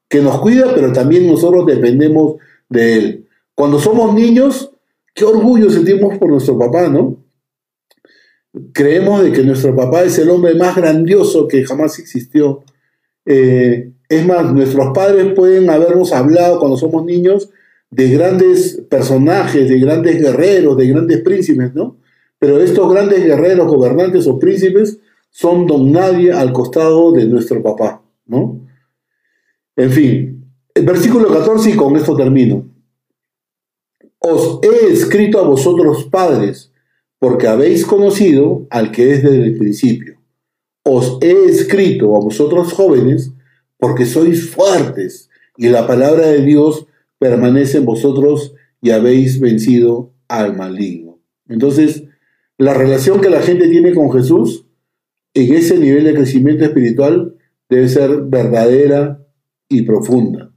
que 0.09 0.21
nos 0.21 0.41
cuida, 0.41 0.75
pero 0.75 0.93
también 0.93 1.27
nosotros 1.27 1.67
dependemos 1.67 2.37
de 2.69 2.95
Él. 2.97 3.27
Cuando 3.55 3.79
somos 3.79 4.15
niños, 4.15 4.73
qué 5.15 5.25
orgullo 5.25 5.71
sentimos 5.71 6.19
por 6.19 6.31
nuestro 6.31 6.59
papá, 6.59 6.89
¿no? 6.89 7.17
Creemos 8.73 9.23
de 9.23 9.33
que 9.33 9.43
nuestro 9.45 9.75
papá 9.77 10.03
es 10.03 10.19
el 10.19 10.31
hombre 10.31 10.55
más 10.55 10.75
grandioso 10.75 11.47
que 11.47 11.65
jamás 11.65 11.99
existió. 11.99 12.65
Eh, 13.25 13.93
es 14.09 14.27
más, 14.27 14.53
nuestros 14.53 14.89
padres 14.93 15.33
pueden 15.35 15.71
habernos 15.71 16.13
hablado 16.13 16.59
cuando 16.59 16.77
somos 16.77 17.05
niños 17.05 17.51
de 17.91 18.09
grandes 18.11 18.83
personajes, 18.89 19.69
de 19.69 19.79
grandes 19.79 20.21
guerreros, 20.21 20.77
de 20.77 20.89
grandes 20.89 21.21
príncipes, 21.21 21.75
¿no? 21.75 21.99
Pero 22.39 22.61
estos 22.61 22.91
grandes 22.93 23.23
guerreros, 23.23 23.69
gobernantes 23.69 24.27
o 24.27 24.39
príncipes 24.39 24.99
son 25.31 25.67
don 25.67 25.91
nadie 25.93 26.33
al 26.33 26.53
costado 26.53 27.13
de 27.13 27.25
nuestro 27.27 27.63
papá, 27.63 28.03
¿no? 28.27 28.61
En 29.77 29.91
fin, 29.91 30.53
el 30.75 30.85
versículo 30.85 31.29
14 31.29 31.71
y 31.71 31.77
con 31.77 31.97
esto 31.97 32.17
termino. 32.17 32.69
Os 34.19 34.59
he 34.63 34.93
escrito 34.93 35.39
a 35.39 35.47
vosotros 35.49 36.05
padres, 36.05 36.73
porque 37.19 37.47
habéis 37.47 37.87
conocido 37.87 38.67
al 38.71 38.91
que 38.91 39.13
es 39.13 39.23
desde 39.23 39.45
el 39.45 39.57
principio. 39.57 40.19
Os 40.83 41.19
he 41.21 41.47
escrito 41.47 42.17
a 42.17 42.21
vosotros 42.21 42.73
jóvenes, 42.73 43.33
porque 43.79 44.05
sois 44.05 44.51
fuertes, 44.51 45.31
y 45.57 45.69
la 45.69 45.87
palabra 45.87 46.27
de 46.27 46.43
Dios 46.43 46.87
permanece 47.19 47.79
en 47.79 47.85
vosotros 47.85 48.55
y 48.83 48.91
habéis 48.91 49.41
vencido 49.41 50.13
al 50.29 50.57
maligno. 50.57 51.19
Entonces, 51.49 52.05
la 52.57 52.75
relación 52.75 53.21
que 53.21 53.31
la 53.31 53.43
gente 53.43 53.69
tiene 53.69 53.95
con 53.95 54.11
Jesús 54.13 54.67
en 55.35 55.55
ese 55.55 55.79
nivel 55.79 56.05
de 56.05 56.15
crecimiento 56.15 56.65
espiritual 56.65 57.35
debe 57.69 57.89
ser 57.89 58.23
verdadera 58.23 59.25
y 59.69 59.83
profunda. 59.83 60.51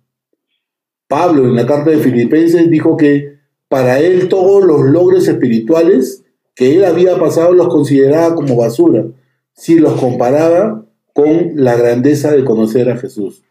Pablo 1.08 1.46
en 1.46 1.56
la 1.56 1.68
carta 1.68 1.92
de 1.92 2.00
Filipenses 2.00 2.70
dijo 2.70 2.98
que 2.98 3.38
para 3.68 4.00
él 4.00 4.30
todos 4.30 4.64
los 4.64 4.82
logros 4.82 5.28
espirituales 5.28 6.24
que 6.56 6.76
él 6.76 6.86
había 6.86 7.18
pasado 7.18 7.54
los 7.54 7.68
consideraba 7.68 8.36
como 8.36 8.56
basura, 8.56 9.06
si 9.54 9.80
los 9.80 10.00
comparaba 10.00 10.86
con 11.14 11.52
la 11.56 11.76
grandeza 11.76 12.32
de 12.32 12.44
conocer 12.44 12.90
a 12.90 12.98
Jesús. 12.98 13.44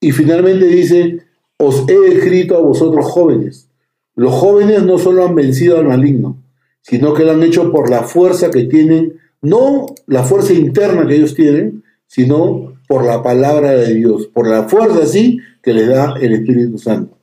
Y 0.00 0.12
finalmente 0.12 0.66
dice, 0.66 1.20
os 1.56 1.84
he 1.88 2.12
escrito 2.12 2.56
a 2.56 2.60
vosotros 2.60 3.06
jóvenes. 3.06 3.68
Los 4.16 4.32
jóvenes 4.32 4.82
no 4.82 4.98
solo 4.98 5.24
han 5.24 5.34
vencido 5.34 5.78
al 5.78 5.86
maligno, 5.86 6.42
sino 6.82 7.14
que 7.14 7.24
lo 7.24 7.32
han 7.32 7.42
hecho 7.42 7.70
por 7.70 7.90
la 7.90 8.02
fuerza 8.02 8.50
que 8.50 8.64
tienen, 8.64 9.19
no 9.42 9.86
la 10.06 10.22
fuerza 10.22 10.52
interna 10.52 11.06
que 11.06 11.16
ellos 11.16 11.34
tienen, 11.34 11.84
sino 12.06 12.74
por 12.88 13.04
la 13.04 13.22
palabra 13.22 13.72
de 13.72 13.94
Dios, 13.94 14.26
por 14.26 14.48
la 14.48 14.68
fuerza 14.68 15.06
sí 15.06 15.38
que 15.62 15.72
les 15.72 15.88
da 15.88 16.14
el 16.20 16.32
Espíritu 16.32 16.78
Santo 16.78 17.20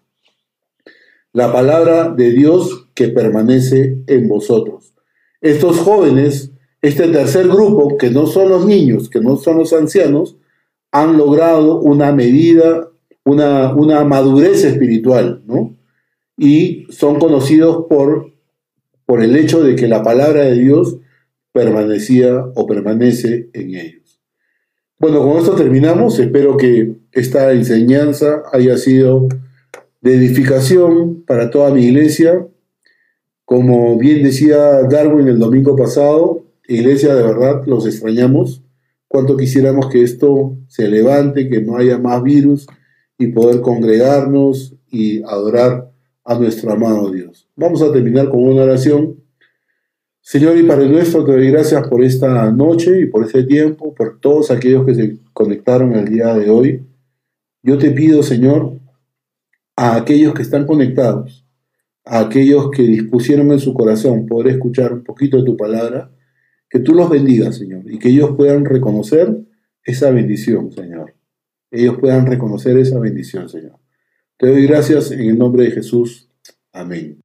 la 1.37 1.53
palabra 1.53 2.09
de 2.09 2.31
Dios 2.31 2.87
que 2.95 3.09
permanece 3.09 3.99
en 4.07 4.27
vosotros. 4.27 4.95
Estos 5.39 5.77
jóvenes, 5.77 6.51
este 6.81 7.07
tercer 7.09 7.47
grupo, 7.47 7.95
que 7.95 8.09
no 8.09 8.25
son 8.25 8.49
los 8.49 8.65
niños, 8.65 9.07
que 9.07 9.21
no 9.21 9.37
son 9.37 9.59
los 9.59 9.71
ancianos, 9.71 10.35
han 10.91 11.15
logrado 11.15 11.79
una 11.79 12.11
medida, 12.11 12.89
una, 13.23 13.71
una 13.75 14.03
madurez 14.03 14.63
espiritual, 14.63 15.43
¿no? 15.45 15.75
Y 16.37 16.87
son 16.89 17.19
conocidos 17.19 17.85
por, 17.87 18.33
por 19.05 19.21
el 19.21 19.35
hecho 19.35 19.63
de 19.63 19.75
que 19.75 19.87
la 19.87 20.01
palabra 20.01 20.41
de 20.41 20.55
Dios 20.55 20.97
permanecía 21.57 22.45
o 22.53 22.67
permanece 22.67 23.49
en 23.53 23.73
ellos. 23.73 24.21
Bueno, 24.99 25.23
con 25.23 25.37
esto 25.37 25.55
terminamos. 25.55 26.19
Espero 26.19 26.55
que 26.55 26.97
esta 27.11 27.51
enseñanza 27.51 28.43
haya 28.53 28.77
sido 28.77 29.27
de 30.01 30.15
edificación 30.15 31.23
para 31.25 31.49
toda 31.49 31.73
mi 31.73 31.85
iglesia. 31.85 32.47
Como 33.43 33.97
bien 33.97 34.23
decía 34.23 34.83
Darwin 34.83 35.27
el 35.27 35.39
domingo 35.39 35.75
pasado, 35.75 36.45
iglesia 36.67 37.15
de 37.15 37.23
verdad, 37.23 37.63
los 37.65 37.87
extrañamos. 37.87 38.63
Cuánto 39.07 39.35
quisiéramos 39.35 39.89
que 39.89 40.03
esto 40.03 40.57
se 40.67 40.87
levante, 40.87 41.49
que 41.49 41.61
no 41.61 41.77
haya 41.77 41.97
más 41.97 42.21
virus 42.21 42.67
y 43.17 43.27
poder 43.27 43.61
congregarnos 43.61 44.75
y 44.91 45.23
adorar 45.23 45.91
a 46.23 46.37
nuestro 46.37 46.71
amado 46.71 47.09
Dios. 47.09 47.47
Vamos 47.55 47.81
a 47.81 47.91
terminar 47.91 48.29
con 48.29 48.43
una 48.43 48.63
oración. 48.63 49.26
Señor 50.29 50.57
y 50.57 50.63
Padre 50.63 50.89
nuestro, 50.89 51.23
te 51.23 51.31
doy 51.31 51.49
gracias 51.51 51.87
por 51.87 52.03
esta 52.03 52.51
noche 52.51 52.99
y 52.99 53.05
por 53.05 53.23
este 53.23 53.45
tiempo, 53.45 53.95
por 53.95 54.19
todos 54.19 54.51
aquellos 54.51 54.85
que 54.85 54.93
se 54.93 55.19
conectaron 55.31 55.93
el 55.93 56.03
día 56.09 56.33
de 56.33 56.49
hoy. 56.49 56.85
Yo 57.63 57.77
te 57.77 57.91
pido, 57.91 58.21
Señor, 58.21 58.77
a 59.77 59.95
aquellos 59.95 60.33
que 60.33 60.41
están 60.41 60.67
conectados, 60.67 61.47
a 62.03 62.19
aquellos 62.19 62.71
que 62.71 62.83
dispusieron 62.83 63.53
en 63.53 63.59
su 63.59 63.73
corazón 63.73 64.25
poder 64.25 64.55
escuchar 64.55 64.91
un 64.91 65.05
poquito 65.05 65.37
de 65.37 65.45
tu 65.45 65.55
palabra, 65.55 66.11
que 66.69 66.79
tú 66.79 66.93
los 66.93 67.09
bendigas, 67.09 67.55
Señor, 67.55 67.89
y 67.89 67.97
que 67.97 68.09
ellos 68.09 68.31
puedan 68.35 68.65
reconocer 68.65 69.33
esa 69.85 70.11
bendición, 70.11 70.73
Señor. 70.73 71.13
Ellos 71.71 71.99
puedan 72.01 72.25
reconocer 72.25 72.77
esa 72.77 72.99
bendición, 72.99 73.47
Señor. 73.47 73.79
Te 74.35 74.47
doy 74.47 74.67
gracias 74.67 75.09
en 75.09 75.21
el 75.21 75.37
nombre 75.37 75.63
de 75.63 75.71
Jesús. 75.71 76.29
Amén. 76.73 77.21